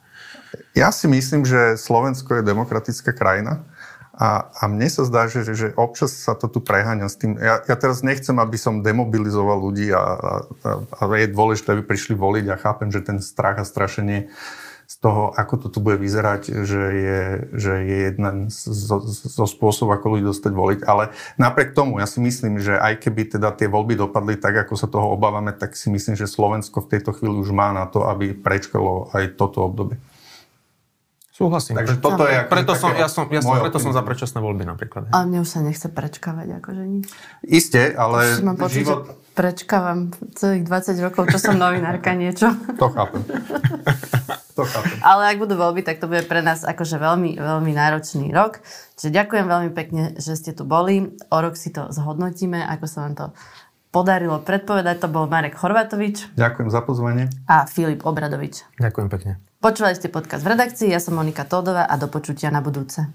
Ja 0.72 0.96
si 0.96 1.12
myslím, 1.12 1.44
že 1.44 1.76
Slovensko 1.76 2.40
je 2.40 2.48
demokratická 2.48 3.12
krajina 3.12 3.68
a, 4.16 4.48
a 4.52 4.72
mne 4.72 4.88
sa 4.88 5.04
zdá, 5.04 5.28
že, 5.28 5.44
že 5.44 5.76
občas 5.76 6.16
sa 6.16 6.36
to 6.40 6.48
tu 6.48 6.64
preháňa 6.64 7.08
s 7.12 7.20
tým. 7.20 7.36
Ja, 7.36 7.64
ja 7.68 7.76
teraz 7.76 8.00
nechcem, 8.04 8.40
aby 8.40 8.56
som 8.56 8.84
demobilizoval 8.84 9.60
ľudí 9.60 9.92
a, 9.92 10.00
a, 10.00 10.32
a 10.88 11.02
je 11.20 11.32
dôležité, 11.32 11.76
aby 11.76 11.84
prišli 11.84 12.16
voliť 12.16 12.46
a 12.48 12.60
chápem, 12.60 12.92
že 12.92 13.04
ten 13.04 13.20
strach 13.20 13.60
a 13.60 13.68
strašenie 13.68 14.32
z 14.92 15.00
toho, 15.00 15.32
ako 15.32 15.56
to 15.56 15.68
tu 15.72 15.80
bude 15.80 16.04
vyzerať, 16.04 16.68
že 16.68 16.84
je, 16.92 17.22
že 17.56 17.74
je 17.80 17.98
jeden 18.12 18.52
zo, 18.52 19.00
zo 19.08 19.46
spôsobov, 19.48 19.96
ako 19.96 20.20
ľudí 20.20 20.28
dostať 20.28 20.52
voliť. 20.52 20.80
Ale 20.84 21.16
napriek 21.40 21.72
tomu, 21.72 22.04
ja 22.04 22.08
si 22.12 22.20
myslím, 22.20 22.60
že 22.60 22.76
aj 22.76 23.00
keby 23.08 23.40
teda 23.40 23.56
tie 23.56 23.72
voľby 23.72 23.96
dopadli 23.96 24.36
tak, 24.36 24.68
ako 24.68 24.76
sa 24.76 24.92
toho 24.92 25.16
obávame, 25.16 25.56
tak 25.56 25.80
si 25.80 25.88
myslím, 25.88 26.20
že 26.20 26.28
Slovensko 26.28 26.84
v 26.84 26.92
tejto 26.92 27.16
chvíli 27.16 27.40
už 27.40 27.56
má 27.56 27.72
na 27.72 27.88
to, 27.88 28.04
aby 28.04 28.36
prečkalo 28.36 29.08
aj 29.16 29.40
toto 29.40 29.64
obdobie. 29.64 29.96
Súhlasím. 31.32 31.80
Takže 31.80 32.04
toto 32.04 32.28
je 32.28 32.44
preto 32.52 32.76
som, 32.76 32.92
ja 32.92 33.08
som, 33.08 33.32
ja 33.32 33.40
som, 33.40 33.64
preto 33.64 33.80
som 33.80 33.96
za 33.96 34.04
predčasné 34.04 34.44
voľby 34.44 34.68
napríklad. 34.68 35.08
Ale 35.16 35.24
mne 35.32 35.48
už 35.48 35.50
sa 35.56 35.64
nechce 35.64 35.88
prečkávať, 35.88 36.60
akože 36.60 36.84
nič. 36.84 37.08
Isté, 37.48 37.96
ale 37.96 38.44
mám 38.44 38.60
pocit, 38.60 38.84
život... 38.84 39.08
že 39.08 39.16
prečkávam 39.40 40.12
celých 40.36 40.68
20 40.68 41.00
rokov, 41.00 41.32
čo 41.32 41.40
som 41.40 41.56
novinárka 41.56 42.12
niečo. 42.12 42.52
To 42.76 42.92
chápem. 42.92 43.24
to 44.54 44.64
chápem. 44.68 44.98
Ale 45.02 45.32
ak 45.32 45.38
budú 45.40 45.56
voľby, 45.56 45.82
tak 45.82 46.04
to 46.04 46.12
bude 46.12 46.28
pre 46.28 46.44
nás 46.44 46.64
akože 46.68 47.00
veľmi, 47.00 47.40
veľmi 47.40 47.72
náročný 47.72 48.30
rok. 48.36 48.60
Čiže 49.00 49.16
ďakujem 49.16 49.46
veľmi 49.48 49.72
pekne, 49.74 50.14
že 50.20 50.36
ste 50.36 50.52
tu 50.52 50.68
boli. 50.68 51.16
O 51.32 51.38
rok 51.40 51.56
si 51.56 51.72
to 51.72 51.90
zhodnotíme, 51.90 52.60
ako 52.60 52.86
sa 52.86 52.98
vám 53.08 53.14
to 53.18 53.26
podarilo 53.92 54.40
predpovedať. 54.40 55.04
To 55.04 55.08
bol 55.12 55.28
Marek 55.28 55.60
Horvatovič. 55.60 56.36
Ďakujem 56.40 56.70
za 56.72 56.82
pozvanie. 56.84 57.28
A 57.48 57.68
Filip 57.68 58.08
Obradovič. 58.08 58.64
Ďakujem 58.80 59.08
pekne. 59.12 59.32
Počúvali 59.62 59.94
ste 59.94 60.10
podcast 60.10 60.42
v 60.42 60.58
redakcii, 60.58 60.90
ja 60.90 60.98
som 60.98 61.14
Monika 61.14 61.46
Tódová 61.46 61.86
a 61.86 61.94
do 61.94 62.10
počutia 62.10 62.50
na 62.50 62.66
budúce. 62.66 63.06